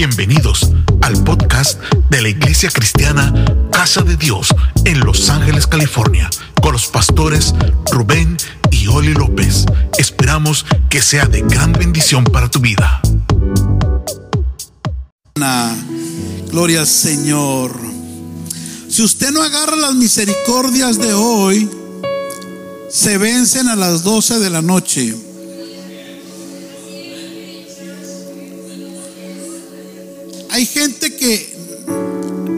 Bienvenidos 0.00 0.70
al 1.02 1.22
podcast 1.24 1.78
de 2.08 2.22
la 2.22 2.30
Iglesia 2.30 2.70
Cristiana 2.70 3.34
Casa 3.70 4.00
de 4.00 4.16
Dios 4.16 4.48
en 4.86 4.98
Los 5.00 5.28
Ángeles, 5.28 5.66
California, 5.66 6.30
con 6.62 6.72
los 6.72 6.86
pastores 6.86 7.54
Rubén 7.92 8.38
y 8.70 8.86
Oli 8.86 9.12
López. 9.12 9.66
Esperamos 9.98 10.64
que 10.88 11.02
sea 11.02 11.26
de 11.26 11.42
gran 11.42 11.74
bendición 11.74 12.24
para 12.24 12.48
tu 12.48 12.60
vida. 12.60 13.02
Gloria 16.50 16.80
al 16.80 16.86
Señor. 16.86 17.78
Si 18.88 19.02
usted 19.02 19.32
no 19.32 19.42
agarra 19.42 19.76
las 19.76 19.94
misericordias 19.96 20.96
de 20.96 21.12
hoy, 21.12 21.68
se 22.88 23.18
vencen 23.18 23.68
a 23.68 23.76
las 23.76 24.02
12 24.02 24.38
de 24.38 24.48
la 24.48 24.62
noche. 24.62 25.14
Hay 30.52 30.66
gente 30.66 31.14
que 31.14 31.56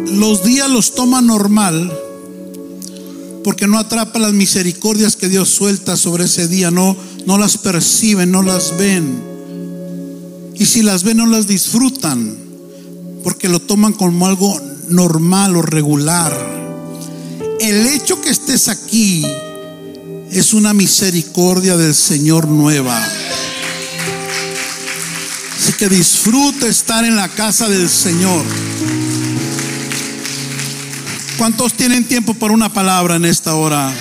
los 0.07 0.45
días 0.45 0.71
los 0.71 0.95
toma 0.95 1.21
normal 1.21 1.93
porque 3.45 3.67
no 3.67 3.79
atrapa 3.79 4.19
las 4.19 4.33
misericordias 4.33 5.17
que 5.17 5.29
Dios 5.29 5.48
suelta 5.48 5.97
sobre 5.97 6.25
ese 6.25 6.48
día, 6.48 6.70
no, 6.70 6.97
no 7.27 7.39
las 7.39 7.59
perciben, 7.59 8.31
no 8.31 8.43
las 8.43 8.77
ven. 8.79 9.23
Y 10.55 10.65
si 10.65 10.83
las 10.83 11.03
ven, 11.03 11.19
no 11.19 11.27
las 11.27 11.47
disfrutan 11.47 12.37
porque 13.25 13.48
lo 13.48 13.61
toman 13.61 13.93
como 13.93 14.27
algo 14.27 14.59
normal 14.89 15.56
o 15.56 15.62
regular. 15.62 16.33
El 17.61 17.87
hecho 17.87 18.20
que 18.20 18.31
estés 18.31 18.69
aquí 18.69 19.25
es 20.31 20.55
una 20.55 20.73
misericordia 20.73 21.77
del 21.77 21.95
Señor 21.95 22.48
nueva. 22.48 23.01
Así 25.62 25.75
que 25.75 25.89
disfruta 25.89 26.66
estar 26.66 27.05
en 27.05 27.15
la 27.15 27.29
casa 27.29 27.69
del 27.69 27.89
Señor. 27.89 28.45
¿Cuántos 31.39 31.75
tienen 31.75 32.03
tiempo 32.03 32.34
para 32.34 32.53
una 32.53 32.73
palabra 32.73 33.14
en 33.14 33.25
esta 33.25 33.55
hora? 33.55 33.95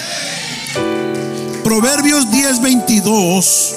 Proverbios 1.64 2.32
10:22. 2.32 3.76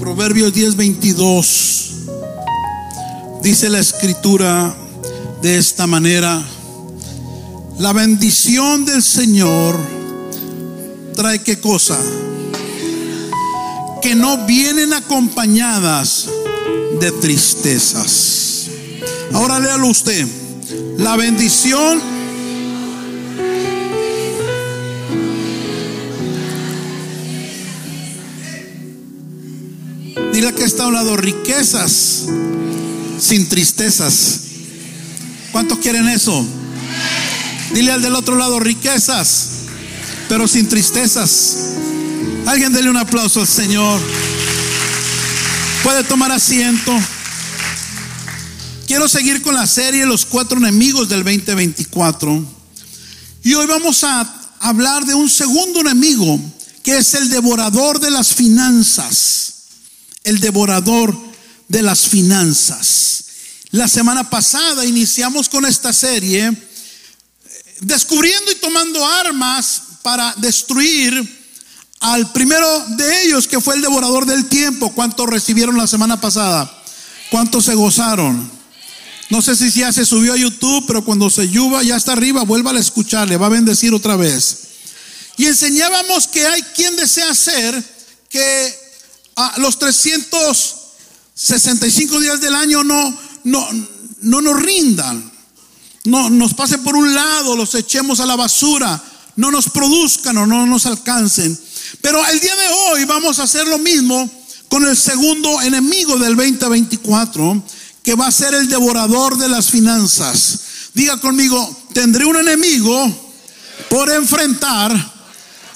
Proverbios 0.00 0.54
10:22. 0.54 1.90
Dice 3.42 3.68
la 3.68 3.80
escritura 3.80 4.74
de 5.42 5.58
esta 5.58 5.86
manera. 5.86 6.42
La 7.78 7.92
bendición 7.92 8.86
del 8.86 9.02
Señor 9.02 9.78
trae 11.14 11.42
qué 11.42 11.60
cosa? 11.60 11.98
Que 14.02 14.14
no 14.14 14.46
vienen 14.46 14.92
acompañadas 14.92 16.28
de 17.00 17.12
tristezas. 17.12 18.66
Ahora 19.32 19.60
léalo 19.60 19.88
usted. 19.88 20.26
La 20.98 21.16
bendición 21.16 22.18
Dile 30.32 30.54
que 30.54 30.62
está 30.62 30.84
hablando 30.84 31.16
riquezas 31.16 32.26
sin 33.18 33.48
tristezas. 33.48 34.40
¿Cuántos 35.50 35.78
quieren 35.78 36.08
eso? 36.08 36.46
Dile 37.72 37.92
al 37.92 38.02
del 38.02 38.14
otro 38.14 38.36
lado 38.36 38.60
riquezas, 38.60 39.48
pero 40.28 40.46
sin 40.46 40.68
tristezas. 40.68 41.56
Alguien 42.48 42.72
dele 42.72 42.88
un 42.88 42.96
aplauso 42.96 43.42
al 43.42 43.46
Señor. 43.46 44.00
Puede 45.82 46.02
tomar 46.02 46.32
asiento. 46.32 46.98
Quiero 48.86 49.06
seguir 49.06 49.42
con 49.42 49.54
la 49.54 49.66
serie 49.66 50.06
Los 50.06 50.24
cuatro 50.24 50.56
enemigos 50.56 51.10
del 51.10 51.24
2024. 51.24 52.46
Y 53.44 53.52
hoy 53.52 53.66
vamos 53.66 54.02
a 54.02 54.50
hablar 54.60 55.04
de 55.04 55.12
un 55.12 55.28
segundo 55.28 55.80
enemigo 55.80 56.40
que 56.82 56.96
es 56.96 57.12
el 57.12 57.28
devorador 57.28 58.00
de 58.00 58.10
las 58.10 58.28
finanzas. 58.28 59.52
El 60.24 60.40
devorador 60.40 61.14
de 61.68 61.82
las 61.82 62.08
finanzas. 62.08 63.24
La 63.72 63.88
semana 63.88 64.30
pasada 64.30 64.86
iniciamos 64.86 65.50
con 65.50 65.66
esta 65.66 65.92
serie 65.92 66.50
descubriendo 67.82 68.50
y 68.50 68.54
tomando 68.54 69.06
armas 69.06 69.82
para 70.02 70.32
destruir 70.38 71.37
al 72.00 72.30
primero 72.32 72.84
de 72.90 73.24
ellos 73.24 73.48
que 73.48 73.60
fue 73.60 73.74
el 73.74 73.82
devorador 73.82 74.26
del 74.26 74.48
tiempo. 74.48 74.92
¿Cuántos 74.92 75.26
recibieron 75.26 75.76
la 75.76 75.86
semana 75.86 76.20
pasada? 76.20 76.72
¿Cuántos 77.30 77.64
se 77.64 77.74
gozaron? 77.74 78.50
No 79.30 79.42
sé 79.42 79.56
si 79.56 79.70
ya 79.72 79.92
se 79.92 80.06
subió 80.06 80.32
a 80.32 80.36
YouTube, 80.36 80.84
pero 80.86 81.04
cuando 81.04 81.28
se 81.28 81.48
yuba 81.48 81.82
ya 81.82 81.96
está 81.96 82.12
arriba, 82.12 82.44
vuelva 82.44 82.70
a 82.70 82.78
escucharle, 82.78 83.36
va 83.36 83.46
a 83.46 83.50
bendecir 83.50 83.92
otra 83.92 84.16
vez. 84.16 84.68
Y 85.36 85.46
enseñábamos 85.46 86.28
que 86.28 86.46
hay 86.46 86.62
quien 86.74 86.96
desea 86.96 87.30
hacer 87.30 87.84
que 88.30 88.74
a 89.36 89.54
los 89.58 89.78
365 89.78 92.20
días 92.20 92.40
del 92.40 92.54
año 92.54 92.82
no, 92.82 93.14
no, 93.44 93.68
no 94.22 94.40
nos 94.40 94.58
rindan, 94.60 95.30
no 96.04 96.30
nos 96.30 96.54
pasen 96.54 96.82
por 96.82 96.96
un 96.96 97.14
lado, 97.14 97.54
los 97.54 97.74
echemos 97.74 98.20
a 98.20 98.26
la 98.26 98.36
basura, 98.36 98.98
no 99.36 99.50
nos 99.50 99.68
produzcan 99.68 100.38
o 100.38 100.46
no 100.46 100.66
nos 100.66 100.86
alcancen. 100.86 101.67
Pero 102.00 102.26
el 102.26 102.40
día 102.40 102.54
de 102.56 102.68
hoy 102.68 103.04
vamos 103.04 103.38
a 103.38 103.44
hacer 103.44 103.66
lo 103.66 103.78
mismo 103.78 104.30
con 104.68 104.86
el 104.86 104.96
segundo 104.96 105.60
enemigo 105.62 106.18
del 106.18 106.36
2024, 106.36 107.62
que 108.02 108.14
va 108.14 108.26
a 108.26 108.32
ser 108.32 108.54
el 108.54 108.68
devorador 108.68 109.38
de 109.38 109.48
las 109.48 109.70
finanzas. 109.70 110.60
Diga 110.94 111.16
conmigo, 111.18 111.76
tendré 111.92 112.24
un 112.24 112.36
enemigo 112.36 113.28
por 113.88 114.10
enfrentar 114.10 114.92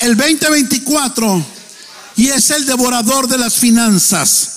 el 0.01 0.17
2024 0.17 1.45
y 2.17 2.29
es 2.29 2.51
el 2.51 2.67
devorador 2.67 3.29
de 3.29 3.39
las 3.39 3.55
finanzas. 3.55 4.49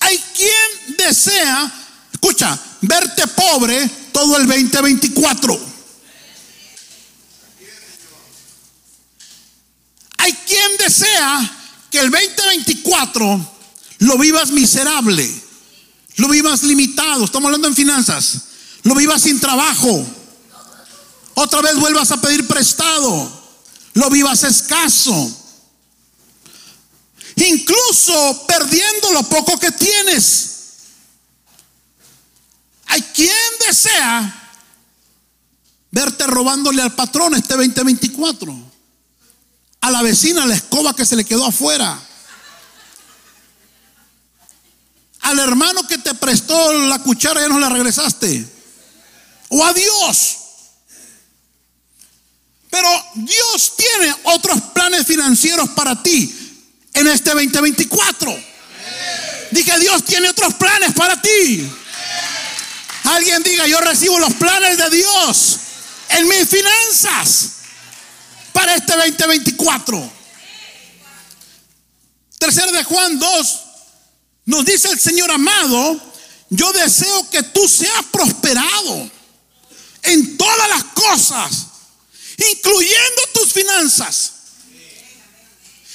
Hay 0.00 0.18
quien 0.36 0.96
desea, 0.96 1.72
escucha, 2.12 2.58
verte 2.82 3.26
pobre 3.28 3.88
todo 4.12 4.36
el 4.36 4.46
2024. 4.46 5.71
Hay 10.22 10.32
quien 10.46 10.76
desea 10.78 11.58
que 11.90 11.98
el 11.98 12.08
2024 12.08 13.54
lo 13.98 14.18
vivas 14.18 14.52
miserable, 14.52 15.28
lo 16.16 16.28
vivas 16.28 16.62
limitado, 16.62 17.24
estamos 17.24 17.46
hablando 17.46 17.66
en 17.66 17.74
finanzas, 17.74 18.42
lo 18.84 18.94
vivas 18.94 19.22
sin 19.22 19.40
trabajo, 19.40 20.06
otra 21.34 21.60
vez 21.60 21.74
vuelvas 21.74 22.12
a 22.12 22.20
pedir 22.20 22.46
prestado, 22.46 23.32
lo 23.94 24.10
vivas 24.10 24.44
escaso, 24.44 25.12
incluso 27.34 28.46
perdiendo 28.46 29.12
lo 29.14 29.24
poco 29.24 29.58
que 29.58 29.72
tienes. 29.72 30.50
Hay 32.86 33.02
quien 33.12 33.32
desea 33.66 34.52
verte 35.90 36.28
robándole 36.28 36.80
al 36.80 36.94
patrón 36.94 37.34
este 37.34 37.54
2024 37.54 38.61
a 39.82 39.90
la 39.90 40.00
vecina 40.02 40.46
la 40.46 40.54
escoba 40.54 40.94
que 40.94 41.04
se 41.04 41.16
le 41.16 41.24
quedó 41.24 41.44
afuera. 41.44 42.00
Al 45.22 45.38
hermano 45.40 45.86
que 45.86 45.98
te 45.98 46.14
prestó 46.14 46.72
la 46.86 47.00
cuchara 47.00 47.40
ya 47.40 47.48
no 47.48 47.58
la 47.58 47.68
regresaste. 47.68 48.46
O 49.48 49.64
a 49.64 49.72
Dios. 49.72 50.38
Pero 52.70 52.88
Dios 53.14 53.74
tiene 53.76 54.14
otros 54.22 54.60
planes 54.72 55.04
financieros 55.04 55.68
para 55.70 56.00
ti 56.00 56.32
en 56.94 57.08
este 57.08 57.30
2024. 57.30 58.34
Dije, 59.50 59.78
Dios 59.80 60.04
tiene 60.04 60.28
otros 60.28 60.54
planes 60.54 60.92
para 60.94 61.20
ti. 61.20 61.68
Alguien 63.04 63.42
diga, 63.42 63.66
yo 63.66 63.80
recibo 63.80 64.18
los 64.20 64.32
planes 64.34 64.78
de 64.78 64.90
Dios 64.90 65.58
en 66.10 66.28
mis 66.28 66.48
finanzas 66.48 67.61
este 68.74 68.96
2024. 68.96 70.12
Tercero 72.38 72.72
de 72.72 72.84
Juan 72.84 73.18
2 73.18 73.60
nos 74.46 74.64
dice 74.64 74.88
el 74.88 74.98
Señor 74.98 75.30
amado, 75.30 76.00
yo 76.50 76.72
deseo 76.72 77.30
que 77.30 77.42
tú 77.42 77.68
seas 77.68 78.04
prosperado 78.10 79.10
en 80.02 80.36
todas 80.36 80.68
las 80.68 80.84
cosas, 80.84 81.66
incluyendo 82.52 83.22
tus 83.34 83.52
finanzas, 83.52 84.32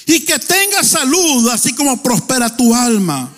y 0.06 0.24
que 0.24 0.38
tengas 0.38 0.88
salud, 0.88 1.50
así 1.50 1.74
como 1.74 2.02
prospera 2.02 2.56
tu 2.56 2.74
alma. 2.74 3.34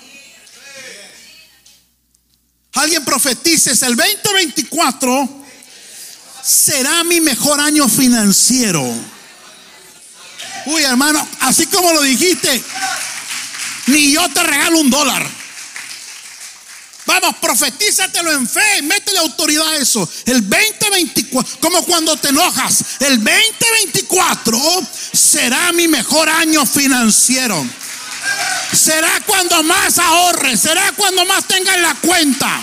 Alguien 2.75 3.05
profetice, 3.05 3.73
el 3.73 3.97
2024 3.97 5.43
será 6.43 7.03
mi 7.03 7.21
mejor 7.21 7.61
año 7.61 7.89
financiero. 7.89 8.85
Uy, 10.67 10.83
hermano, 10.83 11.27
así 11.41 11.67
como 11.67 11.93
lo 11.93 12.03
dijiste, 12.03 12.63
ni 13.87 14.13
yo 14.13 14.29
te 14.31 14.43
regalo 14.43 14.79
un 14.79 14.91
dólar. 14.91 15.41
Vamos, 17.07 17.37
profetízatelo 17.41 18.31
en 18.33 18.49
fe, 18.49 18.83
métele 18.83 19.19
autoridad 19.19 19.67
a 19.67 19.77
eso. 19.77 20.09
El 20.27 20.49
2024, 20.49 21.59
como 21.61 21.85
cuando 21.85 22.17
te 22.17 22.29
enojas, 22.29 22.85
el 23.01 23.17
2024 23.17 24.59
será 25.13 25.73
mi 25.73 25.89
mejor 25.89 26.29
año 26.29 26.65
financiero. 26.65 27.67
Será 28.73 29.21
cuando 29.27 29.63
más 29.65 29.99
ahorre, 29.99 30.57
será 30.57 30.93
cuando 30.93 31.25
más 31.25 31.49
tenga 31.49 31.75
en 31.75 31.83
la 31.83 31.95
cuenta. 31.95 32.61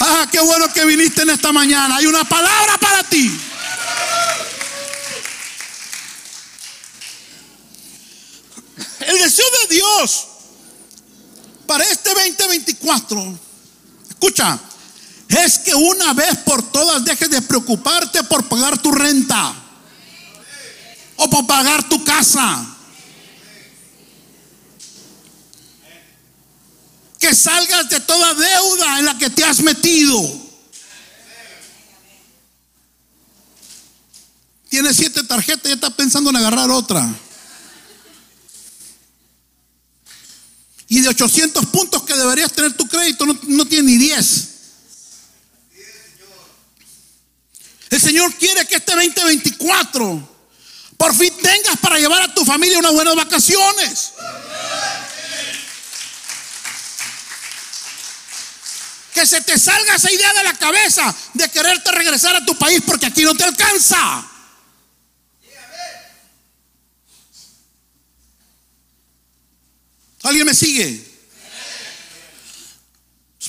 Ah, 0.00 0.26
qué 0.30 0.40
bueno 0.40 0.70
que 0.72 0.84
viniste 0.84 1.22
en 1.22 1.30
esta 1.30 1.52
mañana. 1.52 1.96
Hay 1.96 2.06
una 2.06 2.24
palabra 2.24 2.76
para 2.78 3.02
ti. 3.04 3.47
El 9.08 9.18
deseo 9.18 9.46
de 9.62 9.74
Dios 9.74 10.26
para 11.66 11.82
este 11.84 12.10
2024, 12.10 13.38
escucha, 14.10 14.60
es 15.28 15.58
que 15.60 15.74
una 15.74 16.12
vez 16.12 16.36
por 16.44 16.62
todas 16.70 17.02
dejes 17.06 17.30
de 17.30 17.40
preocuparte 17.40 18.22
por 18.24 18.46
pagar 18.46 18.76
tu 18.82 18.92
renta 18.92 19.54
o 21.16 21.30
por 21.30 21.46
pagar 21.46 21.88
tu 21.88 22.04
casa. 22.04 22.66
Que 27.18 27.34
salgas 27.34 27.88
de 27.88 28.00
toda 28.00 28.34
deuda 28.34 28.98
en 28.98 29.06
la 29.06 29.16
que 29.16 29.30
te 29.30 29.42
has 29.42 29.60
metido. 29.60 30.20
Tienes 34.68 34.98
siete 34.98 35.22
tarjetas 35.24 35.70
y 35.70 35.74
estás 35.74 35.94
pensando 35.94 36.28
en 36.28 36.36
agarrar 36.36 36.70
otra. 36.70 37.10
Y 40.88 41.00
de 41.00 41.08
800 41.08 41.66
puntos 41.66 42.02
que 42.02 42.14
deberías 42.14 42.52
tener 42.52 42.72
tu 42.72 42.88
crédito, 42.88 43.26
no, 43.26 43.66
tiene 43.66 43.90
ni 43.90 43.98
10. 43.98 44.48
El 47.90 48.00
Señor 48.00 48.34
quiere 48.34 48.66
que 48.66 48.76
este 48.76 48.94
2024 48.94 50.36
por 50.96 51.14
fin 51.14 51.32
tengas 51.42 51.78
para 51.78 51.98
llevar 51.98 52.22
a 52.22 52.34
tu 52.34 52.44
familia 52.44 52.78
unas 52.78 52.92
buenas 52.92 53.14
vacaciones. 53.14 54.12
Que 59.14 59.26
se 59.26 59.40
te 59.42 59.58
salga 59.58 59.94
esa 59.94 60.10
idea 60.10 60.32
de 60.34 60.44
la 60.44 60.54
cabeza 60.54 61.14
de 61.34 61.48
quererte 61.50 61.92
regresar 61.92 62.36
a 62.36 62.44
tu 62.44 62.56
país 62.56 62.82
porque 62.86 63.06
aquí 63.06 63.22
no 63.22 63.34
te 63.34 63.44
alcanza. 63.44 64.37
¿Alguien 70.28 70.44
me 70.44 70.54
sigue? 70.54 71.02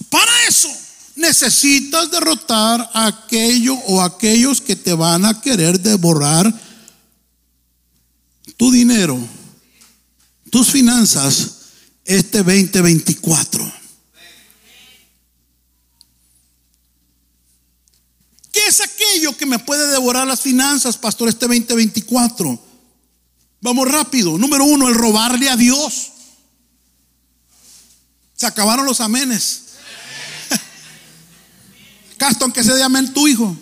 Para 0.10 0.32
eso 0.48 0.70
necesitas 1.18 2.10
derrotar 2.10 2.90
a 2.94 3.08
aquello 3.08 3.74
o 3.74 4.02
aquellos 4.02 4.62
que 4.62 4.78
te 4.78 4.94
van 4.94 5.26
a 5.26 5.42
querer 5.42 5.78
devorar 5.82 6.50
tu 8.56 8.72
dinero, 8.72 9.20
tus 10.50 10.72
finanzas 10.72 11.52
este 12.06 12.38
2024. 12.38 13.74
¿Qué 18.54 18.68
es 18.68 18.80
aquello 18.80 19.36
que 19.36 19.46
me 19.46 19.60
puede 19.60 19.86
devorar 19.88 20.26
las 20.26 20.40
finanzas, 20.40 20.98
pastor, 20.98 21.28
este 21.28 21.46
2024? 21.46 22.58
Vamos 23.60 23.92
rápido. 23.92 24.38
Número 24.38 24.64
uno, 24.64 24.88
el 24.88 24.96
robarle 24.96 25.50
a 25.50 25.58
Dios. 25.58 26.14
Se 28.40 28.46
acabaron 28.48 28.86
los 28.86 29.02
amenes. 29.02 29.64
Caston, 32.18 32.54
que 32.54 32.64
se 32.64 32.74
dé 32.74 32.82
amén 32.82 33.14
tu 33.14 33.28
hijo. 33.28 33.54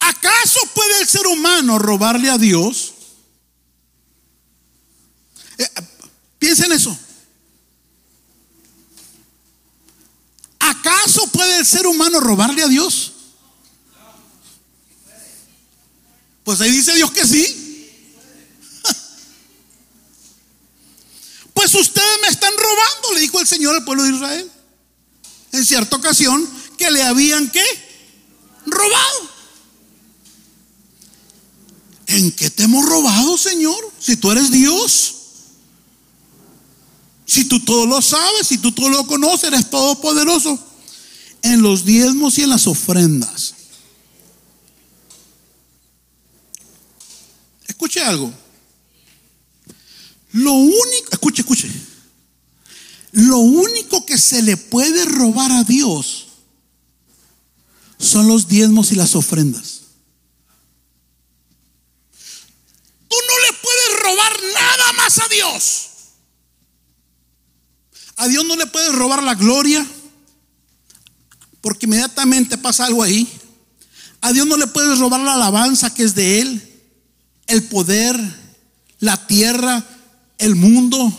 ¿Acaso 0.00 0.58
puede 0.74 1.00
el 1.00 1.06
ser 1.06 1.28
humano 1.28 1.78
robarle 1.78 2.28
a 2.28 2.38
Dios? 2.38 2.94
Eh, 5.58 5.70
piensen 6.40 6.72
eso. 6.72 6.98
¿Acaso 10.58 11.30
puede 11.30 11.58
el 11.58 11.66
ser 11.66 11.86
humano 11.86 12.18
robarle 12.18 12.64
a 12.64 12.68
Dios? 12.68 13.12
Pues 16.42 16.60
ahí 16.60 16.72
dice 16.72 16.94
Dios 16.94 17.12
que 17.12 17.24
sí. 17.24 17.65
Pues 21.56 21.74
ustedes 21.74 22.18
me 22.20 22.28
están 22.28 22.52
robando, 22.52 23.14
le 23.14 23.20
dijo 23.20 23.40
el 23.40 23.46
Señor 23.46 23.74
al 23.74 23.84
pueblo 23.84 24.04
de 24.04 24.10
Israel. 24.10 24.52
En 25.52 25.64
cierta 25.64 25.96
ocasión 25.96 26.46
que 26.76 26.90
le 26.90 27.02
habían 27.02 27.50
qué? 27.50 27.64
Robado. 28.66 29.30
¿En 32.08 32.30
qué 32.32 32.50
te 32.50 32.64
hemos 32.64 32.84
robado, 32.84 33.38
Señor? 33.38 33.74
Si 33.98 34.18
tú 34.18 34.30
eres 34.30 34.50
Dios. 34.50 35.14
Si 37.24 37.46
tú 37.46 37.58
todo 37.60 37.86
lo 37.86 38.02
sabes, 38.02 38.46
si 38.46 38.58
tú 38.58 38.72
todo 38.72 38.90
lo 38.90 39.06
conoces, 39.06 39.44
eres 39.44 39.70
todopoderoso. 39.70 40.58
En 41.40 41.62
los 41.62 41.86
diezmos 41.86 42.36
y 42.36 42.42
en 42.42 42.50
las 42.50 42.66
ofrendas. 42.66 43.54
Escuche 47.66 48.02
algo. 48.02 48.30
Lo 50.36 50.52
único, 50.52 51.08
escuche, 51.12 51.40
escuche. 51.40 51.70
Lo 53.12 53.38
único 53.38 54.04
que 54.04 54.18
se 54.18 54.42
le 54.42 54.58
puede 54.58 55.06
robar 55.06 55.50
a 55.50 55.64
Dios 55.64 56.26
son 57.98 58.28
los 58.28 58.46
diezmos 58.46 58.92
y 58.92 58.96
las 58.96 59.16
ofrendas. 59.16 59.80
Tú 63.08 63.16
no 63.16 63.46
le 63.46 63.58
puedes 63.62 64.02
robar 64.02 64.32
nada 64.52 64.92
más 64.92 65.18
a 65.18 65.28
Dios. 65.28 65.88
A 68.16 68.28
Dios 68.28 68.44
no 68.44 68.56
le 68.56 68.66
puedes 68.66 68.94
robar 68.94 69.22
la 69.22 69.36
gloria, 69.36 69.86
porque 71.62 71.86
inmediatamente 71.86 72.58
pasa 72.58 72.84
algo 72.84 73.02
ahí. 73.02 73.26
A 74.20 74.34
Dios 74.34 74.46
no 74.46 74.58
le 74.58 74.66
puedes 74.66 74.98
robar 74.98 75.20
la 75.20 75.32
alabanza 75.32 75.94
que 75.94 76.02
es 76.02 76.14
de 76.14 76.40
Él, 76.42 76.82
el 77.46 77.62
poder, 77.68 78.20
la 78.98 79.26
tierra, 79.26 79.95
el 80.38 80.54
mundo, 80.54 81.12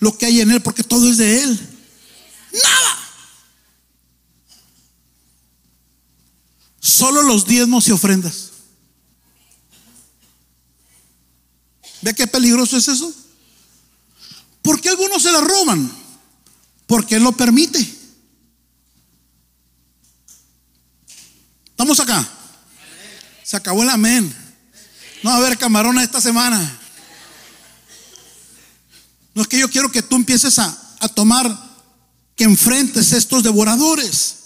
lo 0.00 0.16
que 0.16 0.26
hay 0.26 0.40
en 0.40 0.50
Él, 0.50 0.62
porque 0.62 0.84
todo 0.84 1.08
es 1.10 1.16
de 1.16 1.42
Él. 1.42 1.68
Nada. 2.52 2.98
Solo 6.80 7.22
los 7.22 7.46
diezmos 7.46 7.88
y 7.88 7.92
ofrendas. 7.92 8.50
¿Ve 12.02 12.14
qué 12.14 12.26
peligroso 12.26 12.76
es 12.76 12.86
eso? 12.86 13.12
¿Por 14.60 14.80
qué 14.80 14.90
algunos 14.90 15.22
se 15.22 15.32
la 15.32 15.40
roban? 15.40 15.90
Porque 16.86 17.16
Él 17.16 17.22
lo 17.22 17.32
permite. 17.32 17.80
Estamos 21.66 21.98
acá. 22.00 22.28
Se 23.42 23.56
acabó 23.56 23.82
el 23.82 23.90
amén. 23.90 24.34
No 25.22 25.30
va 25.30 25.36
a 25.36 25.38
haber 25.38 25.58
camarones 25.58 26.04
esta 26.04 26.20
semana. 26.20 26.80
No 29.34 29.42
es 29.42 29.48
que 29.48 29.58
yo 29.58 29.68
quiero 29.68 29.90
que 29.90 30.02
tú 30.02 30.16
empieces 30.16 30.58
a, 30.58 30.96
a 31.00 31.08
tomar, 31.08 31.74
que 32.36 32.44
enfrentes 32.44 33.12
estos 33.12 33.42
devoradores. 33.42 34.36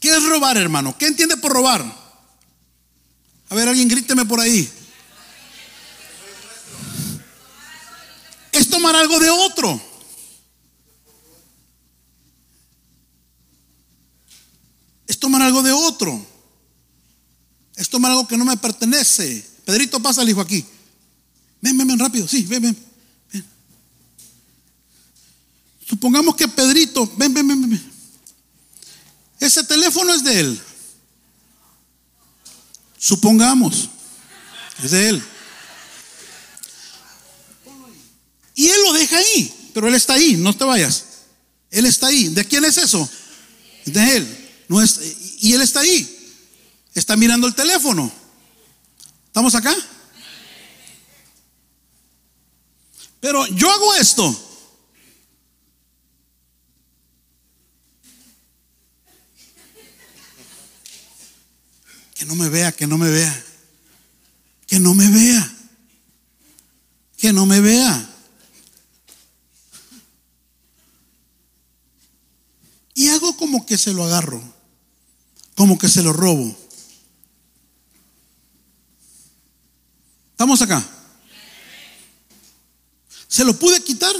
¿Qué 0.00 0.14
es 0.14 0.22
robar, 0.22 0.56
hermano? 0.56 0.96
¿Qué 0.98 1.06
entiende 1.06 1.36
por 1.36 1.52
robar? 1.52 1.82
A 3.48 3.54
ver, 3.54 3.68
alguien 3.68 3.88
gríteme 3.88 4.24
por 4.24 4.40
ahí. 4.40 4.70
Es 8.52 8.68
tomar 8.68 8.94
algo 8.96 9.18
de 9.18 9.30
otro. 9.30 9.80
Es 15.06 15.18
tomar 15.18 15.42
algo 15.42 15.62
de 15.62 15.72
otro. 15.72 16.24
Es 17.76 17.88
tomar 17.88 18.12
algo 18.12 18.28
que 18.28 18.36
no 18.36 18.44
me 18.44 18.56
pertenece. 18.56 19.44
Pedrito, 19.64 20.00
pasa 20.00 20.22
el 20.22 20.28
hijo 20.28 20.40
aquí. 20.40 20.64
Ven, 21.64 21.78
ven, 21.78 21.86
ven, 21.86 21.98
rápido. 21.98 22.28
Sí, 22.28 22.42
ven, 22.42 22.60
ven. 22.60 22.76
Supongamos 25.88 26.36
que 26.36 26.46
Pedrito, 26.46 27.10
ven, 27.16 27.32
ven, 27.32 27.48
ven, 27.48 27.70
ven. 27.70 27.92
Ese 29.40 29.64
teléfono 29.64 30.12
es 30.12 30.22
de 30.22 30.40
él. 30.40 30.60
Supongamos. 32.98 33.88
Es 34.82 34.90
de 34.90 35.08
él. 35.08 35.22
Y 38.54 38.66
él 38.66 38.82
lo 38.84 38.92
deja 38.92 39.16
ahí. 39.16 39.70
Pero 39.72 39.88
él 39.88 39.94
está 39.94 40.12
ahí, 40.12 40.36
no 40.36 40.54
te 40.54 40.64
vayas. 40.64 41.04
Él 41.70 41.86
está 41.86 42.08
ahí. 42.08 42.28
¿De 42.28 42.44
quién 42.44 42.66
es 42.66 42.76
eso? 42.76 43.08
De 43.86 44.18
él. 44.18 44.50
No 44.68 44.82
es, 44.82 45.00
y 45.40 45.54
él 45.54 45.62
está 45.62 45.80
ahí. 45.80 46.34
Está 46.92 47.16
mirando 47.16 47.46
el 47.46 47.54
teléfono. 47.54 48.12
¿Estamos 49.28 49.54
acá? 49.54 49.74
Pero 53.24 53.46
yo 53.46 53.70
hago 53.72 53.94
esto. 53.94 54.38
Que 62.14 62.26
no 62.26 62.34
me 62.34 62.50
vea, 62.50 62.70
que 62.72 62.86
no 62.86 62.98
me 62.98 63.08
vea. 63.08 63.44
Que 64.66 64.78
no 64.78 64.92
me 64.92 65.08
vea. 65.08 65.56
Que 67.16 67.32
no 67.32 67.46
me 67.46 67.62
vea. 67.62 68.10
Y 72.92 73.08
hago 73.08 73.38
como 73.38 73.64
que 73.64 73.78
se 73.78 73.94
lo 73.94 74.04
agarro. 74.04 74.42
Como 75.54 75.78
que 75.78 75.88
se 75.88 76.02
lo 76.02 76.12
robo. 76.12 76.54
¿Estamos 80.32 80.60
acá? 80.60 80.86
¿Se 83.34 83.44
lo 83.44 83.52
pude 83.58 83.82
quitar? 83.82 84.14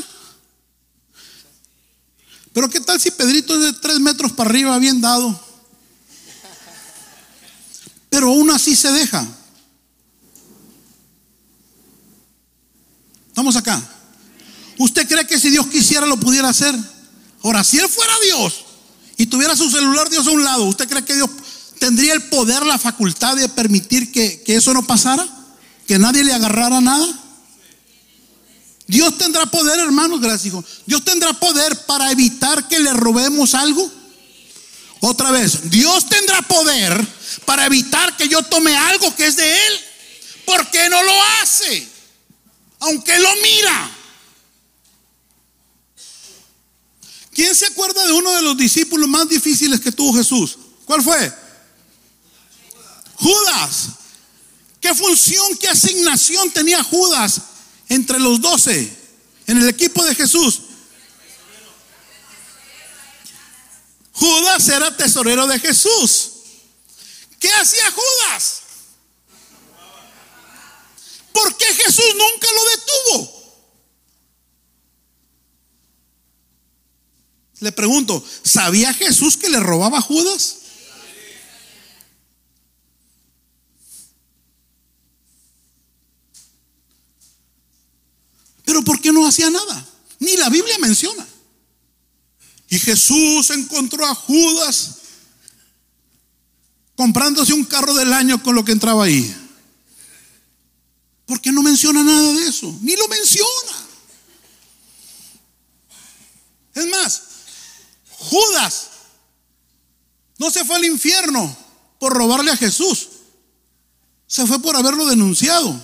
Pero 2.52 2.68
¿qué 2.68 2.80
tal 2.80 3.00
si 3.00 3.12
Pedrito 3.12 3.54
es 3.54 3.60
de 3.62 3.72
tres 3.74 4.00
metros 4.00 4.32
para 4.32 4.50
arriba, 4.50 4.76
bien 4.80 5.00
dado? 5.00 5.40
Pero 8.10 8.30
aún 8.30 8.50
así 8.50 8.74
se 8.74 8.90
deja. 8.90 9.24
¿Estamos 13.28 13.54
acá? 13.54 13.80
¿Usted 14.78 15.06
cree 15.06 15.24
que 15.28 15.38
si 15.38 15.50
Dios 15.50 15.68
quisiera 15.68 16.06
lo 16.06 16.18
pudiera 16.18 16.48
hacer? 16.48 16.74
Ahora, 17.44 17.62
si 17.62 17.78
Él 17.78 17.88
fuera 17.88 18.12
Dios 18.24 18.64
y 19.16 19.26
tuviera 19.26 19.54
su 19.54 19.70
celular 19.70 20.10
Dios 20.10 20.26
a 20.26 20.32
un 20.32 20.42
lado, 20.42 20.64
¿usted 20.64 20.88
cree 20.88 21.04
que 21.04 21.14
Dios 21.14 21.30
tendría 21.78 22.14
el 22.14 22.24
poder, 22.24 22.66
la 22.66 22.80
facultad 22.80 23.36
de 23.36 23.48
permitir 23.48 24.10
que, 24.10 24.42
que 24.42 24.56
eso 24.56 24.74
no 24.74 24.84
pasara? 24.84 25.24
¿Que 25.86 26.00
nadie 26.00 26.24
le 26.24 26.32
agarrara 26.32 26.80
nada? 26.80 27.23
Dios 28.86 29.16
tendrá 29.16 29.46
poder, 29.46 29.78
hermanos, 29.80 30.20
gracias, 30.20 30.46
hijo. 30.46 30.64
Dios 30.84 31.04
tendrá 31.04 31.32
poder 31.32 31.86
para 31.86 32.10
evitar 32.10 32.68
que 32.68 32.78
le 32.78 32.92
robemos 32.92 33.54
algo. 33.54 33.90
Otra 35.00 35.30
vez, 35.30 35.70
Dios 35.70 36.06
tendrá 36.06 36.42
poder 36.42 37.06
para 37.44 37.66
evitar 37.66 38.16
que 38.16 38.28
yo 38.28 38.42
tome 38.42 38.76
algo 38.76 39.14
que 39.14 39.26
es 39.26 39.36
de 39.36 39.50
Él. 39.50 39.80
¿Por 40.44 40.70
qué 40.70 40.88
no 40.90 41.02
lo 41.02 41.12
hace? 41.40 41.88
Aunque 42.80 43.18
lo 43.18 43.28
mira. 43.36 43.90
¿Quién 47.32 47.54
se 47.54 47.66
acuerda 47.66 48.06
de 48.06 48.12
uno 48.12 48.32
de 48.32 48.42
los 48.42 48.56
discípulos 48.56 49.08
más 49.08 49.28
difíciles 49.28 49.80
que 49.80 49.92
tuvo 49.92 50.14
Jesús? 50.14 50.58
¿Cuál 50.84 51.02
fue? 51.02 51.32
Judas. 53.16 53.88
¿Qué 54.80 54.94
función, 54.94 55.56
qué 55.56 55.68
asignación 55.68 56.50
tenía 56.50 56.82
Judas 56.84 57.40
entre 57.94 58.18
los 58.18 58.40
doce 58.40 58.92
en 59.46 59.58
el 59.58 59.68
equipo 59.68 60.04
de 60.04 60.14
Jesús? 60.14 60.60
Judas 64.12 64.68
era 64.68 64.96
tesorero 64.96 65.46
de 65.46 65.58
Jesús. 65.58 66.30
¿Qué 67.38 67.52
hacía 67.52 67.90
Judas? 67.90 68.62
¿Por 71.32 71.56
qué 71.56 71.66
Jesús 71.66 72.14
nunca 72.16 72.48
lo 72.54 72.64
detuvo? 72.70 73.44
Le 77.60 77.72
pregunto, 77.72 78.24
¿sabía 78.42 78.92
Jesús 78.94 79.36
que 79.36 79.48
le 79.48 79.58
robaba 79.58 79.98
a 79.98 80.02
Judas? 80.02 80.56
Pero 88.74 88.84
¿por 88.84 89.00
qué 89.00 89.12
no 89.12 89.24
hacía 89.24 89.48
nada? 89.50 89.86
Ni 90.18 90.36
la 90.36 90.48
Biblia 90.50 90.76
menciona. 90.80 91.24
Y 92.68 92.76
Jesús 92.80 93.50
encontró 93.50 94.04
a 94.04 94.16
Judas 94.16 94.96
comprándose 96.96 97.52
un 97.52 97.62
carro 97.62 97.94
del 97.94 98.12
año 98.12 98.42
con 98.42 98.56
lo 98.56 98.64
que 98.64 98.72
entraba 98.72 99.04
ahí. 99.04 99.32
¿Por 101.24 101.40
qué 101.40 101.52
no 101.52 101.62
menciona 101.62 102.02
nada 102.02 102.32
de 102.32 102.48
eso? 102.48 102.76
Ni 102.82 102.96
lo 102.96 103.06
menciona. 103.06 103.86
Es 106.74 106.86
más, 106.88 107.22
Judas 108.18 108.88
no 110.38 110.50
se 110.50 110.64
fue 110.64 110.74
al 110.74 110.84
infierno 110.84 111.56
por 112.00 112.12
robarle 112.12 112.50
a 112.50 112.56
Jesús. 112.56 113.08
Se 114.26 114.44
fue 114.48 114.58
por 114.58 114.74
haberlo 114.74 115.06
denunciado. 115.06 115.80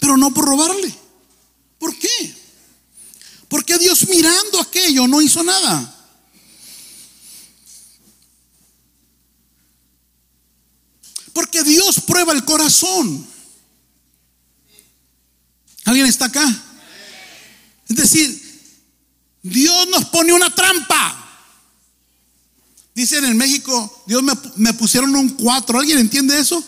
Pero 0.00 0.16
no 0.16 0.34
por 0.34 0.46
robarle. 0.46 1.03
¿Por 1.84 1.98
qué? 1.98 2.34
Porque 3.46 3.76
Dios 3.76 4.08
mirando 4.08 4.58
aquello 4.58 5.06
no 5.06 5.20
hizo 5.20 5.42
nada. 5.42 5.94
Porque 11.34 11.62
Dios 11.62 12.00
prueba 12.06 12.32
el 12.32 12.42
corazón. 12.46 13.26
¿Alguien 15.84 16.06
está 16.06 16.24
acá? 16.24 16.48
Es 17.86 17.96
decir, 17.96 18.80
Dios 19.42 19.86
nos 19.88 20.06
pone 20.06 20.32
una 20.32 20.54
trampa. 20.54 21.44
Dicen 22.94 23.26
en 23.26 23.36
México, 23.36 24.04
Dios 24.06 24.22
me, 24.56 24.72
pusieron 24.72 25.14
un 25.14 25.28
cuatro. 25.28 25.80
¿Alguien 25.80 25.98
entiende 25.98 26.38
eso? 26.38 26.64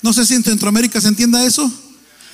No 0.00 0.14
sé 0.14 0.24
si 0.24 0.32
en 0.32 0.42
Centroamérica 0.42 1.02
se 1.02 1.08
entienda 1.08 1.44
eso. 1.44 1.70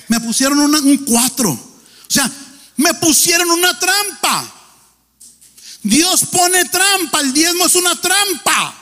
Me 0.07 0.21
pusieron 0.21 0.59
un 0.59 0.97
cuatro. 0.99 1.72
O 2.09 2.13
sea, 2.13 2.31
me 2.77 2.93
pusieron 2.95 3.49
una 3.51 3.77
trampa. 3.79 4.53
Dios 5.81 6.25
pone 6.31 6.65
trampa. 6.65 7.21
El 7.21 7.33
diezmo 7.33 7.65
es 7.65 7.75
una 7.75 7.99
trampa. 7.99 8.75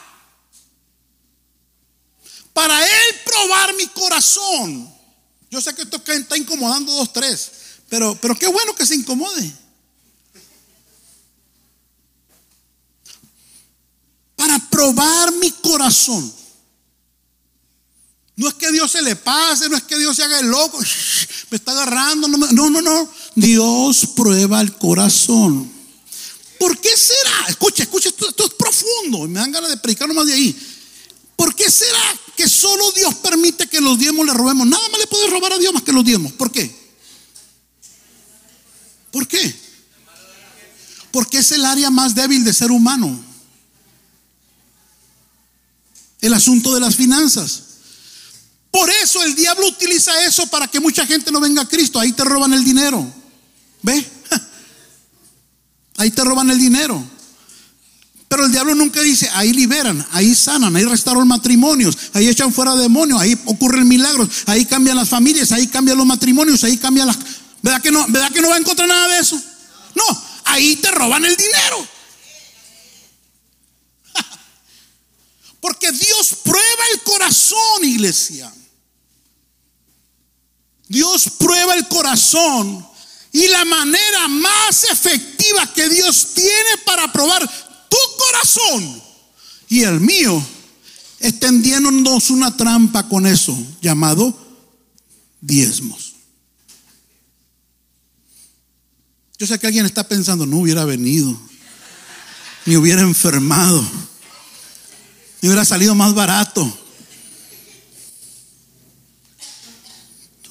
Para 2.54 2.84
Él 2.84 3.16
probar 3.26 3.76
mi 3.76 3.88
corazón. 3.88 4.94
Yo 5.50 5.62
sé 5.62 5.74
que 5.76 5.82
esto 5.84 6.02
está 6.06 6.38
incomodando 6.38 6.92
dos, 6.94 7.12
tres. 7.12 7.52
Pero, 7.90 8.16
pero 8.22 8.36
qué 8.36 8.48
bueno 8.48 8.76
que 8.76 8.86
se 8.86 8.96
incomode. 8.96 9.54
Para 14.36 14.58
probar 14.70 15.32
mi 15.34 15.52
corazón. 15.52 16.41
No 18.42 18.48
es 18.48 18.56
que 18.56 18.72
Dios 18.72 18.92
se 18.92 19.04
le 19.04 19.16
pase, 19.16 19.70
no 19.70 19.78
es 19.78 19.84
que 19.84 19.96
Dios 20.00 20.16
se 20.16 20.24
haga 20.24 20.40
el 20.40 20.48
loco, 20.48 20.80
me 21.52 21.58
está 21.58 21.74
agarrando. 21.74 22.28
No, 22.28 22.72
no, 22.72 22.82
no. 22.82 23.10
Dios 23.36 24.08
prueba 24.16 24.60
el 24.62 24.76
corazón. 24.78 25.72
¿Por 26.58 26.76
qué 26.80 26.90
será? 26.98 27.50
Escucha, 27.50 27.84
escucha, 27.84 28.10
esto, 28.10 28.28
es 28.28 28.54
profundo. 28.56 29.28
Me 29.28 29.40
dan 29.40 29.52
ganas 29.52 29.70
de 29.70 29.78
predicar 29.78 30.08
nomás 30.08 30.26
de 30.26 30.34
ahí. 30.34 30.60
¿Por 31.36 31.54
qué 31.54 31.70
será 31.70 32.02
que 32.36 32.50
solo 32.50 32.92
Dios 32.94 33.14
permite 33.14 33.68
que 33.68 33.80
los 33.80 34.00
diezmos 34.00 34.26
le 34.26 34.34
robemos? 34.34 34.66
Nada 34.66 34.90
más 34.90 35.00
le 35.00 35.06
puede 35.06 35.30
robar 35.30 35.54
a 35.54 35.60
Dios 35.60 35.72
más 35.72 35.84
que 35.84 35.92
los 35.92 36.04
diezmos. 36.04 36.32
¿Por 36.32 36.52
qué? 36.52 36.76
¿Por 39.12 39.28
qué? 39.28 39.56
Porque 41.12 41.38
es 41.38 41.52
el 41.52 41.64
área 41.64 41.92
más 41.92 42.16
débil 42.16 42.44
de 42.44 42.56
ser 42.56 42.72
humano. 42.72 43.24
El 46.22 46.34
asunto 46.34 46.74
de 46.74 46.80
las 46.80 46.96
finanzas. 46.96 47.71
Por 48.72 48.90
eso 48.90 49.22
el 49.24 49.36
diablo 49.36 49.68
utiliza 49.68 50.24
eso 50.24 50.48
para 50.48 50.68
que 50.68 50.80
mucha 50.80 51.06
gente 51.06 51.32
no 51.32 51.42
venga 51.42 51.64
a 51.64 51.68
Cristo. 51.68 52.00
Ahí 52.00 52.14
te 52.14 52.24
roban 52.24 52.54
el 52.54 52.64
dinero. 52.64 53.06
¿Ve? 53.82 54.06
Ahí 55.98 56.10
te 56.12 56.24
roban 56.24 56.50
el 56.50 56.58
dinero. 56.58 57.04
Pero 58.30 58.46
el 58.46 58.52
diablo 58.54 58.74
nunca 58.76 59.02
dice, 59.02 59.30
ahí 59.34 59.52
liberan, 59.52 60.08
ahí 60.14 60.34
sanan, 60.34 60.74
ahí 60.74 60.86
restauran 60.86 61.28
matrimonios, 61.28 61.98
ahí 62.14 62.30
echan 62.30 62.54
fuera 62.54 62.74
demonios, 62.76 63.20
ahí 63.20 63.38
ocurren 63.44 63.86
milagros, 63.86 64.30
ahí 64.46 64.64
cambian 64.64 64.96
las 64.96 65.10
familias, 65.10 65.52
ahí 65.52 65.68
cambian 65.68 65.98
los 65.98 66.08
matrimonios, 66.08 66.64
ahí 66.64 66.78
cambian 66.78 67.08
las... 67.08 67.18
¿Verdad 67.62 67.82
que 67.82 67.92
no, 67.92 68.06
¿verdad 68.08 68.32
que 68.32 68.42
no 68.42 68.48
va 68.48 68.56
a 68.56 68.60
encontrar 68.60 68.88
nada 68.88 69.10
de 69.10 69.20
eso? 69.20 69.36
No, 69.96 70.24
ahí 70.46 70.78
te 70.78 70.92
roban 70.92 71.26
el 71.26 71.36
dinero. 71.36 71.86
Porque 75.62 75.92
Dios 75.92 76.36
prueba 76.44 76.84
el 76.94 77.02
corazón, 77.04 77.84
iglesia. 77.84 78.54
Dios 80.90 81.30
prueba 81.38 81.76
el 81.76 81.88
corazón 81.88 82.86
y 83.32 83.48
la 83.48 83.64
manera 83.64 84.28
más 84.28 84.84
efectiva 84.84 85.72
que 85.74 85.88
Dios 85.88 86.34
tiene 86.34 86.78
para 86.84 87.10
probar 87.14 87.50
tu 87.88 87.98
corazón 88.18 89.02
y 89.72 89.84
el 89.84 90.02
mío 90.02 90.46
extendiéndonos 91.22 92.30
una 92.30 92.56
trampa 92.58 93.08
con 93.08 93.26
eso 93.26 93.58
llamado 93.82 94.38
diezmos. 95.40 96.16
Yo 99.40 99.48
sé 99.48 99.58
que 99.58 99.68
alguien 99.68 99.86
está 99.86 100.08
pensando, 100.08 100.46
no 100.46 100.58
hubiera 100.58 100.84
venido, 100.84 101.40
ni 102.66 102.76
hubiera 102.76 103.02
enfermado, 103.02 103.82
ni 105.42 105.50
hubiera 105.50 105.66
salido 105.66 105.96
más 105.96 106.14
barato. 106.14 106.62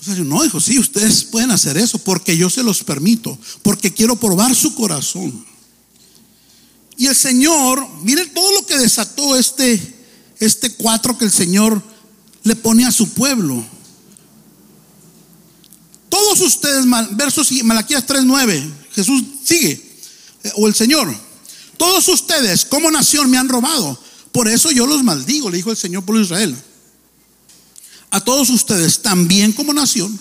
O 0.01 0.03
sea, 0.03 0.15
no, 0.17 0.43
dijo, 0.43 0.61
sí, 0.61 0.79
ustedes 0.79 1.25
pueden 1.25 1.51
hacer 1.51 1.77
eso 1.77 1.99
porque 1.99 2.37
yo 2.37 2.49
se 2.49 2.63
los 2.63 2.83
permito, 2.83 3.39
porque 3.63 3.93
quiero 3.93 4.17
probar 4.17 4.55
su 4.55 4.75
corazón. 4.75 5.45
Y 6.97 7.07
el 7.07 7.17
Señor, 7.17 7.87
miren 8.03 8.33
todo 8.33 8.51
lo 8.53 8.67
que 8.67 8.79
desató 8.79 9.37
este, 9.37 9.95
este 10.39 10.71
cuatro 10.73 11.17
que 11.17 11.27
el 11.27 11.31
Señor 11.31 11.83
le 12.43 12.57
pone 12.57 12.85
a 12.85 12.93
su 12.93 13.11
pueblo. 13.11 13.65
Todos 16.09 16.41
ustedes, 16.41 16.85
versos 17.13 17.53
Malaquías 17.63 18.07
3:9, 18.07 18.71
Jesús 18.93 19.23
sigue, 19.45 19.83
eh, 20.43 20.53
o 20.57 20.67
el 20.67 20.75
Señor, 20.75 21.15
todos 21.77 22.09
ustedes 22.09 22.65
como 22.65 22.91
nación 22.91 23.31
me 23.31 23.39
han 23.39 23.49
robado, 23.49 23.99
por 24.33 24.49
eso 24.49 24.71
yo 24.71 24.87
los 24.87 25.03
maldigo, 25.03 25.51
le 25.51 25.57
dijo 25.57 25.71
el 25.71 25.77
Señor 25.77 26.05
por 26.05 26.17
Israel. 26.17 26.57
A 28.11 28.21
todos 28.21 28.51
ustedes 28.51 29.03
también 29.03 29.53
como 29.53 29.73
nación. 29.73 30.19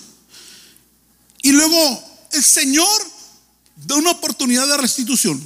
Y 1.41 1.51
luego 1.51 2.03
el 2.31 2.43
Señor 2.43 3.01
da 3.87 3.95
una 3.95 4.11
oportunidad 4.11 4.67
de 4.67 4.77
restitución. 4.77 5.41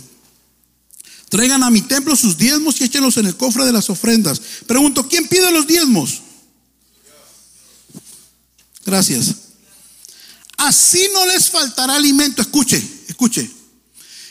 Traigan 1.29 1.63
a 1.63 1.69
mi 1.69 1.81
templo 1.81 2.15
sus 2.15 2.37
diezmos 2.37 2.79
y 2.79 2.83
échenlos 2.83 3.17
en 3.17 3.25
el 3.25 3.35
cofre 3.35 3.65
de 3.65 3.71
las 3.71 3.89
ofrendas. 3.89 4.39
Pregunto, 4.67 5.07
¿quién 5.07 5.27
pide 5.27 5.51
los 5.51 5.65
diezmos? 5.65 6.21
Gracias. 8.85 9.35
Así 10.57 11.07
no 11.13 11.25
les 11.25 11.49
faltará 11.49 11.95
alimento. 11.95 12.41
Escuche, 12.41 12.81
escuche. 13.07 13.49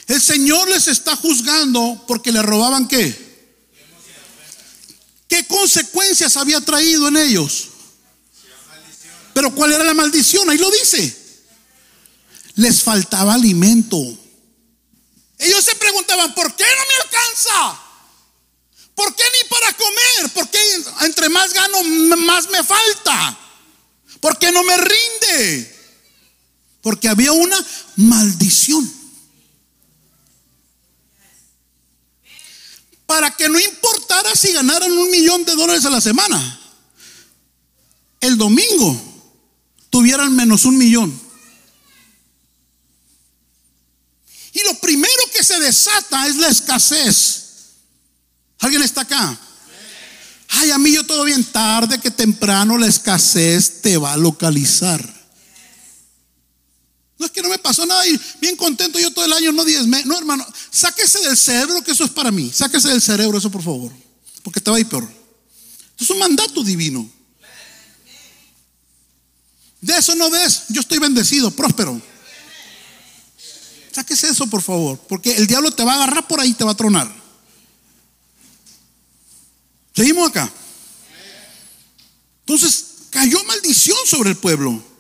El 0.06 0.20
Señor 0.20 0.68
les 0.68 0.88
está 0.88 1.16
juzgando 1.16 2.04
porque 2.06 2.32
le 2.32 2.42
robaban 2.42 2.86
qué? 2.86 3.31
¿Qué 5.32 5.46
consecuencias 5.46 6.36
había 6.36 6.60
traído 6.60 7.08
en 7.08 7.16
ellos? 7.16 7.68
Pero 9.32 9.54
¿cuál 9.54 9.72
era 9.72 9.82
la 9.82 9.94
maldición? 9.94 10.50
Ahí 10.50 10.58
lo 10.58 10.70
dice. 10.70 11.16
Les 12.56 12.82
faltaba 12.82 13.32
alimento. 13.32 13.96
Ellos 15.38 15.64
se 15.64 15.74
preguntaban, 15.76 16.34
¿por 16.34 16.54
qué 16.54 16.64
no 16.64 16.82
me 16.86 17.02
alcanza? 17.02 17.80
¿Por 18.94 19.16
qué 19.16 19.24
ni 19.24 19.48
para 19.48 19.72
comer? 19.72 20.32
¿Por 20.34 20.50
qué 20.50 20.58
entre 21.06 21.30
más 21.30 21.54
gano, 21.54 21.82
más 22.18 22.50
me 22.50 22.62
falta? 22.62 23.38
¿Por 24.20 24.38
qué 24.38 24.52
no 24.52 24.62
me 24.62 24.76
rinde? 24.76 25.80
Porque 26.82 27.08
había 27.08 27.32
una 27.32 27.66
maldición. 27.96 29.01
Para 33.12 33.30
que 33.30 33.46
no 33.46 33.60
importara 33.60 34.34
si 34.34 34.52
ganaran 34.52 34.90
un 34.90 35.10
millón 35.10 35.44
de 35.44 35.54
dólares 35.54 35.84
a 35.84 35.90
la 35.90 36.00
semana, 36.00 36.60
el 38.22 38.38
domingo 38.38 38.98
tuvieran 39.90 40.34
menos 40.34 40.64
un 40.64 40.78
millón. 40.78 41.20
Y 44.54 44.62
lo 44.64 44.80
primero 44.80 45.22
que 45.30 45.44
se 45.44 45.60
desata 45.60 46.26
es 46.26 46.36
la 46.36 46.48
escasez. 46.48 47.44
¿Alguien 48.60 48.80
está 48.80 49.02
acá? 49.02 49.38
Ay, 50.48 50.70
a 50.70 50.78
mí 50.78 50.92
yo 50.92 51.04
todo 51.04 51.24
bien 51.24 51.44
tarde 51.44 52.00
que 52.00 52.10
temprano 52.10 52.78
la 52.78 52.86
escasez 52.86 53.82
te 53.82 53.98
va 53.98 54.14
a 54.14 54.16
localizar. 54.16 55.11
No 57.22 57.26
es 57.26 57.32
que 57.32 57.40
no 57.40 57.48
me 57.48 57.58
pasó 57.58 57.86
nada 57.86 58.04
y 58.04 58.20
bien 58.40 58.56
contento 58.56 58.98
yo 58.98 59.12
todo 59.12 59.24
el 59.24 59.32
año, 59.32 59.52
no 59.52 59.64
meses 59.64 59.86
No, 60.06 60.18
hermano, 60.18 60.44
sáquese 60.72 61.20
del 61.20 61.36
cerebro 61.36 61.80
que 61.84 61.92
eso 61.92 62.02
es 62.02 62.10
para 62.10 62.32
mí. 62.32 62.50
Sáquese 62.52 62.88
del 62.88 63.00
cerebro 63.00 63.38
eso, 63.38 63.48
por 63.48 63.62
favor. 63.62 63.92
Porque 64.42 64.60
te 64.60 64.72
va 64.72 64.76
a 64.76 64.80
ir 64.80 64.88
peor. 64.88 65.08
es 66.00 66.10
un 66.10 66.18
mandato 66.18 66.64
divino. 66.64 67.08
De 69.80 69.96
eso 69.96 70.16
no 70.16 70.30
des. 70.30 70.64
Yo 70.70 70.80
estoy 70.80 70.98
bendecido, 70.98 71.52
próspero. 71.52 72.02
Sáquese 73.92 74.30
eso, 74.30 74.48
por 74.48 74.60
favor. 74.60 74.98
Porque 75.08 75.36
el 75.36 75.46
diablo 75.46 75.70
te 75.70 75.84
va 75.84 75.92
a 75.92 75.94
agarrar 76.02 76.26
por 76.26 76.40
ahí 76.40 76.50
y 76.50 76.54
te 76.54 76.64
va 76.64 76.72
a 76.72 76.76
tronar. 76.76 77.08
Seguimos 79.94 80.28
acá. 80.28 80.52
Entonces 82.40 82.84
cayó 83.10 83.44
maldición 83.44 83.98
sobre 84.06 84.30
el 84.30 84.36
pueblo. 84.36 84.91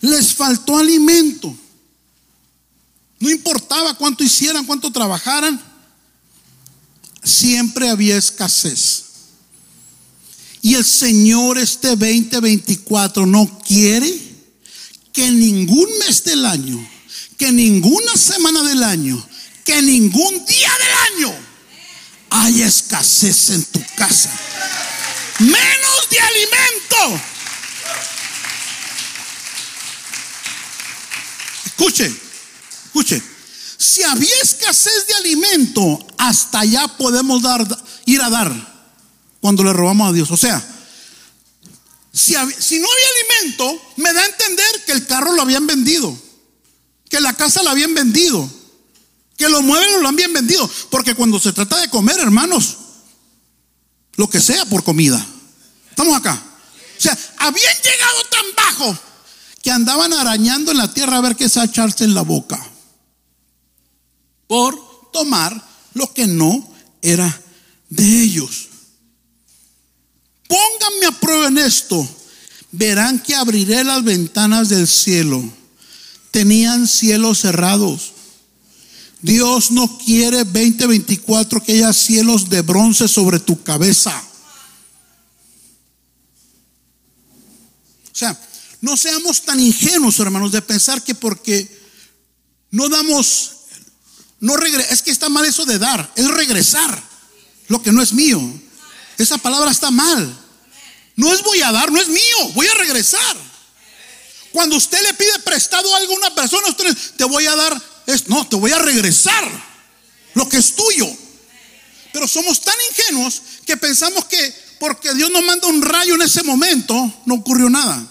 Les 0.00 0.32
faltó 0.34 0.78
alimento. 0.78 1.56
No 3.18 3.30
importaba 3.30 3.94
cuánto 3.94 4.24
hicieran, 4.24 4.64
cuánto 4.64 4.90
trabajaran, 4.90 5.60
siempre 7.22 7.88
había 7.88 8.16
escasez. 8.16 9.04
Y 10.62 10.74
el 10.74 10.84
Señor 10.84 11.58
este 11.58 11.88
2024 11.88 13.26
no 13.26 13.58
quiere 13.66 14.30
que 15.12 15.30
ningún 15.30 15.86
mes 15.98 16.24
del 16.24 16.46
año, 16.46 16.88
que 17.36 17.52
ninguna 17.52 18.16
semana 18.16 18.62
del 18.62 18.82
año, 18.82 19.22
que 19.64 19.82
ningún 19.82 20.44
día 20.46 20.70
del 20.78 21.24
año 21.26 21.34
haya 22.30 22.66
escasez 22.66 23.50
en 23.50 23.64
tu 23.64 23.82
casa. 23.96 24.30
Menos 25.40 26.08
de 26.10 26.20
alimento. 26.20 27.24
Escuche, 31.80 32.14
escuche. 32.84 33.22
Si 33.78 34.02
había 34.02 34.36
escasez 34.42 35.06
de 35.06 35.14
alimento, 35.14 36.06
hasta 36.18 36.60
allá 36.60 36.86
podemos 36.98 37.40
dar, 37.40 37.66
ir 38.04 38.20
a 38.20 38.28
dar 38.28 38.52
cuando 39.40 39.64
le 39.64 39.72
robamos 39.72 40.10
a 40.10 40.12
Dios. 40.12 40.30
O 40.30 40.36
sea, 40.36 40.62
si, 42.12 42.34
si 42.58 42.78
no 42.78 42.86
había 42.92 43.06
alimento, 43.16 43.82
me 43.96 44.12
da 44.12 44.20
a 44.20 44.26
entender 44.26 44.84
que 44.84 44.92
el 44.92 45.06
carro 45.06 45.32
lo 45.32 45.40
habían 45.40 45.66
vendido, 45.66 46.14
que 47.08 47.18
la 47.18 47.32
casa 47.32 47.62
la 47.62 47.70
habían 47.70 47.94
vendido, 47.94 48.46
que 49.38 49.48
los 49.48 49.62
muebles 49.62 50.02
lo 50.02 50.08
habían 50.08 50.34
vendido. 50.34 50.70
Porque 50.90 51.14
cuando 51.14 51.40
se 51.40 51.54
trata 51.54 51.80
de 51.80 51.88
comer, 51.88 52.20
hermanos, 52.20 52.76
lo 54.16 54.28
que 54.28 54.38
sea 54.38 54.66
por 54.66 54.84
comida. 54.84 55.26
Estamos 55.88 56.14
acá. 56.14 56.42
O 56.98 57.00
sea, 57.00 57.16
habían 57.38 57.74
llegado 57.74 58.24
tan 58.30 58.44
bajo 58.54 59.09
que 59.62 59.70
andaban 59.70 60.12
arañando 60.12 60.70
en 60.70 60.78
la 60.78 60.92
tierra 60.92 61.18
a 61.18 61.20
ver 61.20 61.36
qué 61.36 61.48
se 61.48 61.62
echarse 61.62 62.04
en 62.04 62.14
la 62.14 62.22
boca. 62.22 62.60
Por 64.46 65.10
tomar 65.12 65.62
lo 65.94 66.12
que 66.12 66.26
no 66.26 66.66
era 67.02 67.42
de 67.88 68.22
ellos. 68.22 68.68
Pónganme 70.48 71.06
a 71.06 71.20
prueba 71.20 71.48
en 71.48 71.58
esto. 71.58 72.08
Verán 72.72 73.20
que 73.22 73.34
abriré 73.34 73.84
las 73.84 74.02
ventanas 74.02 74.68
del 74.68 74.88
cielo. 74.88 75.42
Tenían 76.30 76.86
cielos 76.86 77.40
cerrados. 77.40 78.12
Dios 79.22 79.70
no 79.70 79.98
quiere 79.98 80.44
2024 80.44 81.62
que 81.62 81.72
haya 81.72 81.92
cielos 81.92 82.48
de 82.48 82.62
bronce 82.62 83.06
sobre 83.06 83.38
tu 83.38 83.62
cabeza. 83.62 84.24
O 88.12 88.16
sea, 88.20 88.38
no 88.80 88.96
seamos 88.96 89.42
tan 89.42 89.60
ingenuos, 89.60 90.18
hermanos, 90.20 90.52
de 90.52 90.62
pensar 90.62 91.02
que 91.02 91.14
porque 91.14 91.68
no 92.70 92.88
damos, 92.88 93.52
no 94.40 94.56
es 94.56 95.02
que 95.02 95.10
está 95.10 95.28
mal 95.28 95.44
eso 95.44 95.66
de 95.66 95.78
dar, 95.78 96.12
es 96.16 96.26
regresar 96.28 97.02
lo 97.68 97.82
que 97.82 97.92
no 97.92 98.02
es 98.02 98.12
mío. 98.12 98.40
Esa 99.18 99.38
palabra 99.38 99.70
está 99.70 99.90
mal. 99.90 100.36
No 101.16 101.32
es 101.32 101.42
voy 101.42 101.60
a 101.60 101.70
dar, 101.70 101.92
no 101.92 102.00
es 102.00 102.08
mío, 102.08 102.52
voy 102.54 102.66
a 102.66 102.74
regresar. 102.74 103.36
Cuando 104.52 104.76
usted 104.76 105.00
le 105.02 105.14
pide 105.14 105.38
prestado 105.40 105.94
algo 105.94 106.14
a 106.14 106.16
una 106.16 106.34
persona, 106.34 106.68
usted 106.68 106.96
te 107.16 107.24
voy 107.24 107.46
a 107.46 107.54
dar, 107.54 107.82
es, 108.06 108.28
no, 108.28 108.46
te 108.48 108.56
voy 108.56 108.72
a 108.72 108.78
regresar 108.78 109.44
lo 110.34 110.48
que 110.48 110.56
es 110.56 110.74
tuyo. 110.74 111.06
Pero 112.12 112.26
somos 112.26 112.62
tan 112.62 112.74
ingenuos 112.90 113.42
que 113.66 113.76
pensamos 113.76 114.24
que 114.24 114.54
porque 114.80 115.12
Dios 115.12 115.30
nos 115.30 115.44
manda 115.44 115.68
un 115.68 115.82
rayo 115.82 116.14
en 116.14 116.22
ese 116.22 116.42
momento, 116.42 116.94
no 117.26 117.34
ocurrió 117.34 117.68
nada. 117.68 118.02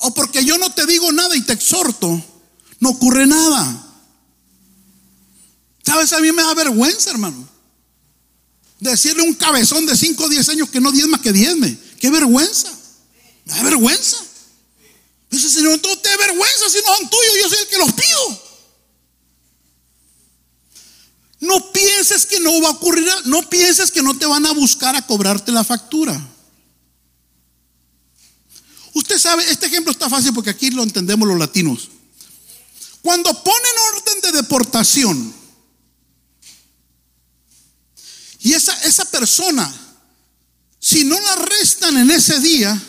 O 0.00 0.14
porque 0.14 0.44
yo 0.44 0.58
no 0.58 0.70
te 0.70 0.86
digo 0.86 1.12
nada 1.12 1.36
y 1.36 1.42
te 1.42 1.52
exhorto, 1.52 2.22
no 2.80 2.90
ocurre 2.90 3.26
nada. 3.26 3.86
¿Sabes? 5.84 6.12
A 6.12 6.20
mí 6.20 6.32
me 6.32 6.42
da 6.42 6.54
vergüenza, 6.54 7.10
hermano. 7.10 7.48
Decirle 8.78 9.22
a 9.22 9.26
un 9.26 9.34
cabezón 9.34 9.84
de 9.84 9.96
5 9.96 10.24
o 10.24 10.28
10 10.28 10.48
años 10.48 10.70
que 10.70 10.80
no 10.80 10.90
diezma 10.90 11.20
que 11.20 11.32
diezme. 11.32 11.76
Qué 11.98 12.10
vergüenza. 12.10 12.70
Me 13.44 13.54
da 13.54 13.62
vergüenza. 13.62 14.16
Dice, 15.30 15.50
Señor, 15.50 15.80
no 15.82 15.98
te 15.98 16.16
vergüenza 16.16 16.70
si 16.70 16.78
no 16.78 16.96
son 16.96 17.10
tuyos, 17.10 17.34
yo 17.42 17.48
soy 17.48 17.58
el 17.58 17.68
que 17.68 17.78
los 17.78 17.92
pido. 17.92 18.42
No 21.40 21.72
pienses 21.72 22.26
que 22.26 22.40
no 22.40 22.60
va 22.62 22.68
a 22.68 22.72
ocurrir, 22.72 23.06
no 23.26 23.48
pienses 23.48 23.90
que 23.90 24.02
no 24.02 24.16
te 24.16 24.26
van 24.26 24.46
a 24.46 24.52
buscar 24.52 24.96
a 24.96 25.06
cobrarte 25.06 25.52
la 25.52 25.64
factura. 25.64 26.29
Usted 28.94 29.18
sabe, 29.18 29.48
este 29.50 29.66
ejemplo 29.66 29.92
está 29.92 30.08
fácil 30.08 30.32
porque 30.34 30.50
aquí 30.50 30.70
lo 30.70 30.82
entendemos 30.82 31.28
los 31.28 31.38
latinos. 31.38 31.90
Cuando 33.02 33.32
ponen 33.42 33.72
orden 33.94 34.20
de 34.22 34.32
deportación 34.42 35.34
y 38.40 38.52
esa, 38.52 38.72
esa 38.82 39.04
persona, 39.06 39.72
si 40.78 41.04
no 41.04 41.18
la 41.18 41.32
arrestan 41.32 41.96
en 41.98 42.10
ese 42.10 42.40
día, 42.40 42.80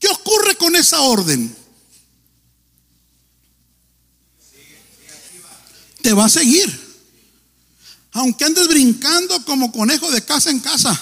¿Qué 0.00 0.08
ocurre 0.08 0.56
con 0.56 0.74
esa 0.74 1.02
orden? 1.02 1.54
Te 6.00 6.14
va 6.14 6.24
a 6.24 6.30
seguir. 6.30 6.88
Aunque 8.12 8.46
andes 8.46 8.66
brincando 8.66 9.44
como 9.44 9.70
conejo 9.70 10.10
de 10.10 10.24
casa 10.24 10.50
en 10.50 10.58
casa. 10.58 10.98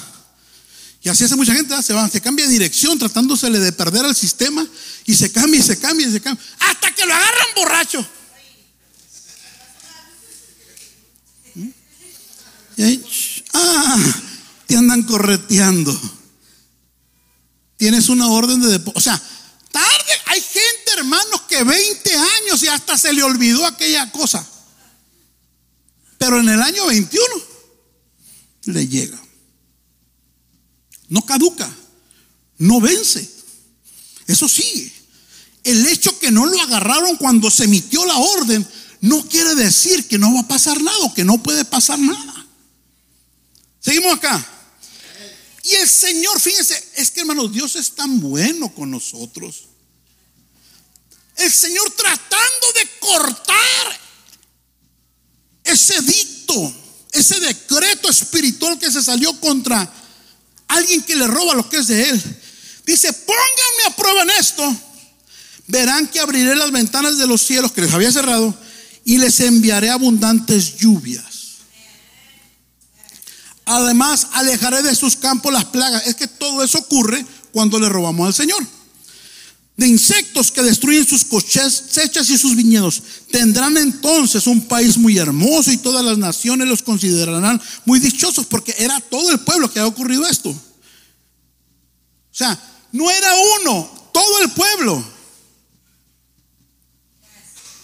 Y 1.02 1.08
así 1.08 1.24
hace 1.24 1.36
mucha 1.36 1.54
gente, 1.54 1.80
se, 1.82 1.94
va, 1.94 2.08
se 2.08 2.20
cambia 2.20 2.46
de 2.46 2.52
dirección 2.52 2.98
tratándosele 2.98 3.60
de 3.60 3.72
perder 3.72 4.04
al 4.04 4.16
sistema 4.16 4.66
y 5.06 5.14
se 5.14 5.30
cambia 5.30 5.60
y 5.60 5.62
se 5.62 5.78
cambia 5.78 6.08
y 6.08 6.12
se 6.12 6.20
cambia. 6.20 6.44
Hasta 6.58 6.94
que 6.94 7.06
lo 7.06 7.14
agarran 7.14 7.46
borracho. 7.54 8.06
¿Mm? 11.54 11.68
ah, 13.54 13.96
te 14.66 14.76
andan 14.76 15.02
correteando. 15.04 15.98
Tienes 17.76 18.08
una 18.08 18.26
orden 18.26 18.60
de 18.60 18.68
depósito. 18.68 18.98
O 18.98 19.00
sea, 19.00 19.22
tarde, 19.70 20.12
hay 20.26 20.40
gente, 20.40 20.92
hermanos, 20.96 21.42
que 21.48 21.62
20 21.62 22.16
años 22.16 22.62
y 22.64 22.66
hasta 22.66 22.98
se 22.98 23.12
le 23.12 23.22
olvidó 23.22 23.64
aquella 23.64 24.10
cosa. 24.10 24.44
Pero 26.18 26.40
en 26.40 26.48
el 26.48 26.60
año 26.60 26.86
21 26.86 27.26
le 28.64 28.88
llega. 28.88 29.27
No 31.08 31.24
caduca, 31.24 31.68
no 32.58 32.80
vence. 32.80 33.28
Eso 34.26 34.48
sí, 34.48 34.92
el 35.64 35.86
hecho 35.86 36.18
que 36.18 36.30
no 36.30 36.46
lo 36.46 36.60
agarraron 36.62 37.16
cuando 37.16 37.50
se 37.50 37.64
emitió 37.64 38.04
la 38.04 38.16
orden 38.16 38.66
no 39.00 39.26
quiere 39.28 39.54
decir 39.54 40.06
que 40.08 40.18
no 40.18 40.34
va 40.34 40.40
a 40.40 40.48
pasar 40.48 40.80
nada 40.82 41.14
que 41.14 41.24
no 41.24 41.42
puede 41.42 41.64
pasar 41.64 41.98
nada. 41.98 42.46
Seguimos 43.80 44.14
acá. 44.14 44.46
Y 45.62 45.74
el 45.74 45.88
Señor, 45.88 46.40
fíjense, 46.40 46.82
es 46.96 47.10
que 47.10 47.20
hermanos, 47.20 47.52
Dios 47.52 47.76
es 47.76 47.94
tan 47.94 48.20
bueno 48.20 48.72
con 48.74 48.90
nosotros. 48.90 49.64
El 51.36 51.52
Señor 51.52 51.90
tratando 51.90 52.72
de 52.74 52.88
cortar 53.00 54.00
ese 55.64 56.00
dicto, 56.02 56.72
ese 57.12 57.38
decreto 57.40 58.08
espiritual 58.08 58.78
que 58.78 58.90
se 58.90 59.02
salió 59.02 59.38
contra 59.40 59.92
alguien 60.68 61.02
que 61.02 61.16
le 61.16 61.26
roba 61.26 61.54
lo 61.54 61.68
que 61.68 61.78
es 61.78 61.88
de 61.88 62.08
él. 62.08 62.40
Dice, 62.86 63.12
pónganme 63.12 63.84
a 63.86 63.96
prueba 63.96 64.22
en 64.22 64.30
esto. 64.30 64.76
Verán 65.66 66.06
que 66.06 66.20
abriré 66.20 66.54
las 66.54 66.70
ventanas 66.70 67.18
de 67.18 67.26
los 67.26 67.42
cielos 67.42 67.72
que 67.72 67.82
les 67.82 67.92
había 67.92 68.12
cerrado 68.12 68.56
y 69.04 69.18
les 69.18 69.40
enviaré 69.40 69.90
abundantes 69.90 70.76
lluvias. 70.76 71.24
Además, 73.66 74.28
alejaré 74.32 74.82
de 74.82 74.94
sus 74.94 75.16
campos 75.16 75.52
las 75.52 75.66
plagas. 75.66 76.06
Es 76.06 76.14
que 76.14 76.28
todo 76.28 76.62
eso 76.62 76.78
ocurre 76.78 77.24
cuando 77.52 77.78
le 77.78 77.88
robamos 77.88 78.26
al 78.26 78.34
Señor 78.34 78.77
de 79.78 79.86
insectos 79.86 80.50
que 80.50 80.60
destruyen 80.60 81.06
sus 81.06 81.24
cosechas 81.24 82.28
y 82.28 82.36
sus 82.36 82.56
viñedos. 82.56 83.00
Tendrán 83.30 83.76
entonces 83.76 84.48
un 84.48 84.66
país 84.66 84.98
muy 84.98 85.16
hermoso 85.16 85.70
y 85.70 85.76
todas 85.76 86.04
las 86.04 86.18
naciones 86.18 86.66
los 86.66 86.82
considerarán 86.82 87.62
muy 87.84 88.00
dichosos 88.00 88.44
porque 88.44 88.74
era 88.76 88.98
todo 88.98 89.30
el 89.30 89.38
pueblo 89.38 89.72
que 89.72 89.78
había 89.78 89.88
ocurrido 89.88 90.26
esto. 90.26 90.50
O 90.50 90.56
sea, 92.32 92.60
no 92.90 93.08
era 93.08 93.30
uno, 93.60 94.10
todo 94.12 94.42
el 94.42 94.50
pueblo. 94.50 95.04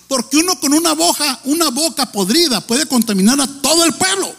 Porque 0.09 0.38
uno 0.38 0.59
con 0.59 0.74
una 0.74 0.94
boca, 0.94 1.40
una 1.44 1.70
boca 1.70 2.11
podrida 2.11 2.61
puede 2.61 2.87
contaminar 2.87 3.40
a 3.40 3.46
todo 3.46 3.85
el 3.85 3.94
pueblo. 3.94 4.35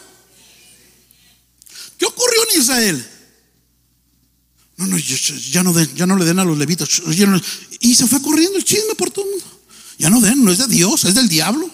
¿Qué 1.97 2.05
ocurrió 2.05 2.41
en 2.51 2.61
Israel? 2.61 3.11
No, 4.77 4.87
no, 4.87 4.97
ya 4.97 5.63
no, 5.63 5.83
ya 5.95 6.05
no 6.05 6.17
le 6.17 6.25
den 6.25 6.39
a 6.39 6.43
los 6.43 6.57
levitas. 6.57 7.01
Y 7.79 7.95
se 7.95 8.07
fue 8.07 8.21
corriendo 8.21 8.57
el 8.57 8.63
chisme 8.63 8.95
por 8.95 9.09
todo 9.11 9.25
el 9.25 9.31
mundo. 9.31 9.45
Ya 9.97 10.09
no 10.09 10.19
den, 10.19 10.43
no 10.43 10.51
es 10.51 10.57
de 10.57 10.67
Dios, 10.67 11.05
es 11.05 11.15
del 11.15 11.29
diablo. 11.29 11.69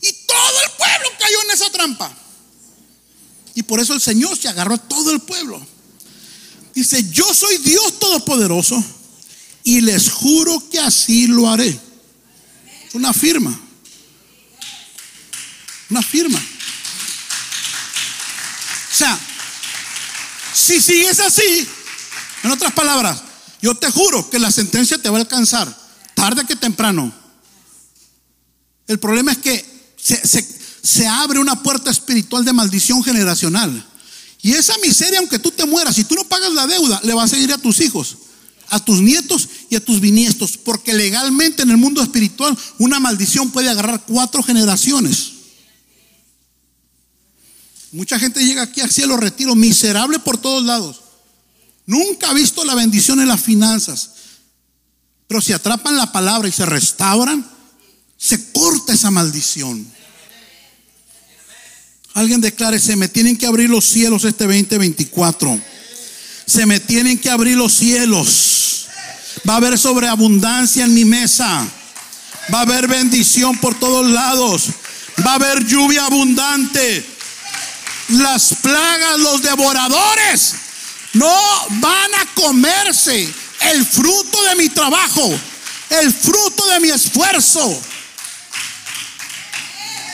Y 0.00 0.12
todo 0.26 0.60
el 0.64 0.70
pueblo 0.76 1.08
cayó 1.18 1.42
en 1.44 1.50
esa 1.52 1.70
trampa. 1.70 2.12
Y 3.54 3.62
por 3.62 3.78
eso 3.78 3.94
el 3.94 4.00
Señor 4.00 4.36
se 4.36 4.48
agarró 4.48 4.74
a 4.74 4.78
todo 4.78 5.12
el 5.12 5.20
pueblo. 5.20 5.64
Dice, 6.74 7.08
yo 7.10 7.32
soy 7.32 7.58
Dios 7.58 8.00
Todopoderoso 8.00 8.84
y 9.62 9.80
les 9.80 10.10
juro 10.10 10.68
que 10.68 10.80
así 10.80 11.28
lo 11.28 11.48
haré. 11.48 11.68
Es 12.88 12.94
una 12.94 13.14
firma. 13.14 13.58
Una 15.90 16.02
firma. 16.02 16.38
O 18.90 18.96
sea, 18.96 19.18
si 20.54 20.80
sigues 20.80 21.18
así, 21.20 21.68
en 22.44 22.50
otras 22.50 22.72
palabras, 22.72 23.20
yo 23.60 23.74
te 23.74 23.90
juro 23.90 24.30
que 24.30 24.38
la 24.38 24.52
sentencia 24.52 24.98
te 24.98 25.10
va 25.10 25.18
a 25.18 25.20
alcanzar, 25.20 25.76
tarde 26.14 26.44
que 26.46 26.54
temprano. 26.54 27.12
El 28.86 28.98
problema 28.98 29.32
es 29.32 29.38
que 29.38 29.64
se, 30.82 31.06
abre 31.06 31.40
una 31.40 31.62
puerta 31.62 31.90
espiritual 31.90 32.44
de 32.44 32.52
maldición 32.52 33.02
generacional. 33.02 33.84
Y 34.42 34.52
esa 34.52 34.74
miseria, 34.82 35.18
aunque 35.18 35.38
tú 35.38 35.50
te 35.50 35.64
mueras, 35.64 35.96
si 35.96 36.04
tú 36.04 36.14
no 36.14 36.24
pagas 36.24 36.52
la 36.52 36.66
deuda, 36.66 37.00
le 37.02 37.14
va 37.14 37.24
a 37.24 37.28
seguir 37.28 37.52
a 37.52 37.58
tus 37.58 37.80
hijos, 37.80 38.18
a 38.68 38.84
tus 38.84 39.00
nietos 39.00 39.48
y 39.70 39.76
a 39.76 39.84
tus 39.84 40.00
bisnietos. 40.00 40.58
Porque 40.58 40.92
legalmente 40.92 41.62
en 41.62 41.70
el 41.70 41.78
mundo 41.78 42.02
espiritual 42.02 42.56
una 42.78 43.00
maldición 43.00 43.50
puede 43.50 43.70
agarrar 43.70 44.04
cuatro 44.06 44.42
generaciones. 44.42 45.33
Mucha 47.94 48.18
gente 48.18 48.44
llega 48.44 48.62
aquí 48.62 48.80
al 48.80 48.90
cielo 48.90 49.16
retiro, 49.16 49.54
miserable 49.54 50.18
por 50.18 50.36
todos 50.36 50.64
lados. 50.64 51.00
Nunca 51.86 52.28
ha 52.28 52.34
visto 52.34 52.64
la 52.64 52.74
bendición 52.74 53.20
en 53.20 53.28
las 53.28 53.40
finanzas. 53.40 54.10
Pero 55.28 55.40
si 55.40 55.52
atrapan 55.52 55.96
la 55.96 56.10
palabra 56.10 56.48
y 56.48 56.52
se 56.52 56.66
restauran, 56.66 57.48
se 58.18 58.50
corta 58.50 58.94
esa 58.94 59.12
maldición. 59.12 59.86
Alguien 62.14 62.40
declare, 62.40 62.80
se 62.80 62.96
me 62.96 63.06
tienen 63.06 63.36
que 63.36 63.46
abrir 63.46 63.70
los 63.70 63.84
cielos 63.84 64.24
este 64.24 64.42
2024. 64.44 65.60
Se 66.46 66.66
me 66.66 66.80
tienen 66.80 67.16
que 67.16 67.30
abrir 67.30 67.56
los 67.56 67.74
cielos. 67.74 68.88
Va 69.48 69.54
a 69.54 69.58
haber 69.58 69.78
sobreabundancia 69.78 70.84
en 70.84 70.94
mi 70.94 71.04
mesa. 71.04 71.64
Va 72.52 72.58
a 72.58 72.62
haber 72.62 72.88
bendición 72.88 73.56
por 73.58 73.78
todos 73.78 74.10
lados. 74.10 74.64
Va 75.24 75.32
a 75.32 75.36
haber 75.36 75.64
lluvia 75.64 76.06
abundante 76.06 77.13
las 78.08 78.54
plagas, 78.60 79.18
los 79.18 79.42
devoradores, 79.42 80.54
no 81.14 81.36
van 81.70 82.14
a 82.14 82.26
comerse 82.34 83.32
el 83.60 83.86
fruto 83.86 84.42
de 84.44 84.56
mi 84.56 84.68
trabajo, 84.68 85.38
el 85.90 86.12
fruto 86.12 86.66
de 86.66 86.80
mi 86.80 86.90
esfuerzo. 86.90 87.82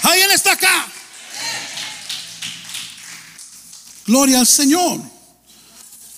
¿Alguien 0.02 0.30
está 0.30 0.52
acá? 0.52 0.86
Gloria 4.06 4.40
al 4.40 4.46
Señor. 4.46 5.00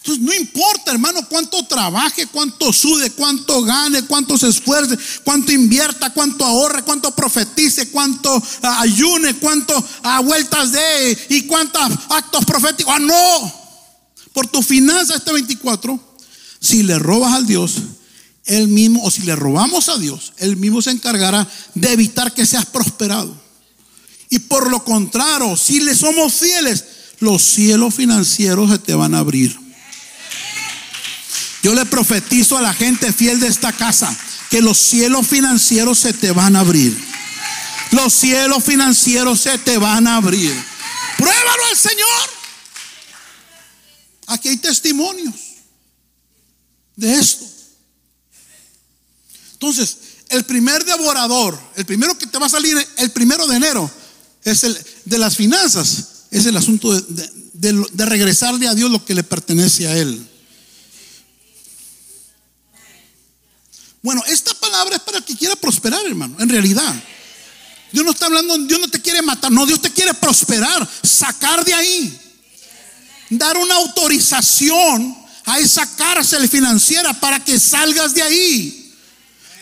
Entonces 0.04 0.24
no 0.24 0.34
importa, 0.34 0.90
hermano, 0.90 1.20
cuánto 1.28 1.64
trabaje, 1.64 2.26
cuánto 2.26 2.72
sude, 2.72 3.12
cuánto 3.12 3.62
gane, 3.62 4.02
cuánto 4.02 4.36
se 4.36 4.48
esfuerce, 4.48 4.98
cuánto 5.22 5.52
invierta, 5.52 6.10
cuánto 6.10 6.44
ahorre, 6.44 6.82
cuánto 6.82 7.14
profetice, 7.14 7.88
cuánto 7.88 8.42
ah, 8.62 8.80
ayune, 8.80 9.34
cuánto 9.36 9.76
a 9.76 10.16
ah, 10.16 10.20
vueltas 10.20 10.72
de 10.72 11.26
y 11.28 11.42
cuántos 11.42 11.82
actos 12.08 12.44
proféticos. 12.44 12.92
Ah, 12.96 12.98
no. 12.98 13.62
Por 14.32 14.48
tu 14.48 14.60
finanza 14.60 15.14
este 15.14 15.32
24, 15.32 16.00
si 16.58 16.82
le 16.82 16.98
robas 16.98 17.34
al 17.34 17.46
Dios, 17.46 17.74
él 18.46 18.66
mismo, 18.66 19.04
o 19.04 19.10
si 19.12 19.22
le 19.22 19.36
robamos 19.36 19.88
a 19.88 19.98
Dios, 19.98 20.32
él 20.38 20.56
mismo 20.56 20.82
se 20.82 20.90
encargará 20.90 21.48
de 21.74 21.92
evitar 21.92 22.34
que 22.34 22.44
seas 22.44 22.66
prosperado. 22.66 23.40
Y 24.30 24.40
por 24.40 24.68
lo 24.68 24.82
contrario, 24.82 25.56
si 25.56 25.78
le 25.78 25.94
somos 25.94 26.32
fieles, 26.32 26.84
los 27.20 27.40
cielos 27.40 27.94
financieros 27.94 28.68
se 28.68 28.78
te 28.80 28.96
van 28.96 29.14
a 29.14 29.20
abrir. 29.20 29.61
Yo 31.62 31.74
le 31.74 31.86
profetizo 31.86 32.58
a 32.58 32.62
la 32.62 32.74
gente 32.74 33.12
fiel 33.12 33.38
de 33.38 33.46
esta 33.46 33.72
casa 33.72 34.14
que 34.50 34.60
los 34.60 34.76
cielos 34.76 35.26
financieros 35.26 35.98
se 35.98 36.12
te 36.12 36.32
van 36.32 36.56
a 36.56 36.60
abrir. 36.60 36.96
Los 37.92 38.12
cielos 38.12 38.64
financieros 38.64 39.40
se 39.40 39.58
te 39.58 39.78
van 39.78 40.06
a 40.06 40.16
abrir. 40.16 40.52
Pruébalo 41.16 41.64
al 41.70 41.76
Señor. 41.76 42.30
Aquí 44.26 44.48
hay 44.48 44.56
testimonios 44.56 45.34
de 46.96 47.14
esto. 47.14 47.46
Entonces, 49.52 49.98
el 50.30 50.44
primer 50.44 50.84
devorador, 50.84 51.58
el 51.76 51.84
primero 51.84 52.18
que 52.18 52.26
te 52.26 52.38
va 52.38 52.46
a 52.46 52.50
salir 52.50 52.76
el 52.96 53.10
primero 53.12 53.46
de 53.46 53.56
enero, 53.56 53.90
es 54.42 54.64
el 54.64 54.76
de 55.04 55.18
las 55.18 55.36
finanzas. 55.36 56.08
Es 56.30 56.46
el 56.46 56.56
asunto 56.56 56.92
de, 56.92 57.30
de 57.52 58.06
regresarle 58.06 58.66
a 58.66 58.74
Dios 58.74 58.90
lo 58.90 59.04
que 59.04 59.14
le 59.14 59.22
pertenece 59.22 59.86
a 59.86 59.96
Él. 59.96 60.28
Bueno, 64.02 64.22
esta 64.26 64.52
palabra 64.54 64.96
es 64.96 65.02
para 65.02 65.18
el 65.18 65.24
que 65.24 65.36
quiera 65.36 65.54
prosperar, 65.54 66.04
hermano, 66.04 66.36
en 66.40 66.48
realidad. 66.48 66.92
Dios 67.92 68.04
no 68.04 68.10
está 68.10 68.26
hablando, 68.26 68.58
Dios 68.58 68.80
no 68.80 68.88
te 68.88 69.00
quiere 69.00 69.22
matar, 69.22 69.52
no, 69.52 69.64
Dios 69.64 69.80
te 69.80 69.90
quiere 69.90 70.12
prosperar, 70.14 70.88
sacar 71.02 71.64
de 71.64 71.74
ahí, 71.74 72.20
dar 73.30 73.56
una 73.56 73.76
autorización 73.76 75.16
a 75.44 75.58
esa 75.58 75.86
cárcel 75.94 76.48
financiera 76.48 77.12
para 77.14 77.44
que 77.44 77.60
salgas 77.60 78.14
de 78.14 78.22
ahí. 78.22 78.94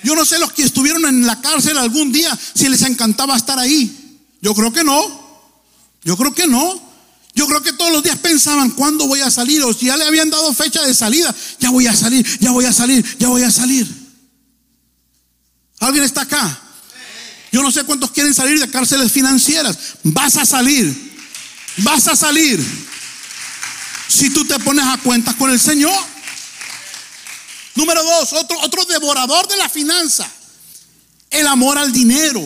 Yo 0.03 0.15
no 0.15 0.25
sé 0.25 0.39
los 0.39 0.53
que 0.53 0.63
estuvieron 0.63 1.05
en 1.05 1.27
la 1.27 1.41
cárcel 1.43 1.77
algún 1.77 2.11
día 2.11 2.37
si 2.55 2.69
les 2.69 2.83
encantaba 2.83 3.37
estar 3.37 3.59
ahí. 3.59 4.19
Yo 4.41 4.55
creo 4.55 4.73
que 4.73 4.85
no. 4.85 5.21
Yo 6.03 6.17
creo 6.17 6.35
que 6.35 6.47
no. 6.47 6.81
Yo 7.35 7.47
creo 7.47 7.63
que 7.63 7.75
todos 7.75 7.93
los 7.93 8.03
días 8.03 8.19
pensaban, 8.19 8.71
¿cuándo 8.71 9.07
voy 9.07 9.21
a 9.21 9.31
salir? 9.31 9.63
O 9.63 9.75
si 9.75 9.87
ya 9.87 9.97
le 9.97 10.05
habían 10.05 10.31
dado 10.31 10.53
fecha 10.55 10.83
de 10.83 10.95
salida, 10.95 11.35
ya 11.59 11.71
voy 11.71 11.87
a 11.87 11.95
salir, 11.95 12.27
ya 12.41 12.51
voy 12.51 12.65
a 12.65 12.73
salir, 12.73 13.05
ya 13.19 13.29
voy 13.29 13.43
a 13.43 13.51
salir. 13.51 14.00
¿Alguien 15.81 16.05
está 16.05 16.23
acá? 16.23 16.61
Yo 17.51 17.63
no 17.63 17.73
sé 17.73 17.85
cuántos 17.85 18.11
quieren 18.13 18.33
salir 18.33 18.61
de 18.61 18.71
cárceles 18.71 19.11
financieras. 19.11 19.77
Vas 20.05 20.37
a 20.37 20.47
salir. 20.47 21.11
Vas 21.79 22.07
a 22.07 22.15
salir. 22.15 22.65
Si 24.09 24.31
tú 24.31 24.45
te 24.45 24.59
pones 24.61 24.85
a 24.87 24.99
cuentas 24.99 25.35
con 25.35 25.51
el 25.51 25.59
Señor. 25.59 25.99
Número 27.75 28.03
dos, 28.05 28.33
otro, 28.35 28.59
otro 28.61 28.85
devorador 28.85 29.49
de 29.49 29.57
la 29.57 29.69
finanza. 29.69 30.31
El 31.31 31.47
amor 31.47 31.79
al 31.79 31.93
dinero. 31.93 32.41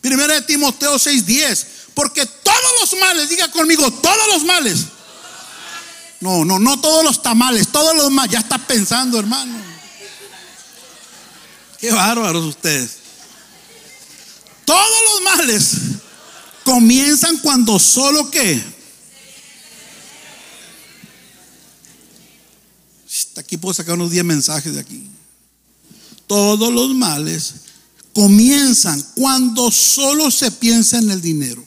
Primero 0.00 0.32
de 0.32 0.42
Timoteo 0.42 0.96
6:10. 0.98 1.66
Porque 1.94 2.24
todos 2.24 2.72
los 2.80 3.00
males, 3.00 3.28
diga 3.28 3.50
conmigo, 3.50 3.90
todos 3.90 4.28
los 4.28 4.44
males. 4.44 4.84
No, 6.20 6.44
no, 6.44 6.58
no 6.58 6.80
todos 6.80 7.02
los 7.04 7.22
tamales, 7.22 7.68
todos 7.68 7.96
los 7.96 8.10
males. 8.10 8.32
Ya 8.32 8.38
estás 8.38 8.60
pensando, 8.60 9.18
hermano. 9.18 9.67
Qué 11.80 11.92
bárbaros 11.92 12.44
ustedes. 12.44 12.98
Todos 14.64 14.98
los 15.04 15.36
males 15.36 15.70
comienzan 16.64 17.38
cuando 17.38 17.78
solo 17.78 18.30
que. 18.30 18.78
Aquí 23.36 23.56
puedo 23.56 23.72
sacar 23.72 23.94
unos 23.94 24.10
10 24.10 24.24
mensajes 24.24 24.74
de 24.74 24.80
aquí. 24.80 25.08
Todos 26.26 26.72
los 26.72 26.94
males 26.94 27.54
comienzan 28.12 29.00
cuando 29.14 29.70
solo 29.70 30.30
se 30.30 30.50
piensa 30.50 30.98
en 30.98 31.10
el 31.10 31.22
dinero. 31.22 31.64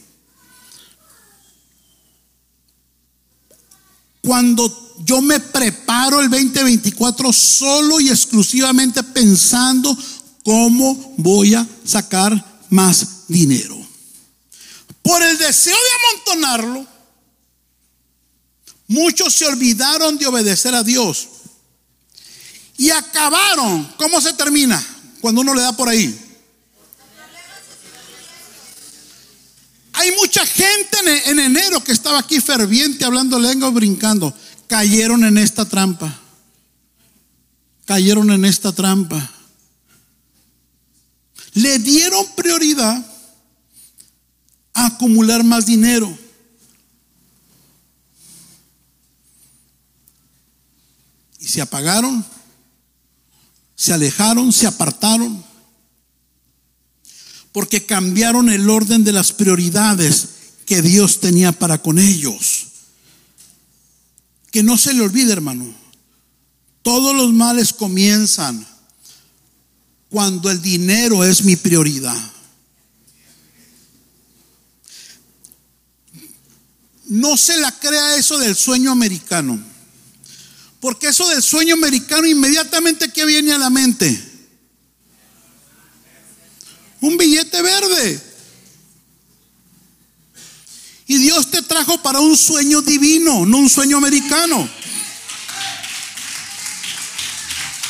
Cuando 4.22 4.81
yo 5.04 5.22
me 5.22 5.40
preparo 5.40 6.20
el 6.22 6.30
2024 6.30 7.34
solo 7.34 8.00
y 8.00 8.10
exclusivamente 8.10 9.04
pensando 9.04 9.96
cómo 10.44 11.16
voy 11.18 11.56
a 11.56 11.68
sacar 11.86 12.66
más 12.70 13.28
dinero. 13.28 13.78
Por 15.02 15.22
el 15.24 15.38
deseo 15.38 15.76
de 15.76 16.36
amontonarlo, 16.36 16.88
muchos 18.88 19.34
se 19.34 19.46
olvidaron 19.46 20.18
de 20.18 20.28
obedecer 20.28 20.76
a 20.76 20.84
Dios 20.84 21.28
y 22.78 22.92
acabaron. 22.92 23.92
¿Cómo 23.98 24.22
se 24.22 24.34
termina? 24.34 24.84
Cuando 25.22 25.42
uno 25.42 25.54
le 25.54 25.62
da 25.62 25.76
por 25.76 25.90
ahí. 25.90 26.18
Hay 29.94 30.12
mucha 30.14 30.46
gente 30.46 30.98
en, 31.26 31.40
enero 31.40 31.84
que 31.84 31.92
estaba 31.92 32.20
aquí 32.20 32.40
ferviente 32.40 33.06
hablando 33.06 33.38
lengua, 33.38 33.70
brincando. 33.70 34.34
Cayeron 34.72 35.26
en 35.26 35.38
esta 35.38 35.66
trampa. 35.66 36.18
Cayeron 37.86 38.32
en 38.32 38.46
esta 38.46 38.72
trampa 38.72 39.30
le 41.54 41.80
dieron 41.80 42.26
prioridad 42.36 43.06
a 44.74 44.86
acumular 44.86 45.44
más 45.44 45.66
dinero. 45.66 46.18
Y 51.40 51.48
se 51.48 51.62
apagaron, 51.62 52.24
se 53.76 53.94
alejaron, 53.94 54.54
se 54.54 54.68
apartaron, 54.68 55.44
porque 57.52 57.86
cambiaron 57.86 58.50
el 58.50 58.70
orden 58.70 59.04
de 59.04 59.12
las 59.12 59.34
prioridades 59.34 60.30
que 60.66 60.82
Dios 60.82 61.20
tenía 61.20 61.52
para 61.52 61.80
con 61.80 62.00
ellos. 62.00 62.71
Que 64.52 64.64
no 64.64 64.78
se 64.78 64.94
le 64.94 65.02
olvide, 65.02 65.32
hermano, 65.32 65.74
todos 66.82 67.16
los 67.16 67.34
males 67.34 67.74
comienzan 67.74 68.68
cuando 70.10 70.52
el 70.52 70.62
dinero 70.62 71.24
es 71.24 71.44
mi 71.44 71.56
prioridad. 71.56 72.32
No 77.06 77.36
se 77.38 77.58
la 77.58 77.72
crea 77.72 78.16
eso 78.16 78.38
del 78.38 78.56
sueño 78.56 78.92
americano. 78.92 79.62
Porque 80.82 81.08
eso 81.08 81.28
del 81.30 81.44
sueño 81.44 81.76
americano 81.76 82.26
inmediatamente 82.26 83.12
que 83.12 83.26
viene 83.26 83.54
a 83.54 83.58
la 83.58 83.70
mente? 83.70 84.32
Un 87.02 87.18
billete 87.18 87.62
verde. 87.62 88.22
Y 91.06 91.18
Dios 91.32 91.50
te 91.50 91.62
trajo 91.62 91.98
para 92.00 92.20
un 92.20 92.36
sueño 92.36 92.82
divino, 92.82 93.46
no 93.46 93.60
un 93.60 93.70
sueño 93.70 93.96
americano. 93.96 94.70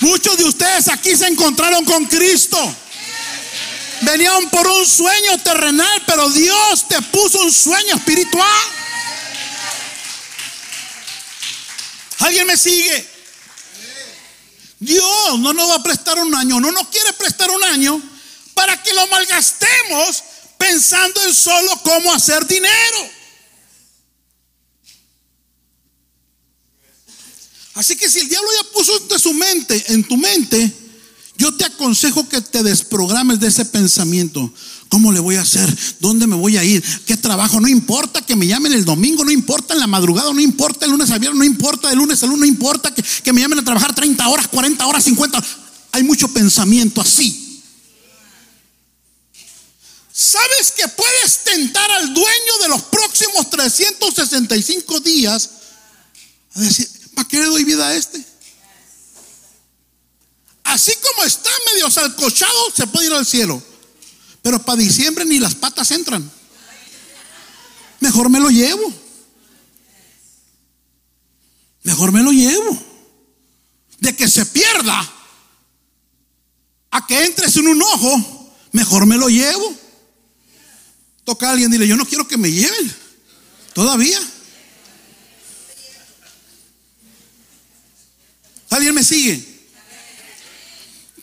Muchos 0.01 0.38
de 0.38 0.43
ustedes 0.43 0.88
aquí 0.89 1.15
se 1.15 1.25
encontraron 1.25 1.84
con 1.84 2.06
Cristo. 2.06 2.60
Venían 4.01 4.47
por 4.51 4.67
un 4.67 4.86
sueño 4.86 5.39
terrenal, 5.39 6.04
pero 6.06 6.30
Dios 6.30 6.88
te 6.88 7.01
puso 7.01 7.39
un 7.39 7.51
sueño 7.51 7.95
espiritual. 7.95 8.62
¿Alguien 12.19 12.45
me 12.45 12.58
sigue? 12.58 13.10
Dios 14.77 15.39
no 15.39 15.51
nos 15.51 15.67
va 15.67 15.75
a 15.77 15.84
prestar 15.84 16.19
un 16.19 16.36
año, 16.36 16.60
no 16.60 16.71
nos 16.71 16.89
quiere 16.89 17.12
prestar 17.13 17.49
un 17.49 17.63
año 17.63 17.99
para 18.54 18.84
que 18.84 18.93
lo 18.93 19.08
malgastemos 19.08 20.23
pensando 20.60 21.23
en 21.23 21.34
solo 21.34 21.82
cómo 21.82 22.13
hacer 22.13 22.45
dinero. 22.45 23.20
Así 27.73 27.95
que 27.95 28.10
si 28.10 28.19
el 28.19 28.29
diablo 28.29 28.49
ya 28.62 28.69
puso 28.71 28.99
de 28.99 29.19
su 29.19 29.34
mente, 29.34 29.84
en 29.93 30.03
tu 30.03 30.17
mente, 30.17 30.71
yo 31.38 31.55
te 31.55 31.65
aconsejo 31.65 32.27
que 32.27 32.41
te 32.41 32.63
desprogrames 32.63 33.39
de 33.39 33.47
ese 33.47 33.65
pensamiento. 33.65 34.53
¿Cómo 34.89 35.13
le 35.13 35.21
voy 35.21 35.38
a 35.38 35.41
hacer? 35.41 35.73
¿Dónde 36.01 36.27
me 36.27 36.36
voy 36.36 36.57
a 36.57 36.63
ir? 36.63 36.84
¿Qué 37.05 37.15
trabajo? 37.15 37.62
No 37.62 37.69
importa 37.69 38.21
que 38.21 38.36
me 38.36 38.45
llamen 38.45 38.73
el 38.73 38.84
domingo, 38.84 39.23
no 39.23 39.31
importa 39.31 39.73
en 39.73 39.79
la 39.79 39.88
madrugada, 39.88 40.34
no 40.34 40.41
importa 40.41 40.86
el 40.86 40.91
lunes 40.91 41.10
a 41.12 41.17
viernes, 41.17 41.39
no 41.39 41.45
importa 41.45 41.89
de 41.89 41.95
lunes 41.95 42.21
a 42.21 42.25
lunes, 42.27 42.41
no 42.41 42.45
importa 42.45 42.93
que, 42.93 43.34
me 43.34 43.39
llamen 43.39 43.60
a 43.60 43.63
trabajar 43.63 43.95
30 43.95 44.27
horas, 44.27 44.49
40 44.49 44.86
horas, 44.86 45.03
50 45.05 45.43
Hay 45.93 46.03
mucho 46.03 46.27
pensamiento 46.27 46.99
así. 46.99 47.63
¿Sabes 50.12 50.73
que 50.75 50.88
puedes 50.89 51.43
tentar 51.45 51.89
al 51.89 52.13
dueño 52.13 52.57
de 52.62 52.67
los 52.67 52.81
próximos 52.84 53.49
365 53.49 54.99
días 54.99 55.49
a 56.53 56.60
decir, 56.60 56.88
¿Para 57.21 57.29
qué 57.29 57.38
le 57.38 57.45
doy 57.45 57.63
vida 57.63 57.88
a 57.88 57.95
este? 57.95 58.25
Así 60.63 60.91
como 60.95 61.23
está 61.23 61.51
medio 61.71 61.91
salcochado, 61.91 62.71
se 62.75 62.88
puede 62.88 63.05
ir 63.05 63.13
al 63.13 63.27
cielo. 63.27 63.62
Pero 64.41 64.60
para 64.65 64.81
diciembre 64.81 65.23
ni 65.25 65.38
las 65.38 65.53
patas 65.53 65.91
entran. 65.91 66.31
Mejor 67.99 68.31
me 68.31 68.39
lo 68.39 68.49
llevo. 68.49 68.91
Mejor 71.84 72.12
me 72.12 72.23
lo 72.23 72.31
llevo. 72.31 72.75
De 73.99 74.15
que 74.15 74.27
se 74.27 74.43
pierda 74.47 75.13
a 76.89 77.05
que 77.05 77.23
entres 77.23 77.55
en 77.57 77.67
un 77.67 77.84
ojo, 77.84 78.51
mejor 78.71 79.05
me 79.05 79.17
lo 79.17 79.29
llevo. 79.29 79.75
Toca 81.23 81.49
a 81.49 81.51
alguien 81.51 81.69
dile, 81.69 81.88
yo 81.88 81.97
no 81.97 82.07
quiero 82.07 82.27
que 82.27 82.39
me 82.39 82.51
lleven. 82.51 82.95
Todavía. 83.75 84.19
¿Alguien 88.71 88.95
me 88.95 89.03
sigue? 89.03 89.45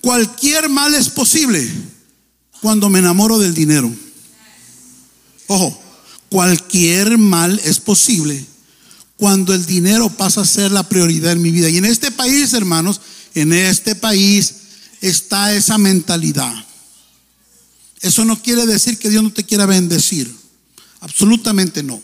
Cualquier 0.01 0.69
mal 0.69 0.95
es 0.95 1.09
posible 1.09 1.69
cuando 2.61 2.89
me 2.89 3.01
enamoro 3.01 3.39
del 3.39 3.55
dinero. 3.55 3.93
Ojo, 5.49 5.83
cualquier 6.29 7.17
mal 7.19 7.59
es 7.65 7.81
posible 7.81 8.45
cuando 9.17 9.55
el 9.55 9.65
dinero 9.65 10.11
pasa 10.11 10.43
a 10.43 10.47
ser 10.47 10.71
la 10.71 10.89
prioridad 10.89 11.33
en 11.33 11.43
mi 11.43 11.51
vida. 11.51 11.69
Y 11.71 11.79
en 11.79 11.87
este 11.87 12.11
país, 12.11 12.53
hermanos, 12.53 13.01
en 13.35 13.53
este 13.53 13.95
país 13.95 14.55
está 15.01 15.55
esa 15.55 15.79
mentalidad. 15.79 16.55
Eso 18.01 18.25
no 18.27 18.41
quiere 18.43 18.67
decir 18.67 18.99
que 18.99 19.09
Dios 19.09 19.23
no 19.23 19.33
te 19.33 19.45
quiera 19.45 19.65
bendecir. 19.65 20.33
Absolutamente 21.01 21.83
no. 21.83 22.01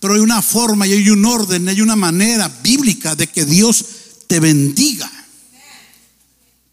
Pero 0.00 0.14
hay 0.14 0.20
una 0.20 0.40
forma 0.40 0.86
y 0.86 0.92
hay 0.92 1.10
un 1.10 1.24
orden, 1.26 1.68
hay 1.68 1.80
una 1.82 1.96
manera 1.96 2.48
bíblica 2.62 3.14
de 3.14 3.26
que 3.26 3.44
Dios 3.44 3.84
te 4.26 4.40
bendiga. 4.40 5.10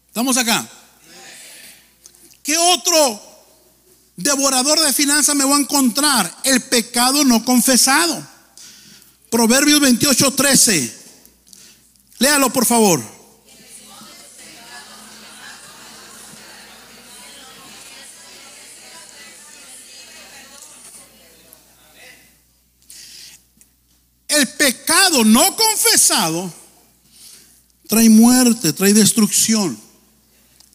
¿Estamos 0.08 0.36
acá? 0.36 0.68
¿Qué 2.42 2.56
otro 2.56 3.22
devorador 4.16 4.80
de 4.80 4.92
finanzas 4.92 5.34
me 5.34 5.44
voy 5.44 5.54
a 5.54 5.60
encontrar? 5.60 6.32
El 6.44 6.62
pecado 6.62 7.24
no 7.24 7.44
confesado. 7.44 8.26
Proverbios 9.30 9.80
28, 9.80 10.30
13. 10.32 11.04
Léalo, 12.18 12.50
por 12.50 12.66
favor. 12.66 13.02
El 24.28 24.48
pecado 24.48 25.24
no 25.24 25.56
confesado 25.56 26.63
trae 27.88 28.08
muerte, 28.08 28.72
trae 28.72 28.92
destrucción, 28.92 29.78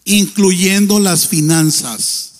incluyendo 0.05 0.99
las 0.99 1.27
finanzas. 1.27 2.31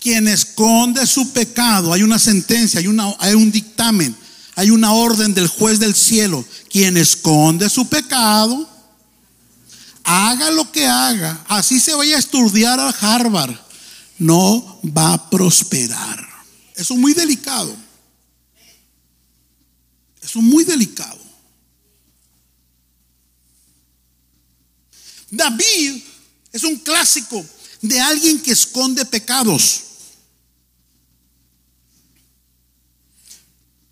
Quien 0.00 0.28
esconde 0.28 1.06
su 1.06 1.32
pecado, 1.32 1.92
hay 1.92 2.02
una 2.02 2.18
sentencia, 2.18 2.80
hay, 2.80 3.34
un 3.34 3.50
dictamen, 3.50 4.14
hay 4.54 4.70
una 4.70 4.92
orden 4.92 5.34
del 5.34 5.48
juez 5.48 5.80
del 5.80 5.94
cielo. 5.94 6.44
Quien 6.70 6.96
esconde 6.96 7.68
su 7.68 7.88
pecado, 7.88 8.68
haga 10.04 10.50
lo 10.50 10.70
que 10.70 10.86
haga, 10.86 11.44
así 11.48 11.80
se 11.80 11.94
vaya 11.94 12.16
a 12.16 12.20
estudiar 12.20 12.78
a 12.78 12.90
Harvard, 12.90 13.54
no 14.18 14.80
va 14.96 15.14
a 15.14 15.30
prosperar. 15.30 16.26
Eso 16.74 16.94
es 16.94 17.00
muy 17.00 17.12
delicado. 17.12 17.74
Eso 20.22 20.38
es 20.38 20.44
muy 20.44 20.64
delicado. 20.64 21.27
David 25.30 26.02
es 26.52 26.64
un 26.64 26.76
clásico 26.76 27.44
de 27.82 28.00
alguien 28.00 28.40
que 28.40 28.52
esconde 28.52 29.04
pecados. 29.04 29.82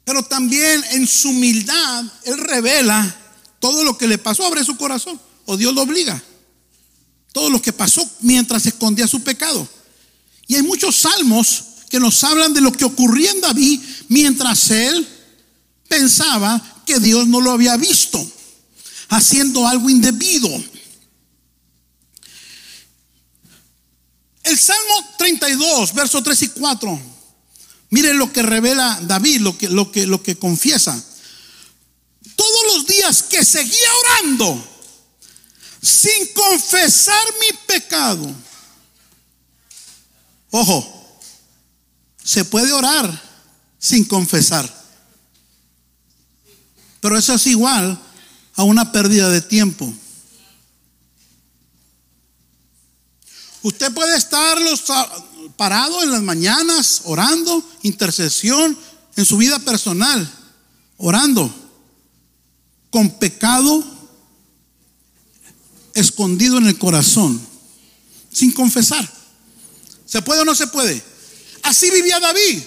Pero 0.05 0.23
también 0.23 0.85
en 0.93 1.07
su 1.07 1.31
humildad, 1.31 2.05
Él 2.25 2.39
revela 2.39 3.17
todo 3.59 3.83
lo 3.85 3.99
que 3.99 4.07
le 4.07 4.19
pasó, 4.19 4.47
abre 4.47 4.65
su 4.65 4.77
corazón, 4.77 5.21
o 5.47 5.57
Dios 5.57 5.75
lo 5.75 5.83
obliga. 5.83 6.23
Todo 7.33 7.51
lo 7.51 7.61
que 7.61 7.73
pasó 7.73 8.09
mientras 8.21 8.65
escondía 8.67 9.07
su 9.07 9.23
pecado. 9.23 9.69
Y 10.47 10.55
hay 10.55 10.63
muchos 10.63 10.97
salmos 10.97 11.65
que 11.91 12.01
nos 12.01 12.23
hablan 12.25 12.55
de 12.55 12.61
lo 12.61 12.73
que 12.73 12.85
ocurría 12.85 13.31
en 13.31 13.41
David 13.41 13.81
mientras 14.09 14.71
él 14.71 15.07
pensaba 15.89 16.83
que 16.87 16.99
Dios 17.01 17.27
no 17.27 17.41
lo 17.41 17.51
había 17.51 17.77
visto, 17.77 18.25
haciendo 19.09 19.67
algo 19.67 19.91
indebido. 19.91 20.49
El 24.47 24.57
Salmo 24.57 25.15
32, 25.19 25.93
versos 25.93 26.23
3 26.23 26.43
y 26.43 26.49
4. 26.49 27.01
Miren 27.91 28.17
lo 28.17 28.33
que 28.33 28.43
revela 28.43 28.99
David, 29.03 29.41
lo 29.41 29.59
que, 29.59 29.69
lo 29.69 29.91
que, 29.91 30.07
lo 30.07 30.23
que 30.23 30.37
confiesa. 30.37 31.05
Todos 32.37 32.75
los 32.75 32.87
días 32.87 33.25
que 33.25 33.45
seguía 33.45 33.89
orando, 34.05 34.69
sin 35.83 36.29
confesar 36.33 37.23
mi 37.41 37.59
pecado. 37.67 38.33
Ojo, 40.51 41.21
se 42.23 42.45
puede 42.45 42.73
orar 42.73 43.23
sin 43.81 44.05
confesar. 44.05 44.73
Pero 47.01 47.19
eso 47.19 47.35
es 47.35 47.47
igual 47.49 48.01
a 48.55 48.63
una 48.63 48.93
pérdida 48.93 49.29
de 49.29 49.41
tiempo. 49.41 49.93
Usted 53.67 53.93
puede 53.93 54.17
estar 54.17 54.57
parado 55.57 56.01
en 56.05 56.13
las 56.13 56.23
mañanas 56.23 57.01
orando, 57.03 57.69
intercesión 57.83 58.79
en 59.17 59.25
su 59.25 59.39
vida 59.39 59.59
personal, 59.59 60.33
orando, 60.99 61.53
con 62.91 63.11
pecado 63.19 63.85
escondido 65.95 66.59
en 66.59 66.69
el 66.69 66.79
corazón, 66.79 67.45
sin 68.33 68.53
confesar. 68.53 69.05
¿Se 70.07 70.23
puede 70.23 70.43
o 70.43 70.45
no 70.45 70.55
se 70.55 70.69
puede? 70.69 71.03
Así 71.65 71.91
vivía 71.91 72.21
David. 72.21 72.63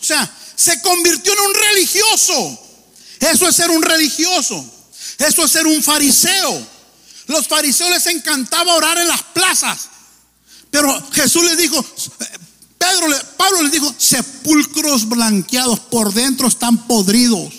O 0.00 0.02
sea, 0.02 0.34
se 0.56 0.80
convirtió 0.80 1.30
en 1.30 1.40
un 1.40 1.54
religioso. 1.54 2.58
Eso 3.20 3.46
es 3.46 3.54
ser 3.54 3.68
un 3.70 3.82
religioso. 3.82 4.64
Eso 5.18 5.44
es 5.44 5.52
ser 5.52 5.66
un 5.66 5.82
fariseo. 5.82 6.66
Los 7.26 7.46
fariseos 7.46 7.90
les 7.90 8.06
encantaba 8.06 8.76
orar 8.76 8.96
en 8.96 9.08
las 9.08 9.22
plazas. 9.34 9.97
Pero 10.70 11.10
Jesús 11.12 11.44
les 11.44 11.56
dijo, 11.56 11.84
Pedro, 12.78 13.06
Pablo 13.36 13.62
les 13.62 13.72
dijo, 13.72 13.92
sepulcros 13.96 15.08
blanqueados 15.08 15.80
por 15.80 16.12
dentro 16.12 16.46
están 16.46 16.86
podridos. 16.86 17.52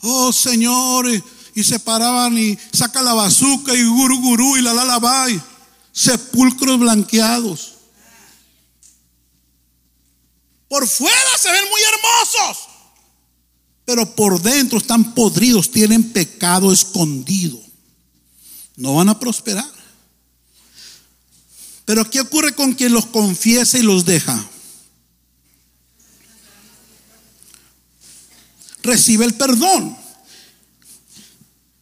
Oh 0.00 0.32
Señor, 0.32 1.06
y, 1.54 1.62
se 1.62 1.78
paraban 1.78 2.36
y 2.36 2.58
saca 2.72 3.00
la 3.02 3.14
bazuca 3.14 3.74
y 3.74 3.84
guru 3.84 4.20
gurú 4.20 4.56
y 4.56 4.62
la 4.62 4.74
la 4.74 4.84
la 4.84 5.26
sepulcros 5.92 6.78
blanqueados. 6.78 7.74
Por 10.68 10.88
fuera 10.88 11.38
se 11.40 11.52
ven 11.52 11.64
muy 11.70 11.80
hermosos, 11.82 12.64
pero 13.84 14.14
por 14.14 14.42
dentro 14.42 14.78
están 14.78 15.14
podridos, 15.14 15.70
tienen 15.70 16.12
pecado 16.12 16.72
escondido. 16.72 17.60
No 18.76 18.94
van 18.96 19.08
a 19.08 19.18
prosperar. 19.18 19.73
Pero 21.84 22.08
¿qué 22.08 22.20
ocurre 22.20 22.54
con 22.54 22.72
quien 22.72 22.92
los 22.92 23.06
confiesa 23.06 23.78
y 23.78 23.82
los 23.82 24.04
deja? 24.04 24.48
Recibe 28.82 29.24
el 29.24 29.34
perdón. 29.34 29.96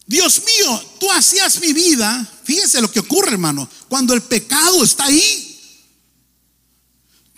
Dios 0.06 0.42
mío, 0.44 0.84
tú 1.00 1.10
hacías 1.10 1.60
mi 1.60 1.72
vida. 1.72 2.28
Fíjese 2.44 2.80
lo 2.80 2.90
que 2.90 3.00
ocurre, 3.00 3.32
hermano. 3.32 3.68
Cuando 3.88 4.14
el 4.14 4.22
pecado 4.22 4.84
está 4.84 5.04
ahí. 5.04 5.48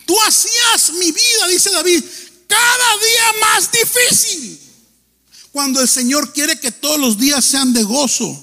Tú 0.05 0.15
hacías 0.27 0.91
mi 0.99 1.11
vida, 1.11 1.47
dice 1.49 1.71
David, 1.71 2.03
cada 2.47 2.97
día 2.97 3.41
más 3.41 3.71
difícil. 3.71 4.59
Cuando 5.51 5.81
el 5.81 5.87
Señor 5.87 6.33
quiere 6.33 6.59
que 6.59 6.71
todos 6.71 6.99
los 6.99 7.17
días 7.17 7.43
sean 7.45 7.73
de 7.73 7.83
gozo. 7.83 8.41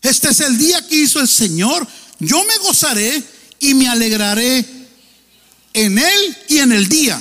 Este 0.00 0.28
es 0.28 0.40
el 0.40 0.56
día 0.56 0.86
que 0.86 0.96
hizo 0.96 1.20
el 1.20 1.28
Señor 1.28 1.86
yo 2.18 2.44
me 2.44 2.58
gozaré 2.58 3.22
y 3.60 3.74
me 3.74 3.88
alegraré 3.88 4.64
en 5.72 5.98
él 5.98 6.38
y 6.48 6.58
en 6.58 6.72
el 6.72 6.88
día. 6.88 7.20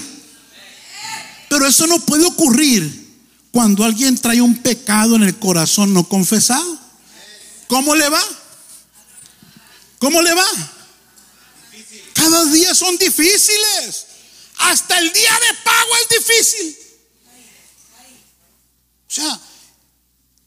Pero 1.50 1.68
eso 1.68 1.88
no 1.88 2.00
puede 2.00 2.26
ocurrir 2.26 3.06
cuando 3.52 3.84
alguien 3.84 4.18
trae 4.18 4.42
un 4.42 4.58
pecado 4.58 5.16
en 5.16 5.24
el 5.24 5.38
corazón 5.38 5.94
no 5.94 6.08
confesado. 6.08 6.80
¿Cómo 7.68 7.96
le 7.96 8.10
va? 8.10 8.24
¿Cómo 10.00 10.22
le 10.22 10.34
va? 10.34 10.48
Cada 12.14 12.46
día 12.46 12.74
son 12.76 12.98
difíciles. 12.98 14.06
Hasta 14.58 15.00
el 15.00 15.12
día 15.12 15.32
de 15.32 15.58
pago 15.64 15.90
es 16.02 16.18
difícil. 16.18 16.78
O 19.08 19.14
sea, 19.16 19.40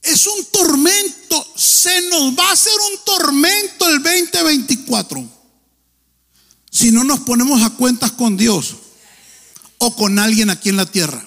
es 0.03 0.27
un 0.27 0.45
tormento. 0.47 1.47
Se 1.57 2.03
nos 2.09 2.37
va 2.39 2.49
a 2.49 2.53
hacer 2.53 2.73
un 2.93 3.05
tormento 3.05 3.89
el 3.89 4.03
2024. 4.03 5.25
Si 6.71 6.91
no 6.91 7.05
nos 7.05 7.21
ponemos 7.21 7.63
a 7.63 7.71
cuentas 7.71 8.13
con 8.13 8.37
Dios 8.37 8.77
o 9.79 9.95
con 9.95 10.19
alguien 10.19 10.51
aquí 10.51 10.69
en 10.69 10.77
la 10.77 10.87
tierra. 10.87 11.25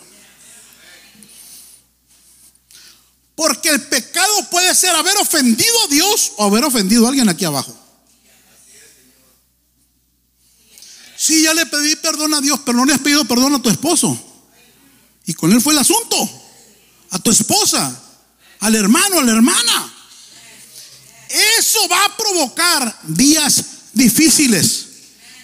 Porque 3.36 3.70
el 3.70 3.82
pecado 3.82 4.50
puede 4.50 4.74
ser 4.76 4.96
haber 4.96 5.18
ofendido 5.18 5.84
a 5.86 5.88
Dios 5.88 6.34
o 6.38 6.46
haber 6.46 6.64
ofendido 6.64 7.06
a 7.06 7.10
alguien 7.10 7.28
aquí 7.28 7.46
abajo. 7.46 7.76
Sí, 11.18 11.44
ya 11.44 11.54
le 11.54 11.66
pedí 11.66 11.96
perdón 11.98 12.34
a 12.34 12.42
Dios, 12.42 12.60
pero 12.66 12.78
no 12.78 12.86
le 12.86 12.94
has 12.94 13.00
pedido 13.00 13.26
perdón 13.26 13.56
a 13.56 13.62
tu 13.62 13.70
esposo. 13.70 14.20
Y 15.26 15.34
con 15.34 15.52
él 15.52 15.62
fue 15.62 15.74
el 15.74 15.80
asunto. 15.80 16.18
A 17.12 17.20
tu 17.20 17.30
esposa 17.30 18.11
al 18.62 18.76
hermano, 18.76 19.20
a 19.20 19.24
la 19.24 19.32
hermana. 19.34 19.94
Eso 21.60 21.88
va 21.90 22.06
a 22.06 22.18
provocar 22.18 23.00
días 23.04 23.64
difíciles. 23.94 24.86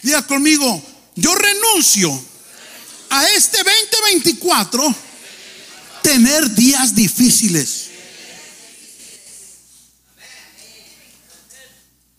Diga 0.04 0.26
conmigo, 0.26 0.82
yo 1.16 1.34
renuncio 1.36 2.26
a 3.10 3.28
este 3.30 3.58
2024 3.58 4.96
tener 6.04 6.54
días 6.54 6.94
difíciles. 6.94 7.88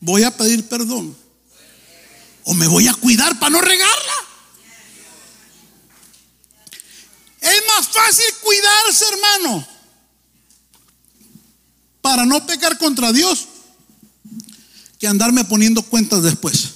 Voy 0.01 0.24
a 0.24 0.36
pedir 0.36 0.68
perdón. 0.68 1.16
O 2.44 2.55
me 2.55 2.66
voy 2.66 2.88
a 2.88 2.94
cuidar 2.94 3.38
para 3.38 3.51
no 3.51 3.61
regarla. 3.61 4.14
Es 7.40 7.62
más 7.68 7.88
fácil 7.88 8.34
cuidarse, 8.42 9.05
hermano 9.12 9.78
para 12.01 12.24
no 12.24 12.46
pecar 12.46 12.78
contra 12.78 13.12
Dios 13.12 13.46
que 14.99 15.07
andarme 15.07 15.44
poniendo 15.44 15.82
cuentas 15.82 16.22
después. 16.22 16.70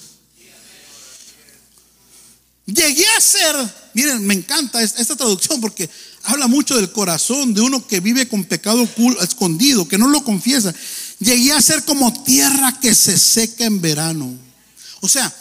Llegué 2.66 3.06
a 3.16 3.20
ser 3.20 3.82
miren, 3.94 4.26
me 4.26 4.34
encanta 4.34 4.82
esta 4.82 5.16
traducción 5.16 5.60
porque 5.60 5.88
habla 6.24 6.46
mucho 6.46 6.76
del 6.76 6.90
corazón 6.92 7.54
de 7.54 7.60
uno 7.60 7.86
que 7.86 8.00
vive 8.00 8.28
con 8.28 8.44
pecado 8.44 8.88
escondido, 9.20 9.88
que 9.88 9.98
no 9.98 10.08
lo 10.08 10.24
confiesa. 10.24 10.74
Llegué 11.18 11.52
a 11.52 11.62
ser 11.62 11.84
como 11.84 12.22
tierra 12.24 12.78
que 12.80 12.94
se 12.94 13.18
seca 13.18 13.64
en 13.64 13.80
verano. 13.80 14.34
O 15.00 15.08
sea, 15.08 15.32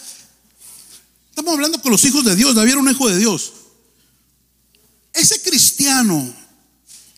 estamos 1.30 1.54
hablando 1.54 1.80
con 1.80 1.92
los 1.92 2.04
hijos 2.04 2.24
de 2.24 2.36
Dios. 2.36 2.54
David 2.54 2.72
era 2.72 2.80
un 2.80 2.90
hijo 2.90 3.08
de 3.08 3.18
Dios. 3.18 3.52
Ese 5.12 5.40
cristiano 5.42 6.34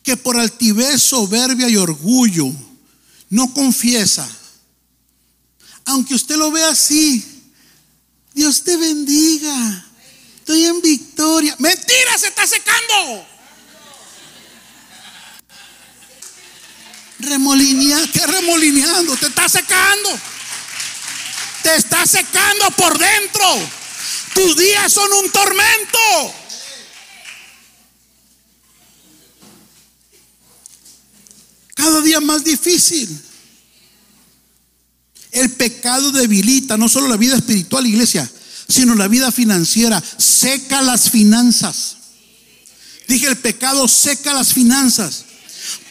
que 0.04 0.16
por 0.18 0.38
altivez, 0.38 1.02
soberbia 1.02 1.68
y 1.68 1.76
orgullo 1.76 2.52
no 3.30 3.52
confiesa, 3.52 4.28
aunque 5.86 6.14
usted 6.14 6.36
lo 6.36 6.52
vea 6.52 6.68
así, 6.68 7.24
Dios 8.34 8.62
te 8.62 8.76
bendiga. 8.76 9.86
Estoy 10.38 10.64
en 10.64 10.80
victoria. 10.82 11.56
Mentira, 11.58 12.18
se 12.18 12.28
está 12.28 12.46
secando. 12.46 13.26
Remolineando, 17.20 18.12
¿qué 18.12 18.26
remolineando? 18.26 19.16
Te 19.16 19.26
está 19.26 19.48
secando. 19.48 20.10
Te 21.62 21.76
está 21.76 22.06
secando 22.06 22.70
por 22.72 22.98
dentro. 22.98 23.44
Tus 24.34 24.56
días 24.56 24.92
son 24.92 25.10
un 25.12 25.30
tormento. 25.30 26.43
Cada 31.84 32.00
día 32.00 32.18
más 32.22 32.42
difícil. 32.42 33.20
El 35.32 35.52
pecado 35.52 36.12
debilita 36.12 36.78
no 36.78 36.88
solo 36.88 37.08
la 37.08 37.18
vida 37.18 37.36
espiritual, 37.36 37.86
iglesia, 37.86 38.30
sino 38.66 38.94
la 38.94 39.06
vida 39.06 39.30
financiera. 39.30 40.02
Seca 40.16 40.80
las 40.80 41.10
finanzas. 41.10 41.98
Dije, 43.06 43.26
el 43.26 43.36
pecado 43.36 43.86
seca 43.86 44.32
las 44.32 44.54
finanzas. 44.54 45.26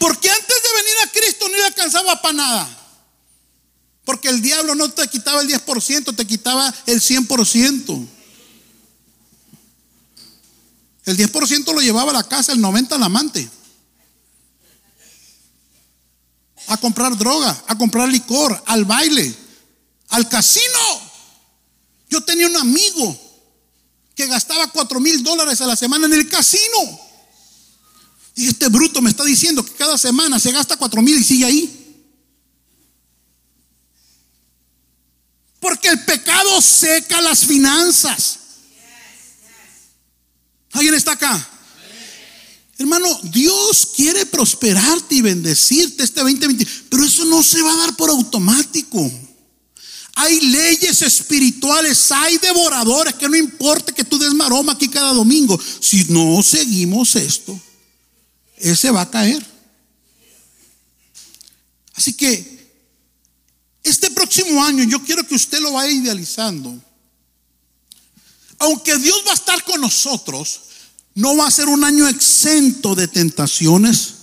Porque 0.00 0.28
antes 0.28 0.48
de 0.48 0.82
venir 0.82 0.94
a 1.04 1.10
Cristo 1.12 1.48
no 1.48 1.56
le 1.58 1.64
alcanzaba 1.66 2.20
para 2.20 2.34
nada. 2.34 2.78
Porque 4.04 4.30
el 4.30 4.42
diablo 4.42 4.74
no 4.74 4.90
te 4.90 5.06
quitaba 5.06 5.42
el 5.42 5.48
10%, 5.48 6.16
te 6.16 6.26
quitaba 6.26 6.74
el 6.86 7.00
100%. 7.00 8.08
El 11.04 11.16
10% 11.16 11.72
lo 11.72 11.80
llevaba 11.80 12.10
a 12.10 12.14
la 12.14 12.24
casa, 12.24 12.50
el 12.50 12.58
90% 12.58 12.94
al 12.94 13.02
amante. 13.04 13.48
A 16.66 16.73
comprar 16.84 17.16
droga, 17.16 17.64
a 17.66 17.78
comprar 17.78 18.10
licor, 18.10 18.62
al 18.66 18.84
baile, 18.84 19.34
al 20.10 20.28
casino. 20.28 21.00
Yo 22.10 22.20
tenía 22.20 22.46
un 22.46 22.58
amigo 22.58 23.18
que 24.14 24.26
gastaba 24.26 24.66
4 24.66 25.00
mil 25.00 25.22
dólares 25.22 25.62
a 25.62 25.66
la 25.66 25.76
semana 25.76 26.04
en 26.04 26.12
el 26.12 26.28
casino. 26.28 27.00
Y 28.34 28.48
este 28.48 28.68
bruto 28.68 29.00
me 29.00 29.08
está 29.08 29.24
diciendo 29.24 29.64
que 29.64 29.72
cada 29.72 29.96
semana 29.96 30.38
se 30.38 30.52
gasta 30.52 30.76
4 30.76 31.00
mil 31.00 31.18
y 31.18 31.24
sigue 31.24 31.46
ahí. 31.46 32.04
Porque 35.58 35.88
el 35.88 36.04
pecado 36.04 36.60
seca 36.60 37.22
las 37.22 37.46
finanzas. 37.46 38.40
¿Alguien 40.72 40.92
está 40.92 41.12
acá? 41.12 41.48
Hermano, 42.76 43.08
Dios 43.24 43.90
quiere 43.94 44.26
prosperarte 44.26 45.14
y 45.14 45.20
bendecirte 45.20 46.02
este 46.02 46.20
2020, 46.20 46.66
pero 46.88 47.04
eso 47.04 47.24
no 47.24 47.42
se 47.42 47.62
va 47.62 47.72
a 47.72 47.76
dar 47.76 47.96
por 47.96 48.10
automático. 48.10 49.10
Hay 50.16 50.40
leyes 50.40 51.02
espirituales, 51.02 52.10
hay 52.12 52.38
devoradores 52.38 53.14
que 53.14 53.28
no 53.28 53.36
importa 53.36 53.92
que 53.92 54.04
tú 54.04 54.18
des 54.18 54.32
maroma 54.32 54.72
aquí 54.72 54.88
cada 54.88 55.12
domingo. 55.12 55.58
Si 55.80 56.04
no 56.04 56.42
seguimos 56.42 57.16
esto, 57.16 57.58
ese 58.56 58.90
va 58.90 59.02
a 59.02 59.10
caer. 59.10 59.44
Así 61.94 62.12
que 62.14 62.54
este 63.82 64.10
próximo 64.10 64.64
año 64.64 64.84
yo 64.84 65.02
quiero 65.02 65.26
que 65.26 65.34
usted 65.34 65.60
lo 65.60 65.72
vaya 65.72 65.92
idealizando. 65.92 66.80
Aunque 68.58 68.96
Dios 68.98 69.22
va 69.26 69.32
a 69.32 69.34
estar 69.34 69.62
con 69.64 69.80
nosotros, 69.80 70.60
no 71.14 71.36
va 71.36 71.46
a 71.46 71.50
ser 71.50 71.68
un 71.68 71.84
año 71.84 72.08
exento 72.08 72.94
de 72.94 73.08
tentaciones, 73.08 74.14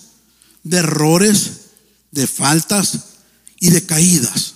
de 0.64 0.78
errores, 0.78 1.52
de 2.12 2.28
faltas 2.28 3.00
y 3.60 3.70
de 3.70 3.86
caídas. 3.86 4.54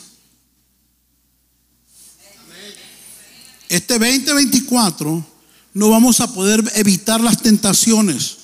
Este 3.69 3.97
2024 3.97 5.25
no 5.73 5.89
vamos 5.89 6.19
a 6.19 6.33
poder 6.33 6.63
evitar 6.75 7.21
las 7.21 7.41
tentaciones. 7.41 8.37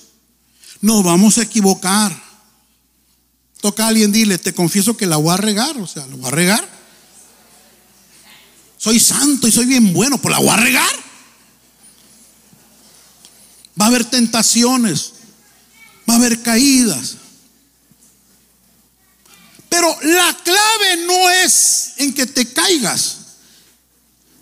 Nos 0.81 1.03
vamos 1.03 1.37
a 1.37 1.43
equivocar. 1.43 2.31
Toca 3.61 3.85
a 3.85 3.87
alguien, 3.89 4.11
dile, 4.11 4.37
te 4.37 4.53
confieso 4.53 4.97
que 4.97 5.05
la 5.05 5.17
voy 5.17 5.33
a 5.33 5.37
regar, 5.37 5.77
o 5.77 5.85
sea, 5.85 6.07
la 6.07 6.15
voy 6.15 6.27
a 6.27 6.31
regar. 6.31 6.81
Soy 8.77 8.99
santo 8.99 9.47
y 9.47 9.51
soy 9.51 9.65
bien 9.65 9.93
bueno, 9.93 10.17
pues 10.17 10.31
la 10.33 10.39
voy 10.39 10.49
a 10.49 10.57
regar. 10.57 11.10
Va 13.81 13.85
a 13.85 13.87
haber 13.87 14.05
tentaciones, 14.05 15.13
va 16.07 16.13
a 16.13 16.17
haber 16.17 16.43
caídas. 16.43 17.15
Pero 19.69 19.87
la 20.03 20.37
clave 20.43 20.97
no 21.07 21.29
es 21.31 21.93
en 21.97 22.13
que 22.13 22.27
te 22.27 22.45
caigas. 22.45 23.17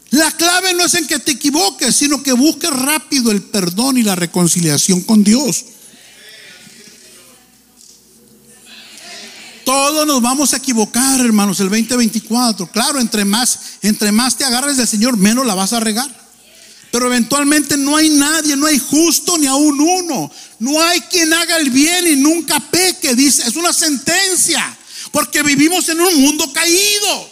La 0.10 0.30
clave 0.32 0.74
no 0.74 0.84
es 0.84 0.94
en 0.96 1.08
que 1.08 1.20
te 1.20 1.32
equivoques, 1.32 1.96
sino 1.96 2.22
que 2.22 2.34
busques 2.34 2.70
rápido 2.70 3.32
el 3.32 3.42
perdón 3.42 3.98
y 3.98 4.04
la 4.04 4.16
reconciliación 4.16 5.04
con 5.04 5.24
Dios. 5.24 5.64
Todos 9.64 10.06
nos 10.06 10.22
vamos 10.22 10.54
a 10.54 10.58
equivocar, 10.58 11.22
hermanos, 11.22 11.62
el 11.62 11.70
2024. 11.70 12.68
Claro, 12.72 13.00
entre 13.00 13.24
más, 13.24 13.60
entre 13.84 14.12
más 14.12 14.36
te 14.36 14.44
agarres 14.44 14.76
del 14.76 14.88
Señor, 14.88 15.16
menos 15.16 15.46
la 15.46 15.56
vas 15.56 15.72
a 15.72 15.80
regar. 15.80 16.29
Pero 16.92 17.08
eventualmente 17.08 17.78
no 17.78 17.96
hay 17.96 18.10
nadie, 18.10 18.56
no 18.56 18.66
hay 18.66 18.80
justo 18.80 19.38
ni 19.38 19.46
aún 19.46 19.80
uno. 19.80 20.32
No 20.60 20.82
hay 20.82 21.02
quien 21.02 21.34
haga 21.34 21.58
el 21.58 21.70
bien 21.70 22.08
y 22.08 22.16
nunca 22.16 22.60
peque, 22.60 23.16
dice. 23.16 23.48
Es 23.48 23.56
una 23.56 23.74
sentencia, 23.74 24.78
porque 25.12 25.44
vivimos 25.44 25.88
en 25.90 26.02
un 26.02 26.22
mundo 26.22 26.52
caído. 26.52 27.30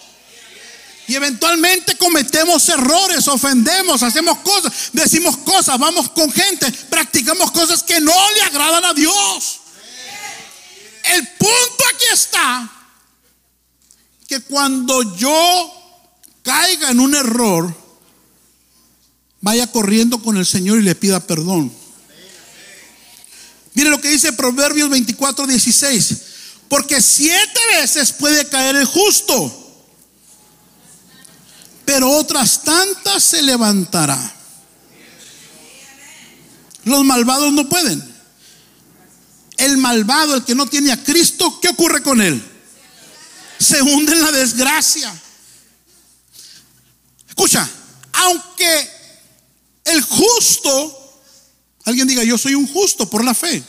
Y 1.07 1.15
eventualmente 1.15 1.95
cometemos 1.97 2.67
errores, 2.67 3.27
ofendemos, 3.29 4.03
hacemos 4.03 4.39
cosas, 4.39 4.73
decimos 4.91 5.37
cosas, 5.37 5.79
vamos 5.79 6.09
con 6.09 6.29
gente, 6.31 6.69
practicamos 6.89 7.49
cosas 7.51 7.81
que 7.81 8.01
no 8.01 8.31
le 8.31 8.41
agradan 8.41 8.83
a 8.83 8.93
Dios. 8.93 9.61
El 11.03 11.25
punto 11.25 11.83
aquí 11.93 12.05
está 12.11 12.69
que 14.27 14.41
cuando 14.41 15.15
yo 15.15 15.73
caiga 16.43 16.91
en 16.91 16.99
un 16.99 17.15
error, 17.15 17.86
vaya 19.41 19.71
corriendo 19.71 20.21
con 20.21 20.37
el 20.37 20.45
Señor 20.45 20.79
y 20.79 20.83
le 20.83 20.95
pida 20.95 21.19
perdón. 21.19 21.71
Mire 23.73 23.89
lo 23.89 24.01
que 24.01 24.09
dice 24.09 24.33
Proverbios 24.33 24.89
24, 24.89 25.45
16. 25.45 26.17
Porque 26.67 27.01
siete 27.01 27.59
veces 27.79 28.11
puede 28.11 28.45
caer 28.47 28.75
el 28.75 28.85
justo 28.85 29.67
pero 31.87 32.11
otras 32.11 32.63
tantas 32.63 33.23
se 33.23 33.41
levantará. 33.41 34.19
Los 36.83 37.05
malvados 37.05 37.53
no 37.53 37.69
pueden. 37.69 38.03
El 39.55 39.77
malvado, 39.77 40.35
el 40.35 40.43
que 40.43 40.53
no 40.53 40.67
tiene 40.67 40.91
a 40.91 41.01
Cristo, 41.01 41.61
¿qué 41.61 41.69
ocurre 41.69 42.03
con 42.03 42.21
él? 42.21 42.43
Se 43.57 43.81
hunde 43.81 44.11
en 44.11 44.21
la 44.21 44.33
desgracia. 44.33 45.17
Escucha, 47.29 47.69
aunque 48.11 48.91
el 49.87 50.01
justo, 50.01 51.13
alguien 51.85 52.07
diga, 52.07 52.23
yo 52.23 52.37
soy 52.37 52.55
un 52.55 52.67
justo 52.67 53.09
por 53.09 53.23
la 53.23 53.33
fe, 53.33 53.63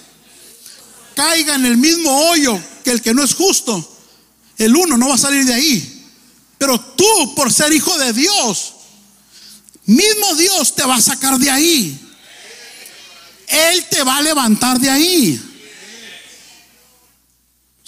caiga 1.14 1.54
en 1.54 1.66
el 1.66 1.76
mismo 1.76 2.10
hoyo 2.28 2.60
que 2.84 2.90
el 2.90 3.02
que 3.02 3.14
no 3.14 3.22
es 3.24 3.34
justo, 3.34 3.96
el 4.58 4.74
uno 4.74 4.96
no 4.96 5.08
va 5.08 5.14
a 5.14 5.18
salir 5.18 5.44
de 5.44 5.54
ahí. 5.54 5.94
Pero 6.58 6.80
tú, 6.80 7.34
por 7.36 7.52
ser 7.52 7.72
hijo 7.72 7.96
de 7.98 8.12
Dios, 8.12 8.74
mismo 9.86 10.34
Dios 10.34 10.74
te 10.74 10.84
va 10.84 10.96
a 10.96 11.00
sacar 11.00 11.38
de 11.38 11.50
ahí. 11.50 11.98
Él 13.46 13.86
te 13.88 14.02
va 14.02 14.18
a 14.18 14.22
levantar 14.22 14.78
de 14.78 14.90
ahí. 14.90 15.40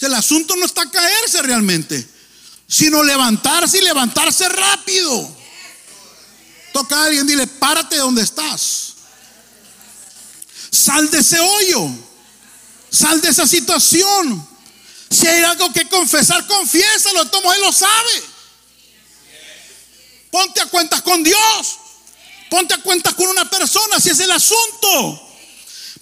el 0.01 0.15
asunto 0.15 0.57
no 0.57 0.65
está 0.65 0.91
caerse 0.91 1.43
realmente, 1.43 2.09
sino 2.67 3.03
levantarse 3.03 3.79
y 3.79 3.83
levantarse 3.83 4.49
rápido. 4.49 5.40
Toca 6.73 6.97
a 6.97 7.05
alguien, 7.05 7.27
dile, 7.27 7.47
párate 7.47 7.97
donde 7.97 8.23
estás. 8.23 8.95
Sal 10.71 11.11
de 11.11 11.19
ese 11.19 11.39
hoyo. 11.39 11.89
Sal 12.91 13.21
de 13.21 13.29
esa 13.29 13.47
situación. 13.47 14.49
Si 15.11 15.27
hay 15.27 15.43
algo 15.43 15.73
que 15.73 15.89
confesar, 15.89 16.47
confiésalo. 16.47 17.29
Tomo, 17.29 17.53
Él 17.53 17.61
lo 17.61 17.73
sabe. 17.73 18.23
Ponte 20.31 20.61
a 20.61 20.67
cuentas 20.67 21.03
con 21.03 21.23
Dios. 21.23 21.79
Ponte 22.49 22.75
a 22.75 22.79
cuenta 22.79 23.13
con 23.13 23.29
una 23.29 23.49
persona 23.49 24.01
si 24.01 24.11
es 24.11 24.21
el 24.21 24.31
asunto. 24.31 25.29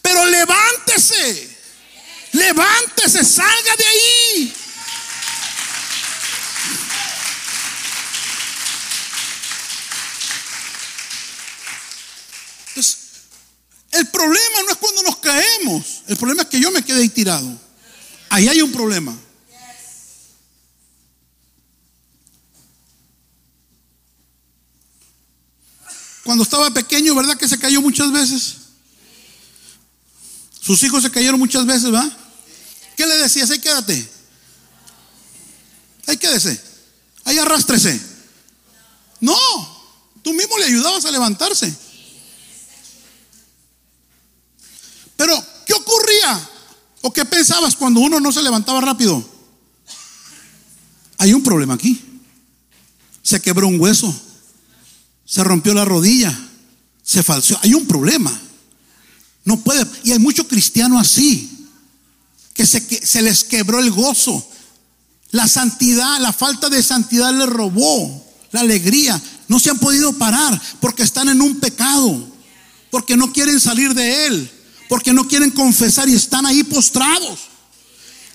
Pero 0.02 0.24
levántese. 0.26 1.58
Levántese, 2.32 3.24
salga 3.24 3.76
de 3.76 3.86
ahí. 3.86 4.54
El 13.90 14.06
problema 14.08 14.62
no 14.64 14.70
es 14.70 14.76
cuando 14.76 15.02
nos 15.02 15.16
caemos. 15.16 16.02
El 16.06 16.16
problema 16.16 16.42
es 16.42 16.48
que 16.48 16.60
yo 16.60 16.70
me 16.70 16.82
quedé 16.82 17.02
ahí 17.02 17.08
tirado. 17.08 17.48
Ahí 18.28 18.48
hay 18.48 18.60
un 18.60 18.72
problema. 18.72 19.16
Cuando 26.22 26.44
estaba 26.44 26.70
pequeño, 26.70 27.14
¿verdad 27.14 27.38
que 27.38 27.48
se 27.48 27.58
cayó 27.58 27.80
muchas 27.80 28.12
veces? 28.12 28.56
Sus 30.60 30.82
hijos 30.82 31.02
se 31.02 31.10
cayeron 31.10 31.40
muchas 31.40 31.64
veces, 31.64 31.92
¿va? 31.92 32.06
¿Qué 32.94 33.06
le 33.06 33.16
decías? 33.16 33.50
Ahí 33.50 33.58
quédate. 33.58 34.06
Ahí 36.06 36.18
quédese. 36.18 36.60
Ahí 37.24 37.38
arrástrese. 37.38 37.98
No, 39.20 39.36
tú 40.22 40.34
mismo 40.34 40.58
le 40.58 40.66
ayudabas 40.66 41.06
a 41.06 41.10
levantarse. 41.10 41.74
Pero, 45.18 45.34
¿qué 45.66 45.74
ocurría? 45.74 46.48
¿O 47.02 47.12
qué 47.12 47.26
pensabas 47.26 47.76
cuando 47.76 48.00
uno 48.00 48.20
no 48.20 48.32
se 48.32 48.42
levantaba 48.42 48.80
rápido? 48.80 49.22
Hay 51.18 51.34
un 51.34 51.42
problema 51.42 51.74
aquí. 51.74 52.00
Se 53.22 53.42
quebró 53.42 53.68
un 53.68 53.78
hueso 53.78 54.14
se 55.28 55.44
rompió 55.44 55.74
la 55.74 55.84
rodilla, 55.84 56.36
se 57.02 57.22
falseó. 57.22 57.58
Hay 57.62 57.74
un 57.74 57.86
problema. 57.86 58.32
No 59.44 59.60
puede. 59.60 59.86
Y 60.02 60.12
hay 60.12 60.18
muchos 60.18 60.46
cristianos 60.46 61.02
así, 61.02 61.68
que 62.54 62.66
se, 62.66 62.86
que 62.86 63.06
se 63.06 63.20
les 63.20 63.44
quebró 63.44 63.78
el 63.78 63.90
gozo. 63.90 64.42
La 65.30 65.46
santidad, 65.46 66.18
la 66.20 66.32
falta 66.32 66.70
de 66.70 66.82
santidad 66.82 67.34
les 67.34 67.46
robó 67.46 68.26
la 68.52 68.60
alegría. 68.60 69.20
No 69.48 69.58
se 69.58 69.68
han 69.68 69.78
podido 69.78 70.14
parar 70.14 70.58
porque 70.80 71.02
están 71.02 71.28
en 71.28 71.42
un 71.42 71.60
pecado, 71.60 72.26
porque 72.90 73.14
no 73.14 73.30
quieren 73.30 73.60
salir 73.60 73.92
de 73.92 74.26
él, 74.26 74.50
porque 74.88 75.12
no 75.12 75.26
quieren 75.26 75.50
confesar 75.50 76.08
y 76.08 76.14
están 76.14 76.46
ahí 76.46 76.64
postrados. 76.64 77.40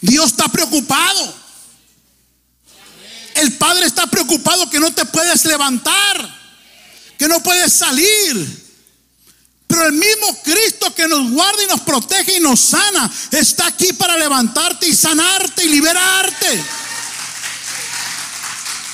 Dios 0.02 0.28
está 0.28 0.48
preocupado. 0.48 1.44
El 3.36 3.54
Padre 3.54 3.86
está 3.86 4.06
preocupado 4.08 4.70
que 4.70 4.80
no 4.80 4.94
te 4.94 5.06
puedes 5.06 5.46
levantar 5.46 6.44
que 7.18 7.30
no 7.30 7.42
puedes 7.42 7.72
salir. 7.72 8.64
Pero 9.66 9.86
el 9.86 9.94
mismo 9.94 10.42
Cristo 10.44 10.94
que 10.94 11.08
nos 11.08 11.32
guarda 11.32 11.64
y 11.64 11.68
nos 11.68 11.82
protege 11.82 12.38
y 12.38 12.42
nos 12.42 12.60
sana 12.60 13.10
está 13.32 13.68
aquí 13.68 13.94
para 13.94 14.18
levantarte 14.18 14.88
y 14.88 14.94
sanarte 14.94 15.64
y 15.64 15.70
liberarte. 15.70 16.64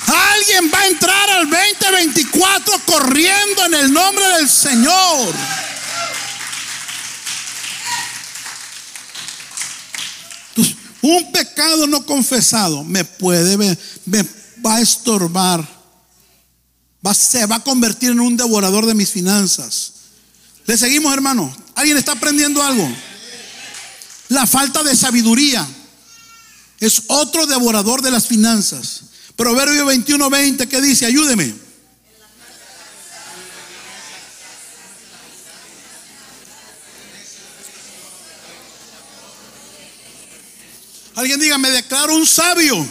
Alguien 0.06 0.70
va 0.72 0.78
a 0.78 0.86
entrar 0.86 1.30
al 1.30 1.50
2024 1.50 2.82
corriendo 2.86 3.64
en 3.66 3.74
el 3.74 3.92
nombre 3.92 4.26
del 4.28 4.48
Señor. 4.48 5.34
Un 11.02 11.32
pecado 11.32 11.86
no 11.86 12.04
confesado 12.04 12.84
me 12.84 13.04
puede, 13.04 13.56
me 13.56 14.26
va 14.64 14.76
a 14.76 14.80
estorbar 14.80 15.80
se 17.14 17.46
va 17.46 17.56
a 17.56 17.64
convertir 17.64 18.10
en 18.10 18.20
un 18.20 18.36
devorador 18.36 18.86
de 18.86 18.94
mis 18.94 19.10
finanzas. 19.10 19.92
Le 20.66 20.76
seguimos, 20.76 21.12
hermano. 21.12 21.54
¿Alguien 21.74 21.96
está 21.96 22.12
aprendiendo 22.12 22.62
algo? 22.62 22.88
La 24.28 24.46
falta 24.46 24.82
de 24.82 24.94
sabiduría 24.94 25.66
es 26.78 27.02
otro 27.08 27.46
devorador 27.46 28.02
de 28.02 28.10
las 28.10 28.26
finanzas. 28.26 29.02
Proverbio 29.34 29.86
21, 29.86 30.30
20, 30.30 30.68
¿qué 30.68 30.80
dice? 30.80 31.06
Ayúdeme. 31.06 31.54
Alguien 41.20 41.38
diga, 41.38 41.58
me 41.58 41.70
declaro 41.70 42.14
un 42.16 42.26
sabio. 42.26 42.88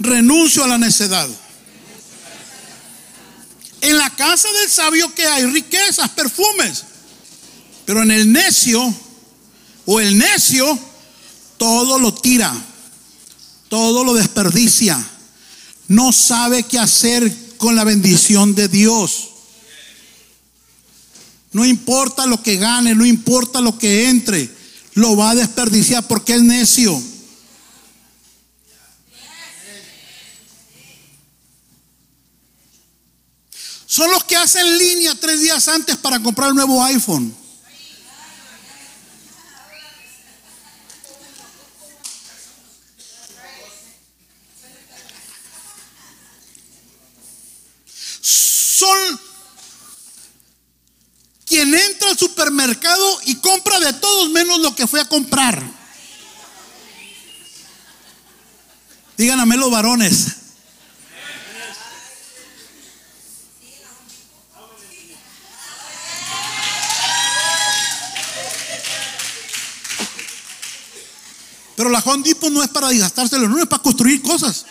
Renuncio 0.00 0.62
a 0.62 0.68
la 0.68 0.76
necedad. 0.76 1.26
En 3.80 3.96
la 3.96 4.10
casa 4.10 4.46
del 4.60 4.68
sabio 4.68 5.14
que 5.14 5.26
hay 5.26 5.46
riquezas, 5.46 6.10
perfumes. 6.10 6.84
Pero 7.86 8.02
en 8.02 8.10
el 8.10 8.30
necio 8.30 8.94
o 9.86 9.98
el 9.98 10.18
necio 10.18 10.78
todo 11.56 11.98
lo 11.98 12.12
tira, 12.12 12.52
todo 13.70 14.04
lo 14.04 14.12
desperdicia. 14.12 15.02
No 15.88 16.12
sabe 16.12 16.64
qué 16.64 16.78
hacer 16.78 17.34
con 17.56 17.76
la 17.76 17.84
bendición 17.84 18.54
de 18.54 18.68
Dios. 18.68 19.30
No 21.52 21.64
importa 21.64 22.26
lo 22.26 22.42
que 22.42 22.56
gane, 22.58 22.94
no 22.94 23.06
importa 23.06 23.62
lo 23.62 23.78
que 23.78 24.10
entre, 24.10 24.59
lo 24.94 25.16
va 25.16 25.30
a 25.30 25.34
desperdiciar 25.34 26.06
porque 26.06 26.34
es 26.34 26.42
necio. 26.42 27.00
Son 33.86 34.10
los 34.10 34.22
que 34.24 34.36
hacen 34.36 34.78
línea 34.78 35.14
tres 35.16 35.40
días 35.40 35.66
antes 35.68 35.96
para 35.96 36.20
comprar 36.20 36.50
el 36.50 36.54
nuevo 36.54 36.82
iPhone. 36.84 37.34
Son 48.20 49.20
quien 51.44 51.74
supermercado 52.60 53.20
y 53.24 53.36
compra 53.36 53.78
de 53.80 53.92
todos 53.94 54.28
menos 54.30 54.60
lo 54.60 54.74
que 54.74 54.86
fue 54.86 55.00
a 55.00 55.06
comprar. 55.06 55.62
Díganme 59.16 59.56
los 59.56 59.70
varones. 59.70 60.36
Pero 71.76 71.88
la 71.88 72.00
Home 72.00 72.36
no 72.50 72.62
es 72.62 72.68
para 72.68 72.88
desgastárselo, 72.88 73.48
no 73.48 73.58
es 73.58 73.66
para 73.66 73.82
construir 73.82 74.20
cosas. 74.20 74.66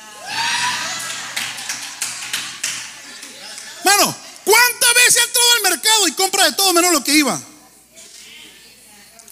Bueno, 3.84 4.16
¿cuántas 4.46 4.94
veces 4.94 5.18
ha 5.18 5.26
entrado 5.26 5.52
al 5.56 5.72
mercado 5.72 6.08
y 6.08 6.12
compra 6.12 6.46
de 6.46 6.52
todo 6.52 6.72
menos 6.74 6.94
lo 6.94 7.04
que 7.04 7.16
iba? 7.16 7.49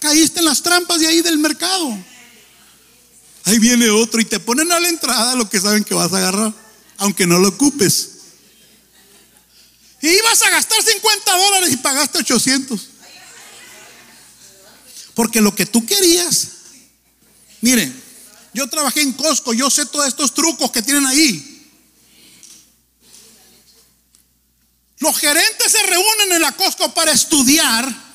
Caíste 0.00 0.40
en 0.40 0.44
las 0.44 0.62
trampas 0.62 1.00
de 1.00 1.06
ahí 1.06 1.22
del 1.22 1.38
mercado. 1.38 1.96
Ahí 3.44 3.58
viene 3.58 3.88
otro 3.90 4.20
y 4.20 4.24
te 4.24 4.40
ponen 4.40 4.70
a 4.72 4.78
la 4.78 4.88
entrada 4.88 5.34
lo 5.34 5.48
que 5.48 5.60
saben 5.60 5.84
que 5.84 5.94
vas 5.94 6.12
a 6.12 6.18
agarrar, 6.18 6.52
aunque 6.98 7.26
no 7.26 7.38
lo 7.38 7.48
ocupes. 7.48 8.10
Y 10.00 10.08
ibas 10.08 10.42
a 10.42 10.50
gastar 10.50 10.82
50 10.82 11.36
dólares 11.36 11.72
y 11.72 11.76
pagaste 11.78 12.18
800. 12.18 12.88
Porque 15.14 15.40
lo 15.40 15.54
que 15.54 15.66
tú 15.66 15.84
querías 15.84 16.58
Miren, 17.60 18.02
yo 18.54 18.68
trabajé 18.68 19.02
en 19.02 19.12
Costco, 19.12 19.52
yo 19.52 19.70
sé 19.70 19.86
todos 19.86 20.06
estos 20.06 20.32
trucos 20.32 20.70
que 20.70 20.82
tienen 20.82 21.06
ahí. 21.06 21.54
Los 24.98 25.16
gerentes 25.18 25.72
se 25.72 25.82
reúnen 25.82 26.32
en 26.32 26.42
la 26.42 26.52
Costco 26.52 26.92
para 26.94 27.12
estudiar 27.12 28.07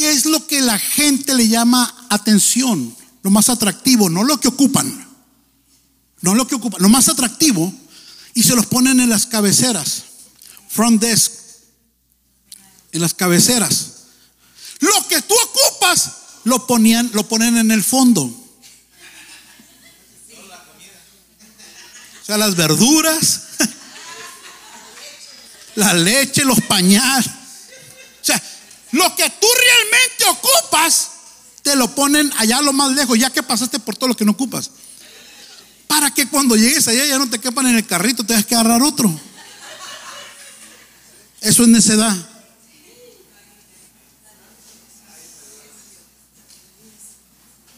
qué 0.00 0.10
es 0.10 0.24
lo 0.24 0.46
que 0.46 0.62
la 0.62 0.78
gente 0.78 1.34
le 1.34 1.46
llama 1.46 2.06
atención, 2.08 2.96
lo 3.22 3.30
más 3.30 3.50
atractivo, 3.50 4.08
no 4.08 4.24
lo 4.24 4.40
que 4.40 4.48
ocupan, 4.48 5.06
no 6.22 6.34
lo 6.34 6.46
que 6.46 6.54
ocupan, 6.54 6.80
lo 6.80 6.88
más 6.88 7.10
atractivo, 7.10 7.70
y 8.32 8.42
se 8.42 8.56
los 8.56 8.64
ponen 8.64 8.98
en 8.98 9.10
las 9.10 9.26
cabeceras, 9.26 10.04
front 10.70 11.02
desk, 11.02 11.32
en 12.92 13.02
las 13.02 13.12
cabeceras. 13.12 13.90
Lo 14.78 15.06
que 15.06 15.20
tú 15.20 15.34
ocupas 15.34 16.12
lo 16.44 16.66
ponían, 16.66 17.10
lo 17.12 17.28
ponen 17.28 17.58
en 17.58 17.70
el 17.70 17.84
fondo. 17.84 18.34
las 22.26 22.54
verduras, 22.54 23.42
la 25.74 25.92
leche, 25.92 26.44
los 26.44 26.60
pañales. 26.62 27.26
O 27.26 28.24
sea, 28.24 28.40
lo 28.92 29.14
que 29.14 29.30
tú 29.30 29.46
lo 31.76 31.94
ponen 31.94 32.32
allá 32.36 32.60
lo 32.62 32.72
más 32.72 32.92
lejos, 32.92 33.18
ya 33.18 33.30
que 33.30 33.42
pasaste 33.42 33.78
por 33.78 33.96
todo 33.96 34.08
lo 34.08 34.16
que 34.16 34.24
no 34.24 34.32
ocupas. 34.32 34.70
Para 35.86 36.12
que 36.12 36.28
cuando 36.28 36.56
llegues 36.56 36.86
allá 36.88 37.04
ya 37.04 37.18
no 37.18 37.28
te 37.28 37.38
quepan 37.38 37.66
en 37.66 37.76
el 37.76 37.86
carrito, 37.86 38.24
tengas 38.24 38.46
que 38.46 38.54
agarrar 38.54 38.82
otro. 38.82 39.12
Eso 41.40 41.62
es 41.62 41.68
necedad. 41.68 42.16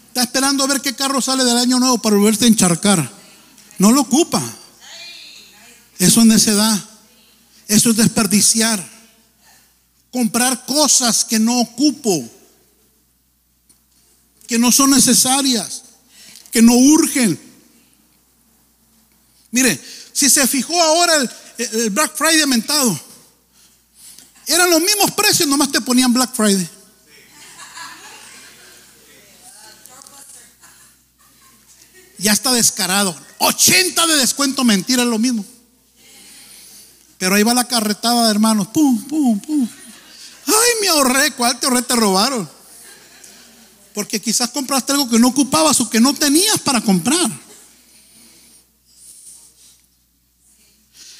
Está 0.08 0.24
esperando 0.24 0.62
a 0.62 0.66
ver 0.66 0.82
qué 0.82 0.94
carro 0.94 1.22
sale 1.22 1.42
del 1.42 1.56
año 1.56 1.78
nuevo 1.78 1.96
para 1.96 2.16
volverse 2.16 2.44
a 2.44 2.48
encharcar. 2.48 3.10
No 3.78 3.92
lo 3.92 4.02
ocupa. 4.02 4.42
Eso 5.98 6.20
es 6.20 6.26
necedad. 6.26 6.78
Eso 7.66 7.90
es 7.90 7.96
desperdiciar. 7.96 8.86
Comprar 10.10 10.66
cosas 10.66 11.24
que 11.24 11.38
no 11.38 11.58
ocupo, 11.60 12.28
que 14.52 14.58
no 14.58 14.70
son 14.70 14.90
necesarias, 14.90 15.82
que 16.50 16.60
no 16.60 16.74
urgen. 16.74 17.40
Mire, 19.50 19.80
si 20.12 20.28
se 20.28 20.46
fijó 20.46 20.78
ahora 20.78 21.16
el, 21.56 21.88
Black 21.88 22.14
Friday 22.14 22.42
aumentado, 22.42 23.00
eran 24.46 24.70
los 24.70 24.82
mismos 24.82 25.10
precios, 25.12 25.48
nomás 25.48 25.72
te 25.72 25.80
ponían 25.80 26.12
Black 26.12 26.34
Friday. 26.34 26.68
Ya 32.18 32.32
está 32.32 32.52
descarado. 32.52 33.16
80 33.38 34.06
de 34.06 34.16
descuento, 34.16 34.64
mentira, 34.64 35.02
es 35.02 35.08
lo 35.08 35.18
mismo. 35.18 35.46
Pero 37.16 37.36
ahí 37.36 37.42
va 37.42 37.54
la 37.54 37.66
carretada 37.66 38.26
de 38.26 38.30
hermanos. 38.32 38.68
Pum, 38.68 39.02
pum, 39.04 39.40
pum. 39.40 39.66
Ay, 40.46 40.70
me 40.82 40.88
ahorré. 40.88 41.30
¿Cuál 41.30 41.58
te 41.58 41.64
ahorré? 41.64 41.80
Te 41.80 41.96
robaron. 41.96 42.61
Porque 43.94 44.20
quizás 44.20 44.50
compraste 44.50 44.92
algo 44.92 45.08
que 45.08 45.18
no 45.18 45.28
ocupabas 45.28 45.80
o 45.80 45.90
que 45.90 46.00
no 46.00 46.14
tenías 46.14 46.58
para 46.60 46.80
comprar. 46.80 47.30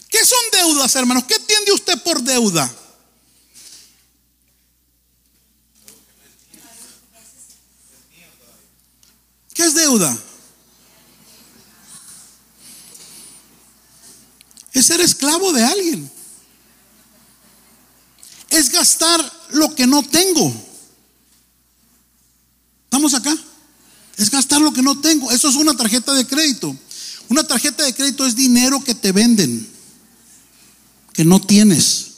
¿Qué 0.08 0.24
son 0.24 0.38
deudas, 0.52 0.94
hermanos? 0.94 1.24
¿Qué 1.24 1.34
entiende 1.34 1.72
usted 1.72 2.02
por 2.02 2.22
deuda? 2.22 2.70
¿Qué 9.54 9.64
es 9.64 9.74
deuda? 9.74 10.16
Es 14.72 14.86
ser 14.86 15.00
esclavo 15.00 15.52
de 15.52 15.64
alguien. 15.64 16.10
Es 18.48 18.70
gastar 18.70 19.20
lo 19.50 19.74
que 19.74 19.86
no 19.86 20.02
tengo. 20.02 20.71
¿Estamos 22.92 23.14
acá? 23.14 23.34
Es 24.18 24.30
gastar 24.30 24.60
lo 24.60 24.70
que 24.70 24.82
no 24.82 25.00
tengo. 25.00 25.32
Eso 25.32 25.48
es 25.48 25.54
una 25.54 25.74
tarjeta 25.74 26.12
de 26.12 26.26
crédito. 26.26 26.76
Una 27.30 27.42
tarjeta 27.42 27.84
de 27.84 27.94
crédito 27.94 28.26
es 28.26 28.36
dinero 28.36 28.84
que 28.84 28.94
te 28.94 29.12
venden, 29.12 29.66
que 31.14 31.24
no 31.24 31.40
tienes. 31.40 32.08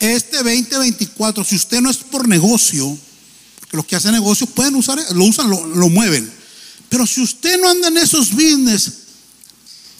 Este 0.00 0.38
2024, 0.38 1.44
si 1.44 1.54
usted 1.54 1.80
no 1.80 1.88
es 1.88 1.98
por 1.98 2.26
negocio, 2.26 2.98
porque 3.60 3.76
los 3.76 3.86
que 3.86 3.94
hacen 3.94 4.10
negocios 4.10 4.50
pueden 4.50 4.74
usar, 4.74 4.98
lo 5.12 5.26
usan, 5.26 5.48
lo, 5.48 5.64
lo 5.64 5.88
mueven. 5.88 6.28
Pero 6.88 7.06
si 7.06 7.22
usted 7.22 7.60
no 7.60 7.70
anda 7.70 7.86
en 7.86 7.98
esos 7.98 8.32
business, 8.32 8.92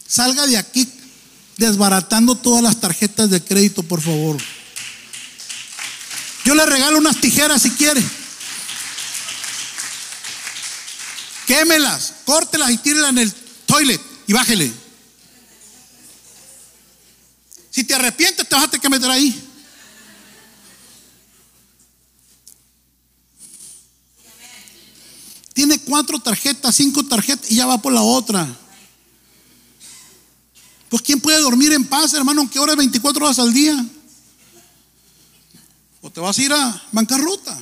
salga 0.05 0.49
de 0.49 0.57
aquí 0.57 0.89
desbaratando 1.59 2.35
todas 2.35 2.65
las 2.65 2.81
tarjetas 2.81 3.31
de 3.31 3.41
crédito, 3.41 3.85
por 3.85 4.01
favor. 4.01 4.37
Yo 6.45 6.55
le 6.55 6.67
regalo 6.67 6.99
unas 6.99 7.21
tijeras 7.21 7.63
si 7.63 7.71
quiere. 7.71 8.03
Quémelas, 11.47 12.15
córtelas 12.25 12.71
y 12.71 12.79
tírelas 12.79 13.11
en 13.11 13.19
el 13.19 13.35
toilet 13.67 14.01
y 14.27 14.33
bájele. 14.33 14.73
Si 17.71 17.85
te 17.85 17.95
arrepientes, 17.95 18.49
te 18.49 18.55
vas 18.55 18.65
a 18.65 18.69
tener 18.69 18.81
que 18.81 18.89
meter 18.89 19.11
ahí. 19.11 19.51
Tiene 25.55 25.79
cuatro 25.79 26.19
tarjetas, 26.19 26.75
cinco 26.75 27.05
tarjetas 27.05 27.51
y 27.51 27.57
ya 27.57 27.67
va 27.67 27.81
por 27.81 27.93
la 27.93 28.03
otra. 28.03 28.47
Pues 30.89 31.03
¿quién 31.03 31.21
puede 31.21 31.41
dormir 31.41 31.73
en 31.73 31.85
paz, 31.85 32.13
hermano, 32.15 32.43
aunque 32.43 32.59
hora 32.59 32.75
24 32.75 33.25
horas 33.25 33.39
al 33.39 33.53
día? 33.53 33.85
O 36.05 36.11
te 36.11 36.21
vas 36.21 36.39
a 36.39 36.43
ir 36.43 36.53
a 36.53 36.83
bancarrota. 36.93 37.59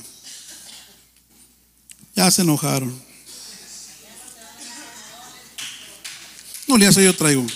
Ya 2.16 2.28
se 2.28 2.42
enojaron. 2.42 3.00
No 6.66 6.76
le 6.76 6.88
hace 6.88 7.04
yo 7.04 7.14
traigo. 7.14 7.46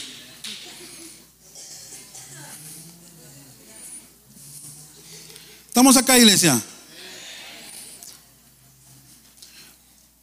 Estamos 5.67 5.97
acá, 5.97 6.17
iglesia. 6.17 6.63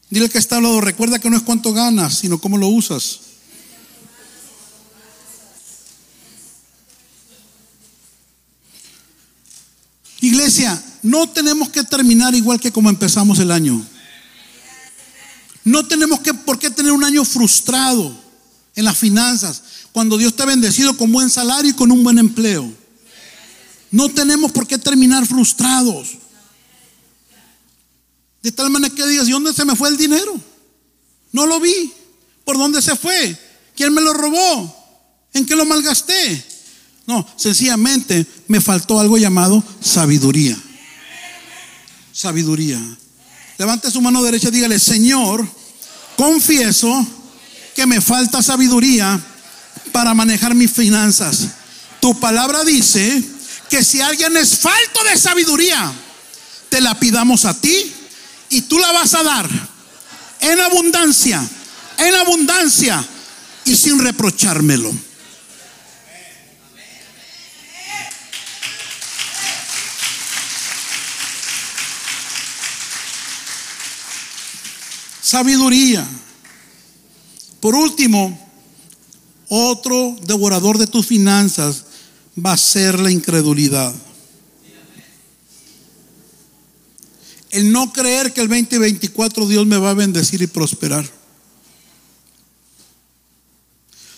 Dile 0.10 0.30
que 0.30 0.38
está 0.38 0.58
al 0.58 0.64
lado, 0.64 0.80
recuerda 0.80 1.20
que 1.20 1.30
no 1.30 1.36
es 1.36 1.44
cuánto 1.44 1.74
ganas, 1.74 2.20
sino 2.20 2.40
cómo 2.40 2.58
lo 2.58 2.70
usas. 2.70 3.33
No 11.02 11.30
tenemos 11.30 11.70
que 11.70 11.84
terminar 11.84 12.34
igual 12.36 12.60
que 12.60 12.72
como 12.72 12.90
empezamos 12.90 13.40
el 13.40 13.52
año. 13.52 13.86
No 15.64 15.86
tenemos 15.86 16.20
que 16.22 16.34
por 16.34 16.60
qué 16.60 16.70
tener 16.70 16.92
un 16.92 17.04
año 17.04 17.24
frustrado 17.24 18.14
en 18.76 18.86
las 18.86 18.98
finanzas 18.98 19.62
cuando 19.92 20.18
Dios 20.18 20.36
te 20.36 20.44
ha 20.44 20.48
bendecido 20.48 20.98
con 20.98 21.12
buen 21.12 21.30
salario 21.30 21.72
y 21.72 21.76
con 21.76 21.92
un 21.92 22.04
buen 22.04 22.18
empleo. 22.18 22.72
No 23.92 24.10
tenemos 24.10 24.52
por 24.52 24.66
qué 24.66 24.78
terminar 24.78 25.26
frustrados. 25.26 26.18
De 28.42 28.52
tal 28.52 28.70
manera 28.70 28.94
que 28.94 29.06
digas, 29.06 29.28
¿y 29.28 29.32
dónde 29.32 29.54
se 29.54 29.64
me 29.64 29.76
fue 29.76 29.90
el 29.90 29.98
dinero? 29.98 30.40
No 31.32 31.46
lo 31.46 31.60
vi. 31.60 31.94
¿Por 32.44 32.58
dónde 32.58 32.82
se 32.82 32.96
fue? 32.96 33.38
¿Quién 33.76 33.94
me 33.94 34.02
lo 34.02 34.14
robó? 34.14 34.76
¿En 35.34 35.46
qué 35.46 35.56
lo 35.56 35.66
malgasté? 35.66 36.46
No, 37.06 37.26
sencillamente 37.36 38.26
me 38.54 38.62
faltó 38.62 39.00
algo 39.00 39.18
llamado 39.18 39.64
sabiduría. 39.82 40.56
Sabiduría. 42.14 42.80
Levante 43.58 43.90
su 43.90 44.00
mano 44.00 44.22
derecha 44.22 44.50
y 44.50 44.52
dígale, 44.52 44.78
Señor, 44.78 45.44
confieso 46.16 47.04
que 47.76 47.88
me 47.88 48.00
falta 48.00 48.44
sabiduría 48.44 49.20
para 49.92 50.14
manejar 50.14 50.54
mis 50.54 50.72
finanzas. 50.72 51.48
Tu 52.00 52.20
palabra 52.20 52.64
dice 52.64 53.24
que 53.72 53.84
si 53.84 54.02
alguien 54.02 54.38
es 54.38 54.60
falto 54.60 55.04
de 55.12 55.18
sabiduría, 55.18 55.92
te 56.70 56.80
la 56.80 57.00
pidamos 57.00 57.46
a 57.46 57.60
ti 57.60 57.92
y 58.52 58.62
tú 58.62 58.78
la 58.78 58.92
vas 58.92 59.16
a 59.16 59.24
dar 59.24 59.50
en 60.42 60.60
abundancia, 60.60 61.44
en 61.98 62.14
abundancia 62.14 63.04
y 63.66 63.76
sin 63.76 63.98
reprochármelo. 63.98 64.94
Sabiduría. 75.34 76.08
Por 77.60 77.74
último, 77.74 78.40
otro 79.50 80.16
devorador 80.28 80.78
de 80.78 80.86
tus 80.86 81.08
finanzas 81.08 81.86
va 82.38 82.54
a 82.54 82.58
ser 82.58 83.00
la 83.00 83.10
incredulidad. 83.10 83.96
El 87.50 87.72
no 87.72 87.92
creer 87.92 88.32
que 88.32 88.42
el 88.42 88.48
2024 88.48 89.48
Dios 89.48 89.66
me 89.66 89.80
va 89.80 89.90
a 89.90 89.96
bendecir 89.96 90.40
y 90.44 90.46
prosperar. 90.46 91.10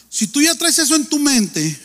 Si 0.09 0.28
tú 0.28 0.41
ya 0.41 0.53
traes 0.55 0.80
eso 0.80 0.97
en 0.97 1.05
tu 1.05 1.18
mente, 1.20 1.80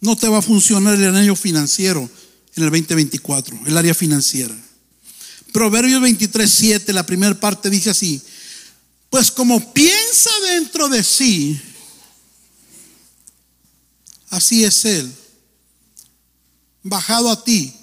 no 0.00 0.16
te 0.16 0.28
va 0.28 0.38
a 0.38 0.42
funcionar 0.42 0.94
el 0.94 1.14
año 1.14 1.36
financiero 1.36 2.08
en 2.56 2.64
el 2.64 2.70
2024, 2.70 3.66
el 3.66 3.76
área 3.76 3.92
financiera. 3.92 4.67
Proverbios 5.52 6.00
23, 6.00 6.50
7, 6.50 6.92
la 6.92 7.06
primera 7.06 7.38
parte 7.38 7.70
dice 7.70 7.90
así, 7.90 8.20
pues 9.10 9.30
como 9.30 9.72
piensa 9.72 10.30
dentro 10.50 10.88
de 10.88 11.02
sí, 11.02 11.60
así 14.30 14.64
es 14.64 14.84
Él, 14.84 15.12
bajado 16.82 17.30
a 17.30 17.42
ti, 17.42 17.74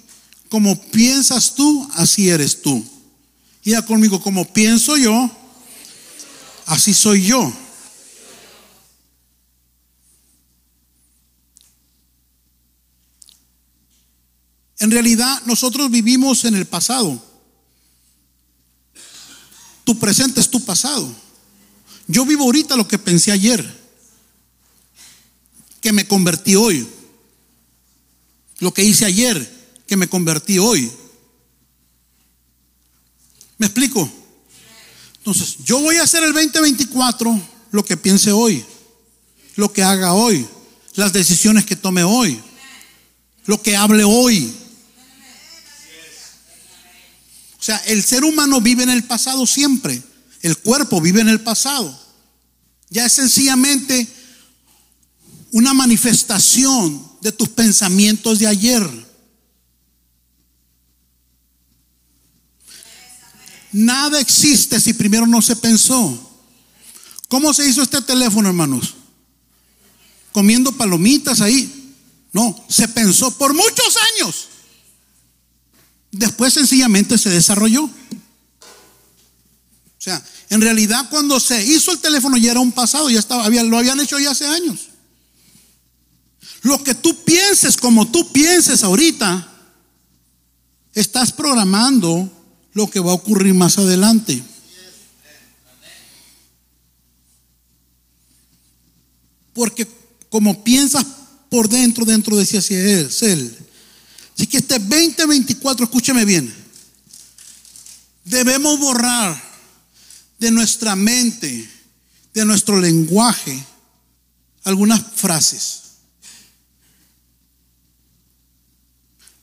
como 0.48 0.80
piensas 0.90 1.54
tú, 1.54 1.88
así 1.94 2.28
eres 2.28 2.62
tú. 2.62 2.84
Y 3.64 3.72
ya 3.72 3.82
conmigo, 3.82 4.22
como 4.22 4.44
pienso 4.52 4.96
yo, 4.96 5.30
así 6.66 6.94
soy 6.94 7.24
yo. 7.24 7.52
En 14.78 14.90
realidad 14.90 15.42
nosotros 15.46 15.90
vivimos 15.90 16.44
en 16.44 16.54
el 16.54 16.66
pasado. 16.66 17.20
Tu 19.86 19.96
presente 19.96 20.40
es 20.40 20.50
tu 20.50 20.62
pasado. 20.64 21.08
Yo 22.08 22.26
vivo 22.26 22.42
ahorita 22.42 22.76
lo 22.76 22.88
que 22.88 22.98
pensé 22.98 23.30
ayer. 23.30 23.86
que 25.80 25.92
me 25.92 26.08
convertí 26.08 26.56
hoy. 26.56 26.84
Lo 28.58 28.74
que 28.74 28.82
hice 28.82 29.04
ayer, 29.04 29.48
que 29.86 29.96
me 29.96 30.08
convertí 30.08 30.58
hoy. 30.58 30.90
¿Me 33.58 33.66
explico? 33.66 34.10
Entonces, 35.18 35.58
yo 35.64 35.78
voy 35.78 35.96
a 35.96 36.02
hacer 36.02 36.24
el 36.24 36.32
2024 36.32 37.40
lo 37.70 37.84
que 37.84 37.96
piense 37.96 38.32
hoy, 38.32 38.64
lo 39.54 39.72
que 39.72 39.84
haga 39.84 40.14
hoy, 40.14 40.44
las 40.96 41.12
decisiones 41.12 41.64
que 41.64 41.76
tome 41.76 42.02
hoy, 42.02 42.40
lo 43.44 43.62
que 43.62 43.76
hable 43.76 44.02
hoy. 44.02 44.52
O 47.55 47.55
sea, 47.66 47.78
el 47.78 48.04
ser 48.04 48.22
humano 48.22 48.60
vive 48.60 48.84
en 48.84 48.90
el 48.90 49.02
pasado 49.02 49.44
siempre, 49.44 50.00
el 50.42 50.56
cuerpo 50.58 51.00
vive 51.00 51.20
en 51.20 51.28
el 51.28 51.40
pasado. 51.40 51.98
Ya 52.90 53.06
es 53.06 53.14
sencillamente 53.14 54.06
una 55.50 55.74
manifestación 55.74 57.04
de 57.20 57.32
tus 57.32 57.48
pensamientos 57.48 58.38
de 58.38 58.46
ayer. 58.46 58.88
Nada 63.72 64.20
existe 64.20 64.78
si 64.78 64.94
primero 64.94 65.26
no 65.26 65.42
se 65.42 65.56
pensó. 65.56 66.38
¿Cómo 67.26 67.52
se 67.52 67.68
hizo 67.68 67.82
este 67.82 68.00
teléfono, 68.00 68.48
hermanos? 68.48 68.94
Comiendo 70.30 70.70
palomitas 70.70 71.40
ahí. 71.40 71.96
No, 72.32 72.64
se 72.68 72.86
pensó 72.86 73.36
por 73.36 73.54
muchos 73.54 73.96
años. 74.14 74.46
Después 76.16 76.54
sencillamente 76.54 77.18
se 77.18 77.28
desarrolló. 77.28 77.84
O 77.84 77.90
sea, 79.98 80.22
en 80.48 80.60
realidad 80.62 81.08
cuando 81.10 81.38
se 81.38 81.62
hizo 81.64 81.92
el 81.92 81.98
teléfono 81.98 82.36
ya 82.38 82.52
era 82.52 82.60
un 82.60 82.72
pasado, 82.72 83.10
ya 83.10 83.18
estaba, 83.18 83.48
lo 83.48 83.78
habían 83.78 84.00
hecho 84.00 84.18
ya 84.18 84.30
hace 84.30 84.46
años. 84.46 84.88
Lo 86.62 86.82
que 86.82 86.94
tú 86.94 87.24
pienses 87.24 87.76
como 87.76 88.10
tú 88.10 88.32
pienses 88.32 88.82
ahorita, 88.82 89.46
estás 90.94 91.32
programando 91.32 92.32
lo 92.72 92.88
que 92.88 93.00
va 93.00 93.10
a 93.10 93.14
ocurrir 93.14 93.52
más 93.52 93.76
adelante. 93.76 94.42
Porque 99.52 99.86
como 100.30 100.64
piensas 100.64 101.04
por 101.50 101.68
dentro, 101.68 102.04
dentro 102.06 102.36
de 102.36 102.46
si 102.46 102.56
así 102.56 102.74
es 102.74 103.22
Él. 103.22 103.65
Así 104.36 104.46
que 104.46 104.58
este 104.58 104.78
2024, 104.78 105.84
escúcheme 105.84 106.26
bien, 106.26 106.52
debemos 108.24 108.78
borrar 108.78 109.42
de 110.38 110.50
nuestra 110.50 110.94
mente, 110.94 111.68
de 112.34 112.44
nuestro 112.44 112.78
lenguaje, 112.78 113.64
algunas 114.64 115.02
frases. 115.14 115.82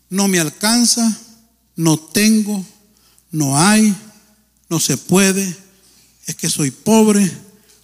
No 0.10 0.28
me 0.28 0.40
alcanza, 0.40 1.18
no 1.76 1.98
tengo, 1.98 2.64
no 3.32 3.58
hay, 3.60 3.96
no 4.70 4.80
se 4.80 4.98
puede, 4.98 5.58
es 6.28 6.36
que 6.36 6.52
soy 6.52 6.70
pobre, 6.70 7.32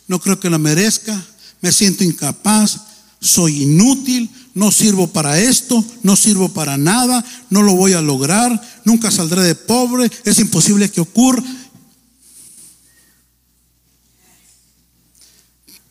no 0.07 0.19
creo 0.19 0.39
que 0.39 0.49
la 0.51 0.59
merezca, 0.59 1.25
me 1.61 1.71
siento 1.71 2.03
incapaz, 2.03 2.81
soy 3.19 3.63
inútil, 3.63 4.29
no 4.53 4.71
sirvo 4.71 5.07
para 5.07 5.39
esto, 5.39 5.83
no 6.03 6.15
sirvo 6.15 6.49
para 6.49 6.77
nada, 6.77 7.23
no 7.49 7.63
lo 7.63 7.75
voy 7.75 7.93
a 7.93 8.01
lograr, 8.01 8.61
nunca 8.85 9.11
saldré 9.11 9.41
de 9.43 9.55
pobre, 9.55 10.11
es 10.25 10.39
imposible 10.39 10.89
que 10.89 11.01
ocurra. 11.01 11.43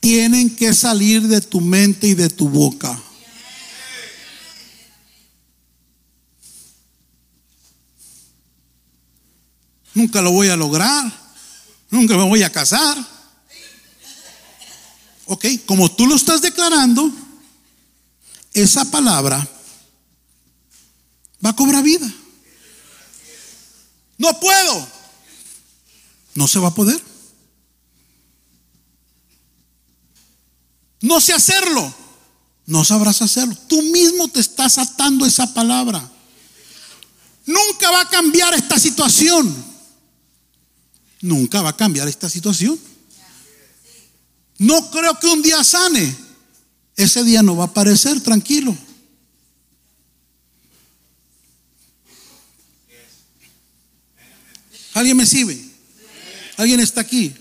Tienen 0.00 0.54
que 0.54 0.72
salir 0.74 1.26
de 1.28 1.40
tu 1.40 1.60
mente 1.60 2.06
y 2.08 2.14
de 2.14 2.30
tu 2.30 2.48
boca. 2.48 2.98
Nunca 9.94 10.22
lo 10.22 10.30
voy 10.30 10.48
a 10.48 10.56
lograr. 10.56 11.12
Nunca 11.90 12.16
me 12.16 12.22
voy 12.22 12.42
a 12.42 12.52
casar. 12.52 12.96
Ok, 15.26 15.44
como 15.66 15.90
tú 15.90 16.06
lo 16.06 16.14
estás 16.14 16.40
declarando, 16.40 17.10
esa 18.60 18.84
palabra 18.90 19.46
va 21.44 21.50
a 21.50 21.56
cobrar 21.56 21.82
vida. 21.82 22.12
No 24.16 24.38
puedo. 24.40 24.88
No 26.34 26.48
se 26.48 26.58
va 26.58 26.68
a 26.68 26.74
poder. 26.74 27.00
No 31.00 31.20
sé 31.20 31.32
hacerlo. 31.32 31.94
No 32.66 32.84
sabrás 32.84 33.22
hacerlo. 33.22 33.56
Tú 33.68 33.80
mismo 33.82 34.28
te 34.28 34.40
estás 34.40 34.78
atando 34.78 35.24
esa 35.24 35.54
palabra. 35.54 36.10
Nunca 37.46 37.90
va 37.90 38.02
a 38.02 38.08
cambiar 38.08 38.54
esta 38.54 38.78
situación 38.78 39.68
nunca 41.20 41.62
va 41.62 41.70
a 41.70 41.76
cambiar 41.76 42.08
esta 42.08 42.28
situación. 42.28 42.78
No 44.58 44.90
creo 44.90 45.18
que 45.18 45.26
un 45.28 45.42
día 45.42 45.62
sane. 45.62 46.27
Ese 46.98 47.24
día 47.24 47.42
no 47.42 47.56
va 47.56 47.64
a 47.64 47.66
aparecer 47.68 48.20
tranquilo. 48.20 48.76
¿Alguien 54.92 55.16
me 55.16 55.24
sirve? 55.24 55.58
¿Alguien 56.58 56.80
está 56.80 57.00
aquí? 57.00 57.32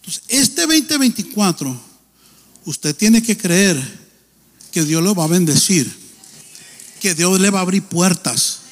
Entonces, 0.00 0.24
este 0.26 0.62
2024, 0.62 1.80
usted 2.64 2.96
tiene 2.96 3.22
que 3.22 3.36
creer 3.36 3.80
que 4.72 4.82
Dios 4.82 5.00
lo 5.00 5.14
va 5.14 5.22
a 5.22 5.28
bendecir, 5.28 5.88
que 7.00 7.14
Dios 7.14 7.38
le 7.38 7.50
va 7.50 7.60
a 7.60 7.62
abrir 7.62 7.84
puertas, 7.84 8.62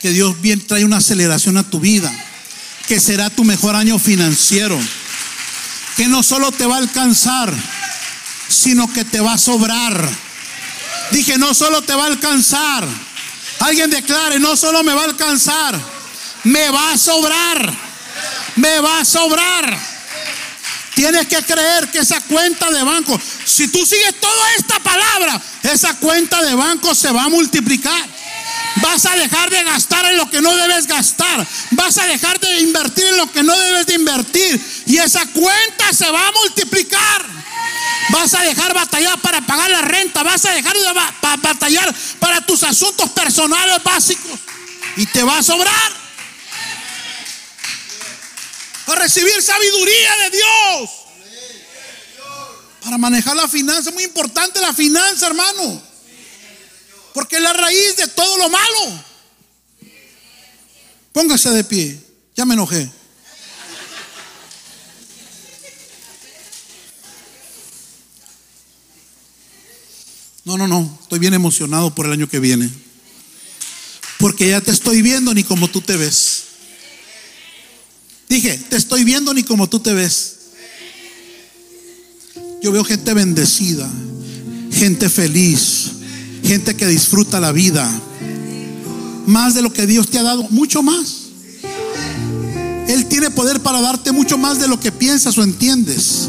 que 0.00 0.10
Dios 0.10 0.40
bien 0.40 0.64
trae 0.64 0.84
una 0.84 0.98
aceleración 0.98 1.56
a 1.56 1.68
tu 1.68 1.80
vida 1.80 2.12
que 2.90 2.98
será 2.98 3.30
tu 3.30 3.44
mejor 3.44 3.76
año 3.76 4.00
financiero. 4.00 4.76
Que 5.96 6.08
no 6.08 6.24
solo 6.24 6.50
te 6.50 6.66
va 6.66 6.74
a 6.74 6.78
alcanzar, 6.78 7.54
sino 8.50 8.92
que 8.92 9.04
te 9.04 9.20
va 9.20 9.34
a 9.34 9.38
sobrar. 9.38 10.08
Dije, 11.12 11.38
no 11.38 11.54
solo 11.54 11.82
te 11.82 11.94
va 11.94 12.04
a 12.04 12.08
alcanzar. 12.08 12.86
Alguien 13.60 13.90
declare, 13.90 14.38
no 14.38 14.56
solo 14.56 14.82
me 14.82 14.92
va 14.92 15.02
a 15.02 15.04
alcanzar, 15.04 15.78
me 16.44 16.70
va 16.70 16.92
a 16.92 16.98
sobrar. 16.98 17.90
Me 18.56 18.80
va 18.80 19.00
a 19.00 19.04
sobrar. 19.04 19.78
Tienes 20.94 21.28
que 21.28 21.42
creer 21.42 21.88
que 21.90 22.00
esa 22.00 22.20
cuenta 22.22 22.70
de 22.70 22.82
banco, 22.82 23.18
si 23.44 23.68
tú 23.68 23.86
sigues 23.86 24.20
toda 24.20 24.54
esta 24.58 24.80
palabra, 24.80 25.40
esa 25.62 25.94
cuenta 25.94 26.42
de 26.42 26.54
banco 26.54 26.94
se 26.94 27.10
va 27.12 27.24
a 27.24 27.28
multiplicar. 27.28 28.08
Vas 28.76 29.06
a 29.06 29.14
dejar 29.16 29.50
de 29.50 29.62
gastar 29.62 30.04
en 30.06 30.16
lo 30.16 30.28
que 30.28 30.42
no 30.42 30.54
debes 30.56 30.86
gastar. 30.86 31.46
Vas 31.70 31.98
a 31.98 32.06
dejar 32.06 32.38
de 32.40 32.60
invertir 32.60 33.06
en 33.06 33.16
lo 33.16 33.30
que 33.30 33.42
no 33.42 33.56
debes 33.56 33.86
de 33.86 33.94
invertir. 33.94 34.60
Y 34.86 34.98
esa 34.98 35.24
cuenta 35.26 35.92
se 35.92 36.10
va 36.10 36.28
a 36.28 36.32
multiplicar. 36.32 37.39
Vas 38.08 38.34
a 38.34 38.42
dejar 38.42 38.74
batallar 38.74 39.20
para 39.20 39.40
pagar 39.42 39.70
la 39.70 39.82
renta. 39.82 40.22
Vas 40.22 40.44
a 40.44 40.52
dejar 40.52 40.76
de 40.76 40.92
batallar 41.42 41.94
para 42.18 42.44
tus 42.44 42.62
asuntos 42.62 43.10
personales 43.10 43.82
básicos. 43.84 44.40
Y 44.96 45.06
te 45.06 45.22
va 45.22 45.38
a 45.38 45.42
sobrar. 45.42 45.92
Para 48.86 49.02
recibir 49.02 49.40
sabiduría 49.42 50.16
de 50.16 50.30
Dios. 50.30 50.90
Para 52.82 52.98
manejar 52.98 53.36
la 53.36 53.46
finanza. 53.46 53.90
Muy 53.90 54.04
importante 54.04 54.60
la 54.60 54.72
finanza, 54.72 55.26
hermano. 55.26 55.82
Porque 57.14 57.36
es 57.36 57.42
la 57.42 57.52
raíz 57.52 57.96
de 57.96 58.08
todo 58.08 58.38
lo 58.38 58.48
malo. 58.48 59.04
Póngase 61.12 61.50
de 61.50 61.64
pie. 61.64 62.00
Ya 62.34 62.44
me 62.44 62.54
enojé. 62.54 62.90
No, 70.50 70.58
no, 70.58 70.66
no. 70.66 70.98
Estoy 71.00 71.20
bien 71.20 71.32
emocionado 71.32 71.94
por 71.94 72.06
el 72.06 72.12
año 72.12 72.28
que 72.28 72.40
viene. 72.40 72.68
Porque 74.18 74.48
ya 74.48 74.60
te 74.60 74.72
estoy 74.72 75.00
viendo 75.00 75.32
ni 75.32 75.44
como 75.44 75.68
tú 75.68 75.80
te 75.80 75.96
ves. 75.96 76.42
Dije, 78.28 78.58
te 78.68 78.76
estoy 78.76 79.04
viendo 79.04 79.32
ni 79.32 79.44
como 79.44 79.68
tú 79.68 79.78
te 79.78 79.94
ves. 79.94 80.38
Yo 82.60 82.72
veo 82.72 82.82
gente 82.82 83.14
bendecida, 83.14 83.88
gente 84.72 85.08
feliz, 85.08 85.92
gente 86.42 86.74
que 86.74 86.88
disfruta 86.88 87.38
la 87.38 87.52
vida. 87.52 87.88
Más 89.26 89.54
de 89.54 89.62
lo 89.62 89.72
que 89.72 89.86
Dios 89.86 90.10
te 90.10 90.18
ha 90.18 90.24
dado, 90.24 90.48
mucho 90.50 90.82
más. 90.82 91.28
Él 92.88 93.06
tiene 93.06 93.30
poder 93.30 93.60
para 93.60 93.80
darte 93.80 94.10
mucho 94.10 94.36
más 94.36 94.58
de 94.58 94.66
lo 94.66 94.80
que 94.80 94.90
piensas 94.90 95.38
o 95.38 95.44
entiendes. 95.44 96.28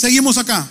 Seguimos 0.00 0.38
acá. 0.38 0.66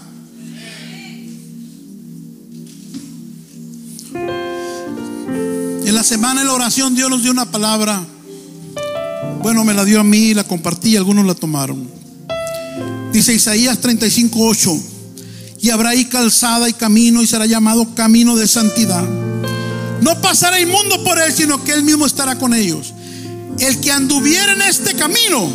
En 5.85 5.93
la 5.93 6.03
semana 6.03 6.41
de 6.41 6.47
la 6.47 6.53
oración 6.53 6.95
Dios 6.95 7.11
nos 7.11 7.21
dio 7.21 7.29
una 7.29 7.45
palabra. 7.45 8.03
Bueno, 9.43 9.63
me 9.63 9.75
la 9.75 9.85
dio 9.85 9.99
a 9.99 10.03
mí, 10.03 10.33
la 10.33 10.45
compartí, 10.45 10.97
algunos 10.97 11.27
la 11.27 11.35
tomaron. 11.35 11.87
Dice 13.13 13.31
Isaías 13.31 13.77
35, 13.77 14.39
8. 14.39 14.79
Y 15.61 15.69
habrá 15.69 15.89
ahí 15.89 16.05
calzada 16.05 16.67
y 16.67 16.73
camino 16.73 17.21
y 17.21 17.27
será 17.27 17.45
llamado 17.45 17.93
camino 17.93 18.35
de 18.35 18.47
santidad. 18.47 19.07
No 20.01 20.19
pasará 20.21 20.59
inmundo 20.59 21.03
por 21.03 21.19
él, 21.19 21.31
sino 21.31 21.63
que 21.63 21.73
él 21.73 21.83
mismo 21.83 22.07
estará 22.07 22.39
con 22.39 22.55
ellos. 22.55 22.95
El 23.59 23.79
que 23.79 23.91
anduviera 23.91 24.53
en 24.53 24.63
este 24.63 24.95
camino, 24.95 25.51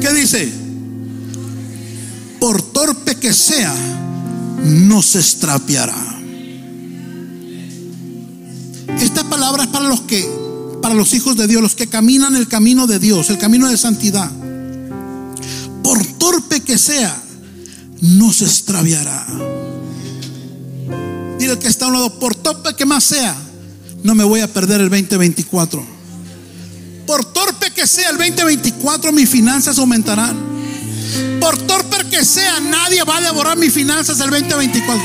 ¿qué 0.00 0.10
dice? 0.14 0.63
Por 2.44 2.60
torpe 2.60 3.14
que 3.14 3.32
sea, 3.32 3.74
no 4.64 5.00
se 5.00 5.18
extrapiará. 5.18 5.96
Esta 9.00 9.24
palabra 9.30 9.62
es 9.62 9.70
para 9.70 9.88
los 9.88 10.02
que, 10.02 10.28
para 10.82 10.94
los 10.94 11.14
hijos 11.14 11.38
de 11.38 11.46
Dios, 11.46 11.62
los 11.62 11.74
que 11.74 11.86
caminan 11.86 12.36
el 12.36 12.46
camino 12.46 12.86
de 12.86 12.98
Dios, 12.98 13.30
el 13.30 13.38
camino 13.38 13.70
de 13.70 13.78
santidad. 13.78 14.30
Por 15.82 16.04
torpe 16.18 16.60
que 16.60 16.76
sea, 16.76 17.16
no 18.02 18.30
se 18.30 18.44
extraviará. 18.44 19.26
Dile 21.38 21.58
que 21.58 21.68
está 21.68 21.86
a 21.86 21.88
un 21.88 21.94
lado, 21.94 22.18
por 22.18 22.34
torpe 22.34 22.76
que 22.76 22.84
más 22.84 23.04
sea, 23.04 23.34
no 24.02 24.14
me 24.14 24.22
voy 24.22 24.40
a 24.40 24.52
perder 24.52 24.82
el 24.82 24.90
2024. 24.90 25.82
Por 27.06 27.24
torpe 27.24 27.70
que 27.70 27.86
sea 27.86 28.10
el 28.10 28.18
2024, 28.18 29.12
mis 29.12 29.30
finanzas 29.30 29.78
aumentarán. 29.78 30.52
Por 31.40 31.56
torpe 31.58 31.93
que 32.14 32.24
sea, 32.24 32.60
nadie 32.60 33.02
va 33.02 33.16
a 33.16 33.20
devorar 33.20 33.56
mis 33.56 33.74
finanzas 33.74 34.20
el 34.20 34.30
2024. 34.30 35.02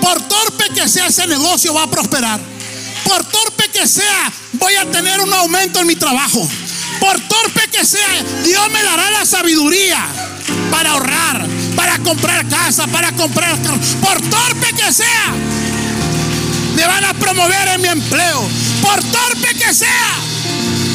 Por 0.00 0.20
torpe 0.28 0.64
que 0.72 0.88
sea 0.88 1.08
ese 1.08 1.26
negocio, 1.26 1.74
va 1.74 1.82
a 1.82 1.90
prosperar. 1.90 2.40
Por 3.02 3.24
torpe 3.24 3.68
que 3.72 3.84
sea, 3.88 4.32
voy 4.52 4.76
a 4.76 4.88
tener 4.92 5.20
un 5.20 5.32
aumento 5.34 5.80
en 5.80 5.88
mi 5.88 5.96
trabajo. 5.96 6.48
Por 7.00 7.18
torpe 7.22 7.68
que 7.72 7.84
sea, 7.84 8.22
Dios 8.44 8.70
me 8.70 8.80
dará 8.80 9.10
la 9.10 9.26
sabiduría 9.26 10.06
para 10.70 10.92
ahorrar, 10.92 11.48
para 11.74 11.98
comprar 11.98 12.46
casa, 12.48 12.86
para 12.86 13.10
comprar 13.10 13.60
carro. 13.62 13.80
Por 14.00 14.20
torpe 14.20 14.72
que 14.72 14.92
sea, 14.92 15.34
me 16.76 16.86
van 16.86 17.06
a 17.06 17.14
promover 17.14 17.68
en 17.74 17.82
mi 17.82 17.88
empleo. 17.88 18.48
Por 18.80 19.02
torpe 19.02 19.52
que 19.58 19.74
sea, 19.74 20.14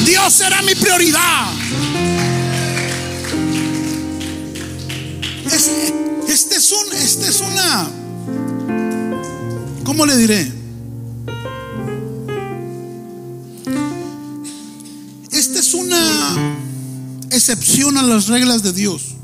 Dios 0.06 0.34
será 0.34 0.62
mi 0.62 0.76
prioridad. 0.76 1.52
Este, 5.46 6.56
es 6.56 6.72
un, 6.72 6.94
este 6.94 7.30
es 7.30 7.42
una, 7.42 7.90
¿cómo 9.84 10.06
le 10.06 10.18
diré? 10.18 10.52
Esta 15.32 15.60
es 15.60 15.74
una 15.74 16.58
excepción 17.30 17.98
a 17.98 18.04
las 18.04 18.28
reglas 18.28 18.64
de 18.64 18.74
Dios. 18.74 19.16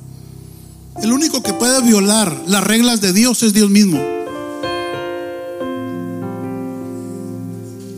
El 1.01 1.11
único 1.11 1.41
que 1.41 1.53
puede 1.53 1.81
violar 1.81 2.43
las 2.47 2.63
reglas 2.63 3.01
de 3.01 3.13
Dios 3.13 3.41
es 3.43 3.53
Dios 3.53 3.69
mismo. 3.69 3.99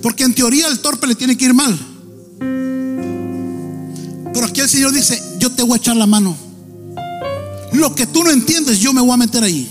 Porque 0.01 0.23
en 0.23 0.33
teoría 0.33 0.67
el 0.67 0.79
torpe 0.79 1.07
le 1.07 1.15
tiene 1.15 1.37
que 1.37 1.45
ir 1.45 1.53
mal. 1.53 1.77
Pero 4.33 4.45
aquí 4.45 4.61
el 4.61 4.69
Señor 4.69 4.93
dice, 4.93 5.21
yo 5.39 5.51
te 5.51 5.63
voy 5.63 5.73
a 5.73 5.77
echar 5.77 5.95
la 5.97 6.05
mano. 6.05 6.52
Lo 7.73 7.95
que 7.95 8.05
tú 8.05 8.23
no 8.23 8.31
entiendes, 8.31 8.79
yo 8.79 8.93
me 8.93 9.01
voy 9.01 9.11
a 9.11 9.17
meter 9.17 9.43
ahí. 9.43 9.67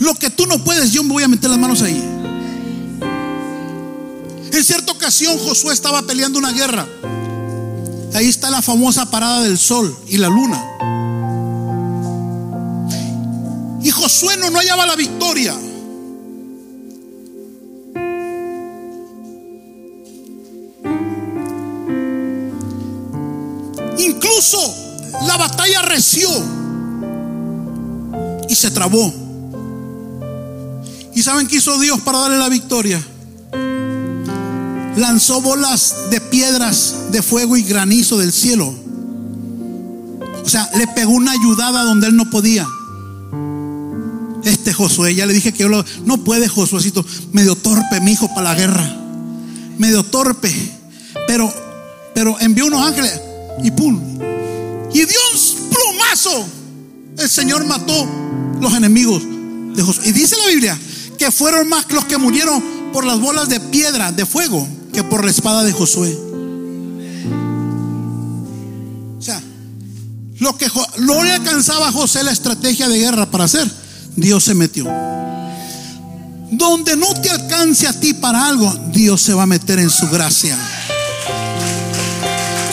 Lo 0.00 0.14
que 0.14 0.30
tú 0.30 0.46
no 0.46 0.62
puedes, 0.64 0.92
yo 0.92 1.02
me 1.02 1.12
voy 1.12 1.22
a 1.22 1.28
meter 1.28 1.50
las 1.50 1.58
manos 1.58 1.82
ahí. 1.82 2.02
En 4.52 4.64
cierta 4.64 4.92
ocasión 4.92 5.38
Josué 5.38 5.74
estaba 5.74 6.02
peleando 6.02 6.38
una 6.38 6.52
guerra. 6.52 6.86
Ahí 8.14 8.26
está 8.26 8.50
la 8.50 8.62
famosa 8.62 9.10
parada 9.10 9.42
del 9.42 9.58
sol 9.58 9.94
y 10.08 10.16
la 10.16 10.28
luna. 10.28 10.62
Y 13.82 13.90
Josué 13.90 14.38
no, 14.38 14.48
no 14.50 14.58
hallaba 14.58 14.86
la 14.86 14.96
victoria. 14.96 15.54
Incluso 23.98 24.74
la 25.26 25.36
batalla 25.36 25.82
reció 25.82 26.28
y 28.48 28.54
se 28.54 28.70
trabó. 28.70 29.12
¿Y 31.14 31.22
saben 31.22 31.46
qué 31.46 31.56
hizo 31.56 31.78
Dios 31.80 32.00
para 32.00 32.18
darle 32.18 32.38
la 32.38 32.48
victoria? 32.48 33.02
Lanzó 34.96 35.40
bolas 35.40 36.10
de 36.10 36.20
piedras 36.20 37.10
de 37.10 37.22
fuego 37.22 37.56
y 37.56 37.62
granizo 37.62 38.18
del 38.18 38.32
cielo. 38.32 38.74
O 40.44 40.48
sea, 40.48 40.68
le 40.76 40.86
pegó 40.88 41.12
una 41.12 41.32
ayudada 41.32 41.84
donde 41.84 42.06
él 42.06 42.16
no 42.16 42.28
podía. 42.30 42.66
Este 44.44 44.72
Josué, 44.72 45.14
ya 45.14 45.26
le 45.26 45.32
dije 45.32 45.52
que 45.52 45.64
yo 45.64 45.68
lo, 45.68 45.84
no 46.04 46.18
puede 46.18 46.48
Josuecito, 46.48 47.04
medio 47.32 47.56
torpe, 47.56 48.00
mi 48.00 48.12
hijo, 48.12 48.28
para 48.28 48.52
la 48.52 48.54
guerra. 48.54 48.96
Medio 49.78 50.04
torpe. 50.04 50.54
Pero, 51.26 51.52
pero 52.14 52.38
envió 52.40 52.66
unos 52.66 52.86
ángeles 52.86 53.20
y 53.64 53.70
pum. 53.70 53.98
Y 54.92 54.98
dio 54.98 55.18
un 55.32 55.68
plumazo. 55.70 56.46
El 57.18 57.28
Señor 57.28 57.64
mató 57.66 58.25
los 58.60 58.74
enemigos 58.74 59.22
de 59.74 59.82
Josué. 59.82 60.08
Y 60.08 60.12
dice 60.12 60.36
la 60.36 60.52
Biblia 60.52 60.78
que 61.18 61.30
fueron 61.30 61.68
más 61.68 61.90
los 61.90 62.04
que 62.04 62.18
murieron 62.18 62.62
por 62.92 63.04
las 63.04 63.20
bolas 63.20 63.48
de 63.48 63.60
piedra, 63.60 64.12
de 64.12 64.26
fuego, 64.26 64.66
que 64.92 65.02
por 65.02 65.24
la 65.24 65.30
espada 65.30 65.64
de 65.64 65.72
Josué. 65.72 66.16
O 69.18 69.22
sea, 69.22 69.42
lo 70.38 70.56
que 70.56 70.66
no 70.98 71.24
le 71.24 71.32
alcanzaba 71.32 71.88
a 71.88 71.92
José 71.92 72.22
la 72.22 72.32
estrategia 72.32 72.88
de 72.88 72.98
guerra 72.98 73.30
para 73.30 73.44
hacer, 73.44 73.70
Dios 74.16 74.44
se 74.44 74.54
metió. 74.54 74.84
Donde 76.50 76.96
no 76.96 77.12
te 77.20 77.30
alcance 77.30 77.86
a 77.86 77.98
ti 77.98 78.14
para 78.14 78.46
algo, 78.46 78.72
Dios 78.92 79.20
se 79.20 79.34
va 79.34 79.44
a 79.44 79.46
meter 79.46 79.78
en 79.78 79.90
su 79.90 80.08
gracia. 80.08 80.56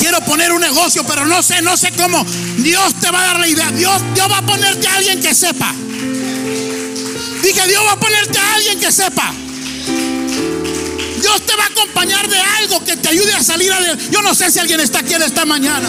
Quiero 0.04 0.20
poner 0.26 0.52
un 0.52 0.60
negocio, 0.60 1.02
pero 1.06 1.26
no 1.26 1.42
sé, 1.42 1.62
no 1.62 1.78
sé 1.78 1.90
cómo. 1.94 2.26
Dios 2.58 2.94
te 3.00 3.10
va 3.10 3.22
a 3.22 3.28
dar 3.28 3.40
la 3.40 3.48
idea. 3.48 3.72
Dios, 3.72 4.02
Dios 4.14 4.30
va 4.30 4.40
a 4.40 4.42
ponerte 4.42 4.86
a 4.86 4.96
alguien 4.96 5.22
que 5.22 5.34
sepa. 5.34 5.74
Dije, 7.42 7.68
Dios 7.70 7.82
va 7.88 7.94
a 7.94 7.96
ponerte 7.98 8.38
a 8.38 8.54
alguien 8.56 8.82
que 8.82 8.92
sepa. 8.92 9.34
Dios 11.22 11.42
te 11.46 11.56
va 11.56 11.64
a 11.64 11.68
acompañar 11.68 12.28
de 12.28 12.38
algo 12.38 12.84
que 12.84 12.98
te 12.98 13.08
ayude 13.08 13.34
a 13.34 13.42
salir 13.42 13.72
adelante. 13.72 14.10
Yo 14.12 14.22
no 14.22 14.36
sé 14.36 14.52
si 14.52 14.60
alguien 14.60 14.82
está 14.82 15.00
aquí 15.00 15.14
en 15.14 15.22
esta 15.22 15.46
mañana. 15.46 15.88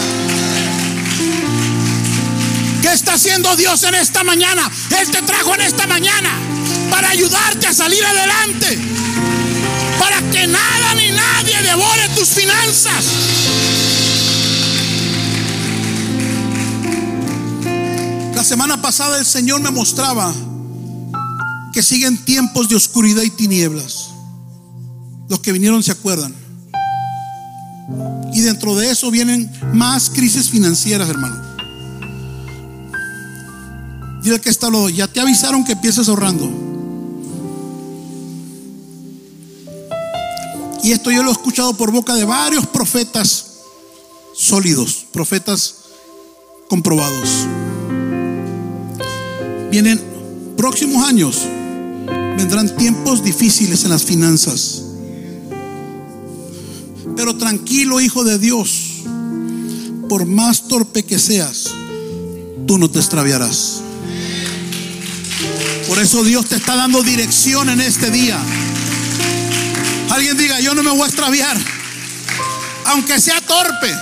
¿Qué 2.81 2.93
está 2.93 3.15
haciendo 3.15 3.53
Dios 3.57 3.83
en 3.83 3.95
esta 3.95 4.23
mañana? 4.23 4.71
Él 4.97 5.11
te 5.11 5.23
trajo 5.23 5.55
en 5.55 5.61
esta 5.61 5.87
mañana 5.87 6.29
para 6.89 7.09
ayudarte 7.09 7.67
a 7.67 7.73
salir 7.73 8.05
adelante. 8.05 8.79
Para 9.99 10.21
que 10.31 10.47
nada 10.47 10.93
ni 10.95 11.11
nadie 11.11 11.61
devore 11.63 12.07
tus 12.15 12.29
finanzas. 12.29 13.03
Semana 18.45 18.81
pasada 18.81 19.17
el 19.17 19.25
Señor 19.25 19.59
me 19.61 19.71
mostraba 19.71 20.33
que 21.73 21.83
siguen 21.83 22.23
tiempos 22.23 22.69
de 22.69 22.75
oscuridad 22.75 23.23
y 23.23 23.29
tinieblas. 23.31 24.11
Los 25.27 25.39
que 25.39 25.51
vinieron 25.51 25.83
se 25.83 25.91
acuerdan. 25.91 26.33
Y 28.33 28.41
dentro 28.41 28.75
de 28.75 28.91
eso 28.91 29.11
vienen 29.11 29.51
más 29.73 30.09
crisis 30.09 30.49
financieras, 30.49 31.09
hermano. 31.09 31.43
Dile 34.21 34.39
que 34.39 34.49
está 34.49 34.69
lo, 34.69 34.89
ya 34.89 35.07
te 35.07 35.19
avisaron 35.19 35.65
que 35.65 35.73
empieces 35.73 36.07
ahorrando. 36.07 36.49
Y 40.83 40.91
esto 40.91 41.09
yo 41.09 41.23
lo 41.23 41.29
he 41.29 41.33
escuchado 41.33 41.75
por 41.75 41.91
boca 41.91 42.13
de 42.13 42.25
varios 42.25 42.67
profetas 42.67 43.47
sólidos, 44.35 45.05
profetas 45.11 45.75
comprobados. 46.69 47.47
Vienen 49.71 50.01
próximos 50.57 51.07
años 51.07 51.41
vendrán 52.37 52.75
tiempos 52.75 53.23
difíciles 53.23 53.83
en 53.83 53.89
las 53.89 54.03
finanzas. 54.03 54.81
Pero 57.15 57.37
tranquilo, 57.37 58.01
hijo 58.01 58.23
de 58.23 58.37
Dios, 58.37 59.03
por 60.09 60.25
más 60.25 60.67
torpe 60.67 61.03
que 61.03 61.17
seas, 61.17 61.69
tú 62.67 62.77
no 62.77 62.89
te 62.89 62.99
extraviarás. 62.99 63.81
Por 65.87 65.99
eso 65.99 66.23
Dios 66.23 66.47
te 66.47 66.55
está 66.55 66.75
dando 66.75 67.03
dirección 67.03 67.69
en 67.69 67.79
este 67.79 68.11
día. 68.11 68.37
Alguien 70.09 70.37
diga, 70.37 70.59
yo 70.59 70.75
no 70.75 70.83
me 70.83 70.91
voy 70.91 71.01
a 71.01 71.05
extraviar, 71.05 71.57
aunque 72.85 73.19
sea 73.19 73.39
torpe. 73.41 73.93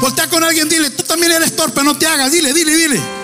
Voltea 0.00 0.28
con 0.28 0.42
alguien, 0.42 0.68
dile, 0.68 0.90
tú 0.90 1.02
también 1.04 1.32
eres 1.32 1.54
torpe, 1.56 1.82
no 1.82 1.96
te 1.96 2.06
hagas, 2.06 2.30
dile, 2.30 2.52
dile, 2.52 2.76
dile. 2.76 3.21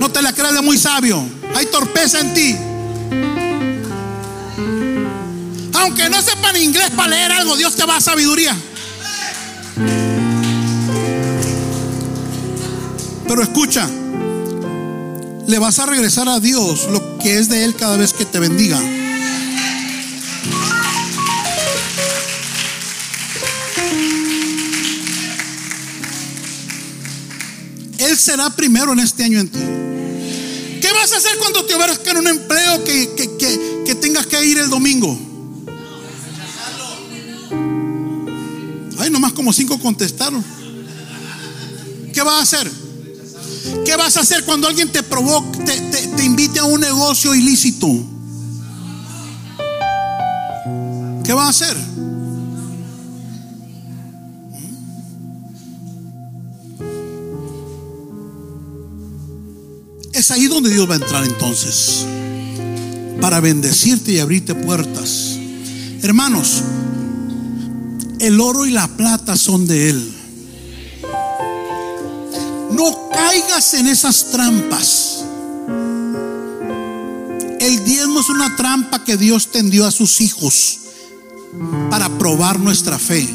No 0.00 0.10
te 0.10 0.22
la 0.22 0.32
creas 0.32 0.54
de 0.54 0.62
muy 0.62 0.78
sabio. 0.78 1.22
Hay 1.54 1.66
torpeza 1.66 2.20
en 2.20 2.32
ti. 2.34 2.56
Aunque 5.74 6.08
no 6.08 6.22
sepan 6.22 6.56
inglés 6.56 6.90
para 6.96 7.10
leer 7.10 7.32
algo, 7.32 7.54
Dios 7.54 7.76
te 7.76 7.84
va 7.84 7.96
a 7.96 8.00
sabiduría. 8.00 8.56
Pero 13.28 13.42
escucha, 13.42 13.88
le 15.46 15.58
vas 15.58 15.78
a 15.78 15.86
regresar 15.86 16.28
a 16.30 16.40
Dios 16.40 16.88
lo 16.90 17.18
que 17.18 17.38
es 17.38 17.50
de 17.50 17.64
Él 17.64 17.76
cada 17.76 17.98
vez 17.98 18.14
que 18.14 18.24
te 18.24 18.38
bendiga. 18.38 18.80
Él 27.98 28.16
será 28.16 28.48
primero 28.48 28.94
en 28.94 29.00
este 29.00 29.24
año 29.24 29.40
en 29.40 29.48
ti. 29.48 29.89
¿Qué 31.10 31.16
vas 31.16 31.24
a 31.24 31.28
hacer 31.28 31.40
cuando 31.40 31.64
te 31.64 31.74
ofrezcan 31.74 32.18
un 32.18 32.28
empleo 32.28 32.84
que, 32.84 33.16
que, 33.16 33.36
que, 33.36 33.82
que 33.84 33.94
tengas 33.96 34.26
que 34.26 34.46
ir 34.46 34.58
el 34.58 34.70
domingo? 34.70 35.18
Ay, 38.96 39.10
nomás 39.10 39.32
como 39.32 39.52
cinco 39.52 39.76
contestaron. 39.80 40.44
¿Qué 42.14 42.22
vas 42.22 42.34
a 42.34 42.42
hacer? 42.42 42.70
¿Qué 43.84 43.96
vas 43.96 44.16
a 44.18 44.20
hacer 44.20 44.44
cuando 44.44 44.68
alguien 44.68 44.92
te 44.92 45.02
provoque, 45.02 45.58
te, 45.64 45.80
te 45.80 46.22
invite 46.22 46.60
a 46.60 46.64
un 46.64 46.80
negocio 46.80 47.34
ilícito? 47.34 47.88
¿Qué 51.24 51.32
vas 51.32 51.46
a 51.46 51.48
hacer? 51.48 51.89
Es 60.20 60.30
ahí 60.30 60.48
donde 60.48 60.68
Dios 60.68 60.86
va 60.86 60.92
a 60.92 60.96
entrar 60.98 61.24
entonces. 61.24 62.04
Para 63.22 63.40
bendecirte 63.40 64.12
y 64.12 64.18
abrirte 64.18 64.54
puertas. 64.54 65.38
Hermanos, 66.02 66.62
el 68.18 68.38
oro 68.38 68.66
y 68.66 68.70
la 68.70 68.86
plata 68.86 69.34
son 69.34 69.66
de 69.66 69.88
Él. 69.88 70.14
No 72.72 73.08
caigas 73.10 73.72
en 73.72 73.88
esas 73.88 74.30
trampas. 74.30 75.24
El 77.58 77.82
diezmo 77.86 78.20
es 78.20 78.28
una 78.28 78.54
trampa 78.56 79.02
que 79.02 79.16
Dios 79.16 79.50
tendió 79.50 79.86
a 79.86 79.90
sus 79.90 80.20
hijos 80.20 80.80
para 81.88 82.10
probar 82.18 82.60
nuestra 82.60 82.98
fe, 82.98 83.26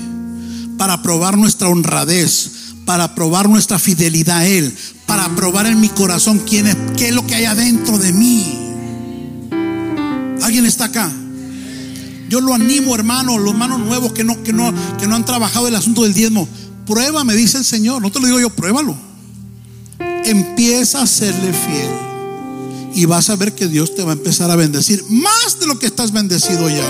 para 0.77 1.01
probar 1.01 1.35
nuestra 1.35 1.67
honradez, 1.67 2.51
para 2.85 3.15
probar 3.15 3.49
nuestra 3.49 3.79
fidelidad 3.79 4.37
a 4.37 4.47
Él, 4.47 4.73
para 5.05 5.27
probar 5.35 5.65
en 5.65 5.81
mi 5.81 5.89
corazón 5.89 6.39
quién 6.47 6.67
es, 6.67 6.77
qué 6.95 7.09
es 7.09 7.15
lo 7.15 7.25
que 7.25 7.35
hay 7.35 7.45
adentro 7.45 7.97
de 7.97 8.13
mí. 8.13 8.59
¿Alguien 10.41 10.65
está 10.65 10.85
acá? 10.85 11.11
Yo 12.29 12.41
lo 12.41 12.53
animo, 12.53 12.95
hermano, 12.95 13.37
los 13.37 13.53
hermanos 13.53 13.79
nuevos 13.79 14.13
que 14.13 14.23
no, 14.23 14.41
que 14.43 14.53
no, 14.53 14.73
que 14.99 15.07
no 15.07 15.15
han 15.15 15.25
trabajado 15.25 15.67
el 15.67 15.75
asunto 15.75 16.03
del 16.03 16.13
diezmo. 16.13 16.47
Prueba, 16.85 17.23
me 17.23 17.35
dice 17.35 17.57
el 17.57 17.65
Señor. 17.65 18.01
No 18.01 18.11
te 18.11 18.19
lo 18.19 18.27
digo 18.27 18.39
yo, 18.39 18.49
pruébalo. 18.49 18.95
Empieza 20.23 21.01
a 21.01 21.07
serle 21.07 21.53
fiel. 21.53 21.89
Y 22.95 23.05
vas 23.05 23.29
a 23.29 23.35
ver 23.35 23.53
que 23.53 23.67
Dios 23.67 23.93
te 23.95 24.03
va 24.03 24.11
a 24.11 24.15
empezar 24.15 24.49
a 24.49 24.55
bendecir 24.55 25.03
más 25.09 25.59
de 25.59 25.67
lo 25.67 25.77
que 25.77 25.85
estás 25.87 26.11
bendecido 26.11 26.69
ya. 26.69 26.89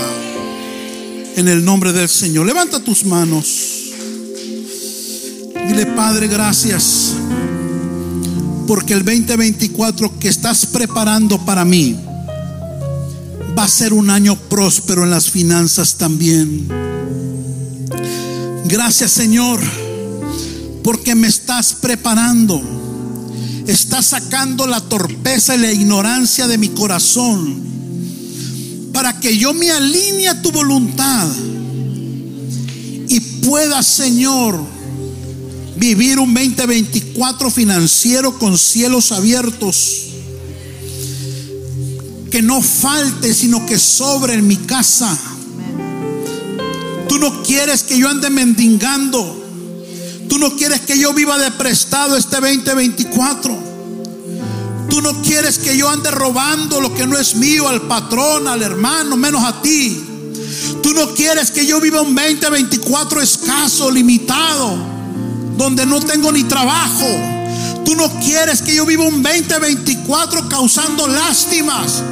En 1.36 1.48
el 1.48 1.64
nombre 1.64 1.92
del 1.92 2.08
Señor. 2.08 2.46
Levanta 2.46 2.80
tus 2.80 3.04
manos. 3.04 3.85
Dile, 5.68 5.86
Padre, 5.86 6.28
gracias. 6.28 7.14
Porque 8.66 8.94
el 8.94 9.04
2024 9.04 10.18
que 10.18 10.28
estás 10.28 10.66
preparando 10.66 11.38
para 11.44 11.64
mí 11.64 11.96
va 13.56 13.64
a 13.64 13.68
ser 13.68 13.92
un 13.92 14.10
año 14.10 14.36
próspero 14.36 15.04
en 15.04 15.10
las 15.10 15.30
finanzas 15.30 15.96
también. 15.96 16.68
Gracias 18.64 19.12
Señor, 19.12 19.60
porque 20.82 21.14
me 21.14 21.28
estás 21.28 21.74
preparando. 21.74 22.60
Estás 23.66 24.06
sacando 24.06 24.66
la 24.66 24.80
torpeza 24.80 25.56
y 25.56 25.58
la 25.58 25.72
ignorancia 25.72 26.46
de 26.46 26.58
mi 26.58 26.68
corazón 26.68 27.66
para 28.92 29.20
que 29.20 29.36
yo 29.36 29.52
me 29.52 29.70
alinee 29.70 30.28
a 30.28 30.40
tu 30.40 30.50
voluntad 30.50 31.28
y 33.08 33.20
pueda, 33.44 33.82
Señor, 33.82 34.75
vivir 35.76 36.18
un 36.18 36.32
2024 36.34 37.50
financiero 37.50 38.38
con 38.38 38.58
cielos 38.58 39.12
abiertos 39.12 40.02
que 42.30 42.42
no 42.42 42.60
falte, 42.60 43.32
sino 43.32 43.64
que 43.66 43.78
sobre 43.78 44.34
en 44.34 44.46
mi 44.46 44.56
casa. 44.56 45.16
Tú 47.08 47.18
no 47.18 47.42
quieres 47.42 47.82
que 47.82 47.98
yo 47.98 48.08
ande 48.08 48.30
mendigando. 48.30 49.44
Tú 50.28 50.38
no 50.38 50.56
quieres 50.56 50.80
que 50.80 50.98
yo 50.98 51.14
viva 51.14 51.38
de 51.38 51.50
prestado 51.52 52.16
este 52.16 52.36
2024. 52.36 53.56
Tú 54.90 55.00
no 55.00 55.22
quieres 55.22 55.58
que 55.58 55.76
yo 55.76 55.88
ande 55.88 56.10
robando 56.10 56.80
lo 56.80 56.92
que 56.94 57.06
no 57.06 57.16
es 57.16 57.36
mío 57.36 57.68
al 57.68 57.82
patrón, 57.82 58.48
al 58.48 58.62
hermano, 58.62 59.16
menos 59.16 59.44
a 59.44 59.62
ti. 59.62 60.02
Tú 60.82 60.92
no 60.92 61.14
quieres 61.14 61.50
que 61.50 61.66
yo 61.66 61.80
viva 61.80 62.02
un 62.02 62.14
2024 62.14 63.20
escaso, 63.20 63.90
limitado, 63.90 64.95
donde 65.56 65.86
no 65.86 66.00
tengo 66.00 66.32
ni 66.32 66.44
trabajo. 66.44 67.06
Tú 67.84 67.94
no 67.94 68.08
quieres 68.20 68.62
que 68.62 68.74
yo 68.74 68.84
viva 68.84 69.04
un 69.04 69.22
2024 69.22 70.48
causando 70.48 71.06
lástimas. 71.06 72.02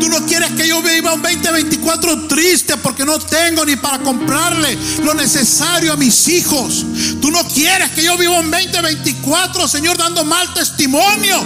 Tú 0.00 0.08
no 0.08 0.26
quieres 0.26 0.50
que 0.52 0.66
yo 0.68 0.82
viva 0.82 1.14
un 1.14 1.22
2024 1.22 2.26
triste 2.26 2.76
porque 2.76 3.04
no 3.04 3.18
tengo 3.18 3.64
ni 3.64 3.76
para 3.76 3.98
comprarle 4.00 4.76
lo 5.02 5.14
necesario 5.14 5.92
a 5.92 5.96
mis 5.96 6.28
hijos. 6.28 6.84
Tú 7.20 7.30
no 7.30 7.46
quieres 7.48 7.90
que 7.90 8.02
yo 8.02 8.18
viva 8.18 8.40
un 8.40 8.50
2024, 8.50 9.68
Señor, 9.68 9.96
dando 9.96 10.24
mal 10.24 10.52
testimonio, 10.54 11.42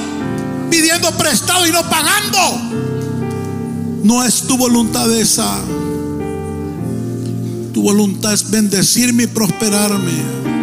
pidiendo 0.70 1.10
prestado 1.12 1.66
y 1.66 1.70
no 1.70 1.82
pagando. 1.88 2.40
No 4.02 4.24
es 4.24 4.42
tu 4.42 4.56
voluntad 4.56 5.10
esa. 5.12 5.58
Tu 7.74 7.82
voluntad 7.82 8.32
es 8.32 8.50
bendecirme 8.50 9.24
y 9.24 9.26
prosperarme. 9.26 10.55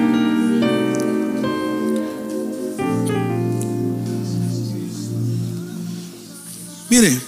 Mire, 6.96 7.20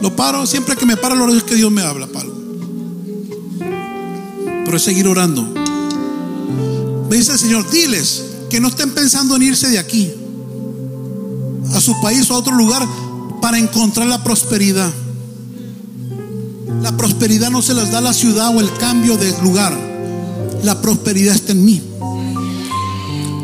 lo 0.00 0.16
paro, 0.16 0.46
siempre 0.46 0.74
que 0.74 0.86
me 0.86 0.96
para 0.96 1.14
lo 1.14 1.28
es 1.36 1.42
que 1.42 1.54
Dios 1.54 1.70
me 1.70 1.82
habla, 1.82 2.06
palo. 2.06 2.32
Pero 4.64 4.74
es 4.74 4.82
seguir 4.82 5.06
orando. 5.06 5.42
Me 7.10 7.16
dice 7.18 7.32
el 7.32 7.38
Señor, 7.38 7.70
diles 7.70 8.24
que 8.48 8.58
no 8.58 8.68
estén 8.68 8.92
pensando 8.92 9.36
en 9.36 9.42
irse 9.42 9.68
de 9.68 9.78
aquí 9.78 10.10
a 11.74 11.80
su 11.82 12.00
país 12.00 12.30
o 12.30 12.36
a 12.36 12.38
otro 12.38 12.54
lugar 12.54 12.88
para 13.42 13.58
encontrar 13.58 14.06
la 14.06 14.24
prosperidad. 14.24 14.90
La 16.80 16.96
prosperidad 16.96 17.50
no 17.50 17.60
se 17.60 17.74
las 17.74 17.90
da 17.90 18.00
la 18.00 18.14
ciudad 18.14 18.56
o 18.56 18.60
el 18.60 18.72
cambio 18.78 19.18
de 19.18 19.30
lugar. 19.42 19.78
La 20.64 20.80
prosperidad 20.80 21.34
está 21.34 21.52
en 21.52 21.66
mí. 21.66 21.82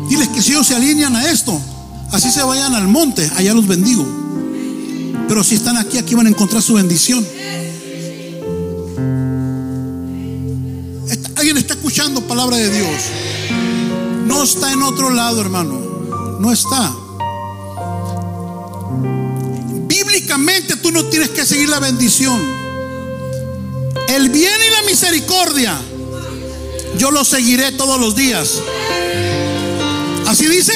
Diles 0.09 0.29
que 0.29 0.41
si 0.41 0.53
ellos 0.53 0.65
se 0.65 0.75
alinean 0.75 1.15
a 1.15 1.29
esto, 1.29 1.61
así 2.11 2.31
se 2.31 2.41
vayan 2.41 2.73
al 2.73 2.87
monte, 2.87 3.31
allá 3.35 3.53
los 3.53 3.67
bendigo. 3.67 4.25
Pero 5.27 5.43
si 5.43 5.55
están 5.55 5.77
aquí, 5.77 5.97
aquí 5.97 6.15
van 6.15 6.27
a 6.27 6.29
encontrar 6.29 6.61
su 6.61 6.73
bendición. 6.73 7.25
¿Alguien 11.35 11.57
está 11.57 11.73
escuchando 11.73 12.21
palabra 12.21 12.57
de 12.57 12.69
Dios? 12.69 13.03
No 14.25 14.43
está 14.43 14.71
en 14.71 14.81
otro 14.81 15.09
lado, 15.09 15.41
hermano. 15.41 16.37
No 16.39 16.51
está. 16.51 16.93
Bíblicamente 19.87 20.77
tú 20.77 20.91
no 20.91 21.05
tienes 21.05 21.29
que 21.29 21.45
seguir 21.45 21.69
la 21.69 21.79
bendición. 21.79 22.41
El 24.09 24.29
bien 24.29 24.53
y 24.67 24.71
la 24.71 24.81
misericordia, 24.89 25.77
yo 26.97 27.11
lo 27.11 27.23
seguiré 27.23 27.71
todos 27.73 27.99
los 27.99 28.15
días. 28.15 28.61
¿Así 30.25 30.47
dice? 30.47 30.73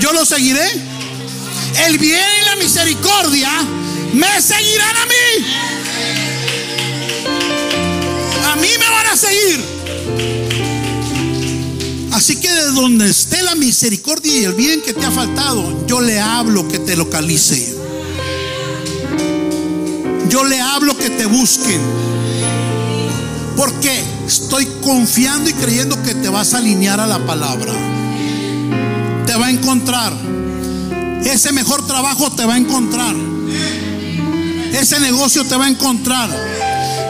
Yo 0.00 0.12
lo 0.12 0.24
seguiré. 0.24 0.83
El 1.76 1.98
bien 1.98 2.24
y 2.40 2.44
la 2.44 2.56
misericordia 2.56 3.50
me 4.12 4.40
seguirán 4.40 4.96
a 4.96 5.06
mí. 5.06 5.46
A 8.52 8.56
mí 8.56 8.68
me 8.78 8.88
van 8.88 9.06
a 9.06 9.16
seguir. 9.16 9.64
Así 12.12 12.36
que 12.36 12.52
de 12.52 12.70
donde 12.72 13.10
esté 13.10 13.42
la 13.42 13.56
misericordia 13.56 14.32
y 14.32 14.44
el 14.44 14.54
bien 14.54 14.82
que 14.82 14.94
te 14.94 15.04
ha 15.04 15.10
faltado, 15.10 15.84
yo 15.86 16.00
le 16.00 16.20
hablo 16.20 16.68
que 16.68 16.78
te 16.78 16.96
localice. 16.96 17.76
Yo 20.28 20.44
le 20.44 20.60
hablo 20.60 20.96
que 20.96 21.10
te 21.10 21.26
busquen. 21.26 21.80
Porque 23.56 24.00
estoy 24.26 24.66
confiando 24.82 25.50
y 25.50 25.52
creyendo 25.54 26.00
que 26.04 26.14
te 26.14 26.28
vas 26.28 26.54
a 26.54 26.58
alinear 26.58 27.00
a 27.00 27.06
la 27.06 27.18
palabra. 27.26 27.72
Te 29.26 29.34
va 29.34 29.46
a 29.46 29.50
encontrar. 29.50 30.33
Ese 31.24 31.52
mejor 31.52 31.86
trabajo 31.86 32.30
te 32.32 32.44
va 32.44 32.54
a 32.54 32.58
encontrar. 32.58 33.14
Ese 34.72 35.00
negocio 35.00 35.44
te 35.44 35.56
va 35.56 35.66
a 35.66 35.68
encontrar. 35.68 36.30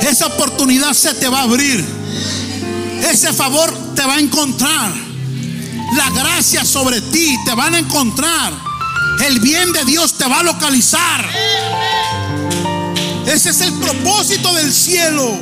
Esa 0.03 0.27
oportunidad 0.27 0.93
se 0.93 1.15
te 1.15 1.29
va 1.29 1.41
a 1.41 1.43
abrir. 1.43 1.85
Ese 3.11 3.33
favor 3.33 3.73
te 3.95 4.05
va 4.05 4.15
a 4.15 4.21
encontrar. 4.21 4.93
la 5.97 6.11
gracia 6.11 6.65
sobre 6.65 7.01
ti, 7.01 7.37
te 7.45 7.55
van 7.55 7.75
a 7.75 7.79
encontrar. 7.79 8.53
El 9.27 9.39
bien 9.41 9.73
de 9.73 9.85
Dios 9.85 10.15
te 10.15 10.27
va 10.27 10.41
a 10.41 10.43
localizar. 10.43 11.25
Ese 13.27 13.51
es 13.51 13.61
el 13.61 13.73
propósito 13.75 14.53
del 14.55 14.73
cielo. 14.73 15.39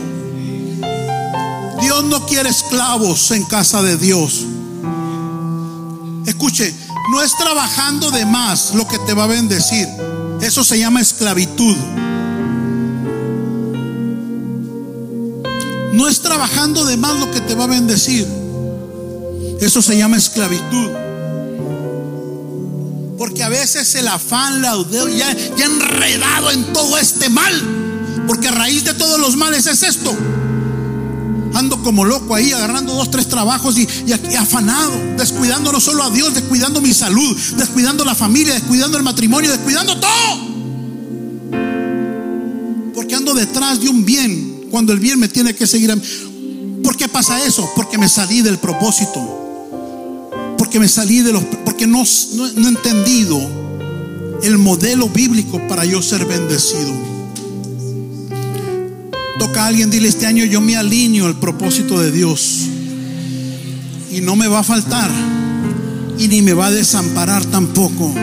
Dios 1.80 2.04
no 2.04 2.26
quiere 2.26 2.48
esclavos 2.48 3.30
en 3.30 3.44
casa 3.44 3.82
de 3.82 3.96
Dios. 3.96 4.44
Escuche, 6.26 6.72
no 7.10 7.22
es 7.22 7.36
trabajando 7.36 8.10
de 8.10 8.24
más 8.24 8.74
lo 8.74 8.86
que 8.86 8.98
te 9.00 9.14
va 9.14 9.24
a 9.24 9.28
bendecir. 9.28 9.88
Eso 10.40 10.64
se 10.64 10.78
llama 10.78 11.00
esclavitud. 11.00 11.76
No 15.92 16.08
es 16.08 16.20
trabajando 16.20 16.84
de 16.84 16.96
más 16.96 17.18
lo 17.18 17.30
que 17.30 17.40
te 17.40 17.54
va 17.54 17.64
a 17.64 17.68
bendecir. 17.68 18.26
Eso 19.60 19.82
se 19.82 19.96
llama 19.96 20.16
esclavitud. 20.16 20.90
Porque 23.18 23.42
a 23.42 23.48
veces 23.48 23.94
el 23.94 24.08
afán, 24.08 24.62
la 24.62 24.74
ya, 25.16 25.36
ya 25.56 25.64
enredado 25.64 26.50
en 26.50 26.72
todo 26.72 26.98
este 26.98 27.28
mal. 27.28 27.52
Porque 28.26 28.48
a 28.48 28.52
raíz 28.52 28.84
de 28.84 28.94
todos 28.94 29.20
los 29.20 29.36
males 29.36 29.66
es 29.66 29.82
esto. 29.82 30.16
Ando 31.54 31.82
como 31.82 32.04
loco 32.04 32.34
ahí 32.34 32.52
agarrando 32.52 32.94
dos, 32.94 33.10
tres 33.10 33.28
trabajos 33.28 33.76
y, 33.78 33.86
y, 34.06 34.12
afanado, 34.36 34.92
descuidando 35.18 35.70
no 35.72 35.80
solo 35.80 36.02
a 36.02 36.10
Dios, 36.10 36.34
descuidando 36.34 36.80
mi 36.80 36.92
salud, 36.92 37.36
descuidando 37.56 38.04
la 38.04 38.14
familia, 38.14 38.54
descuidando 38.54 38.96
el 38.96 39.02
matrimonio, 39.02 39.50
descuidando 39.50 39.98
todo. 39.98 40.52
Porque 42.94 43.14
ando 43.14 43.34
detrás 43.34 43.80
de 43.80 43.88
un 43.88 44.04
bien 44.04 44.68
cuando 44.70 44.92
el 44.92 45.00
bien 45.00 45.18
me 45.18 45.28
tiene 45.28 45.54
que 45.54 45.66
seguir. 45.66 45.92
¿Por 46.82 46.96
qué 46.96 47.08
pasa 47.08 47.44
eso? 47.44 47.68
Porque 47.76 47.98
me 47.98 48.08
salí 48.08 48.42
del 48.42 48.58
propósito. 48.58 49.20
Porque 50.58 50.80
me 50.80 50.88
salí 50.88 51.20
de 51.20 51.32
los... 51.32 51.44
Porque 51.64 51.86
no, 51.86 52.02
no, 52.34 52.46
he 52.46 52.68
entendido 52.68 53.38
el 54.42 54.58
modelo 54.58 55.08
bíblico 55.08 55.60
para 55.68 55.84
yo 55.84 56.00
ser 56.02 56.24
bendecido. 56.24 57.11
Toca 59.42 59.64
a 59.64 59.66
alguien, 59.66 59.90
dile 59.90 60.06
este 60.06 60.28
año 60.28 60.44
yo 60.44 60.60
me 60.60 60.76
alineo 60.76 61.26
al 61.26 61.34
propósito 61.34 61.98
de 62.00 62.12
Dios. 62.12 62.60
Y 64.12 64.20
no 64.20 64.36
me 64.36 64.46
va 64.46 64.60
a 64.60 64.62
faltar. 64.62 65.10
Y 66.16 66.28
ni 66.28 66.42
me 66.42 66.52
va 66.52 66.66
a 66.66 66.70
desamparar 66.70 67.44
tampoco. 67.46 68.14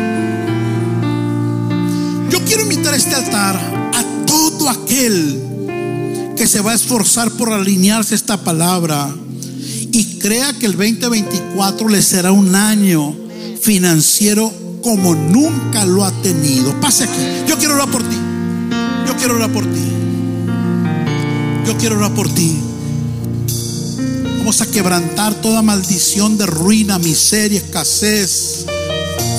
Yo 2.32 2.46
quiero 2.46 2.62
invitar 2.62 2.94
a 2.94 2.96
este 2.96 3.16
altar 3.16 3.58
a 3.58 4.26
todo 4.26 4.70
aquel 4.70 6.34
que 6.38 6.48
se 6.48 6.62
va 6.62 6.72
a 6.72 6.76
esforzar 6.76 7.30
por 7.32 7.52
alinearse 7.52 8.16
esta 8.16 8.42
palabra 8.42 9.14
y 9.92 10.20
crea 10.20 10.54
que 10.54 10.68
el 10.68 10.78
2024 10.78 11.90
le 11.90 12.02
será 12.02 12.32
un 12.32 12.56
año 12.56 13.14
financiero 13.62 14.54
como 14.82 15.16
nunca 15.16 15.86
lo 15.86 16.06
ha 16.06 16.14
tenido. 16.22 16.80
Pase 16.80 17.04
aquí. 17.04 17.46
Yo 17.46 17.58
quiero 17.58 17.74
orar 17.76 17.92
por 17.92 18.04
ti. 18.04 18.16
Yo 19.06 19.18
quiero 19.18 19.36
orar 19.36 19.52
por 19.52 19.66
ti. 19.66 20.00
Yo 21.70 21.78
quiero 21.78 21.98
orar 21.98 22.16
por 22.16 22.28
ti. 22.28 22.60
Vamos 24.40 24.60
a 24.62 24.66
quebrantar 24.66 25.36
toda 25.36 25.62
maldición 25.62 26.36
de 26.36 26.48
ruina, 26.48 26.98
miseria, 26.98 27.60
escasez, 27.60 28.66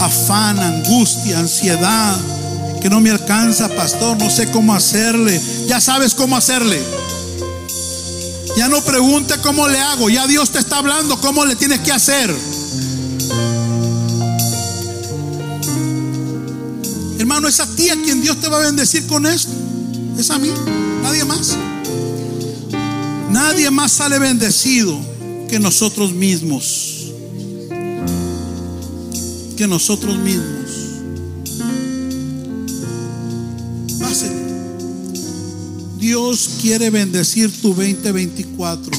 afán, 0.00 0.60
angustia, 0.60 1.40
ansiedad 1.40 2.16
que 2.80 2.88
no 2.88 3.00
me 3.00 3.10
alcanza, 3.10 3.68
pastor, 3.70 4.16
no 4.16 4.30
sé 4.30 4.48
cómo 4.52 4.72
hacerle. 4.72 5.40
Ya 5.66 5.80
sabes 5.80 6.14
cómo 6.14 6.36
hacerle. 6.36 6.80
Ya 8.56 8.68
no 8.68 8.80
pregunte 8.80 9.34
cómo 9.42 9.66
le 9.66 9.80
hago, 9.80 10.08
ya 10.08 10.28
Dios 10.28 10.50
te 10.50 10.60
está 10.60 10.78
hablando 10.78 11.20
cómo 11.20 11.44
le 11.44 11.56
tienes 11.56 11.80
que 11.80 11.90
hacer. 11.90 12.32
Hermano, 17.18 17.48
es 17.48 17.58
a 17.58 17.66
ti 17.74 17.90
a 17.90 18.00
quien 18.00 18.22
Dios 18.22 18.40
te 18.40 18.46
va 18.46 18.58
a 18.58 18.60
bendecir 18.60 19.04
con 19.08 19.26
esto. 19.26 19.50
Es 20.16 20.30
a 20.30 20.38
mí, 20.38 20.52
nadie 21.02 21.24
más. 21.24 21.56
Nadie 23.30 23.70
más 23.70 23.92
sale 23.92 24.18
bendecido 24.18 24.98
que 25.48 25.58
nosotros 25.58 26.12
mismos. 26.12 27.12
Que 29.56 29.66
nosotros 29.66 30.16
mismos. 30.18 30.60
Dios 36.00 36.50
quiere 36.62 36.88
bendecir 36.88 37.52
tu 37.60 37.74
2024. 37.74 38.90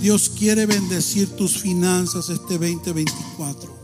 Dios 0.00 0.30
quiere 0.30 0.66
bendecir 0.66 1.28
tus 1.36 1.58
finanzas 1.58 2.28
este 2.28 2.58
2024. 2.58 3.82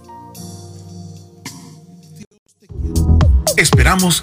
Esperamos 3.56 4.22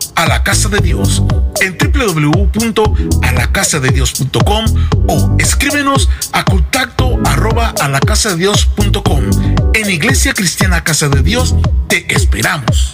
a 0.15 0.27
la 0.27 0.43
casa 0.43 0.69
de 0.69 0.79
Dios 0.79 1.23
en 1.61 1.77
www.alacasadedios.com 1.77 4.65
o 5.07 5.35
escríbenos 5.39 6.09
a 6.31 6.45
contacto 6.45 7.19
arroba 7.25 7.73
a 7.79 7.89
la 7.89 7.99
casa 7.99 8.29
de 8.29 8.37
Dios.com. 8.37 9.23
En 9.73 9.89
Iglesia 9.89 10.33
Cristiana 10.33 10.83
Casa 10.83 11.09
de 11.09 11.21
Dios 11.21 11.55
te 11.87 12.13
esperamos. 12.13 12.91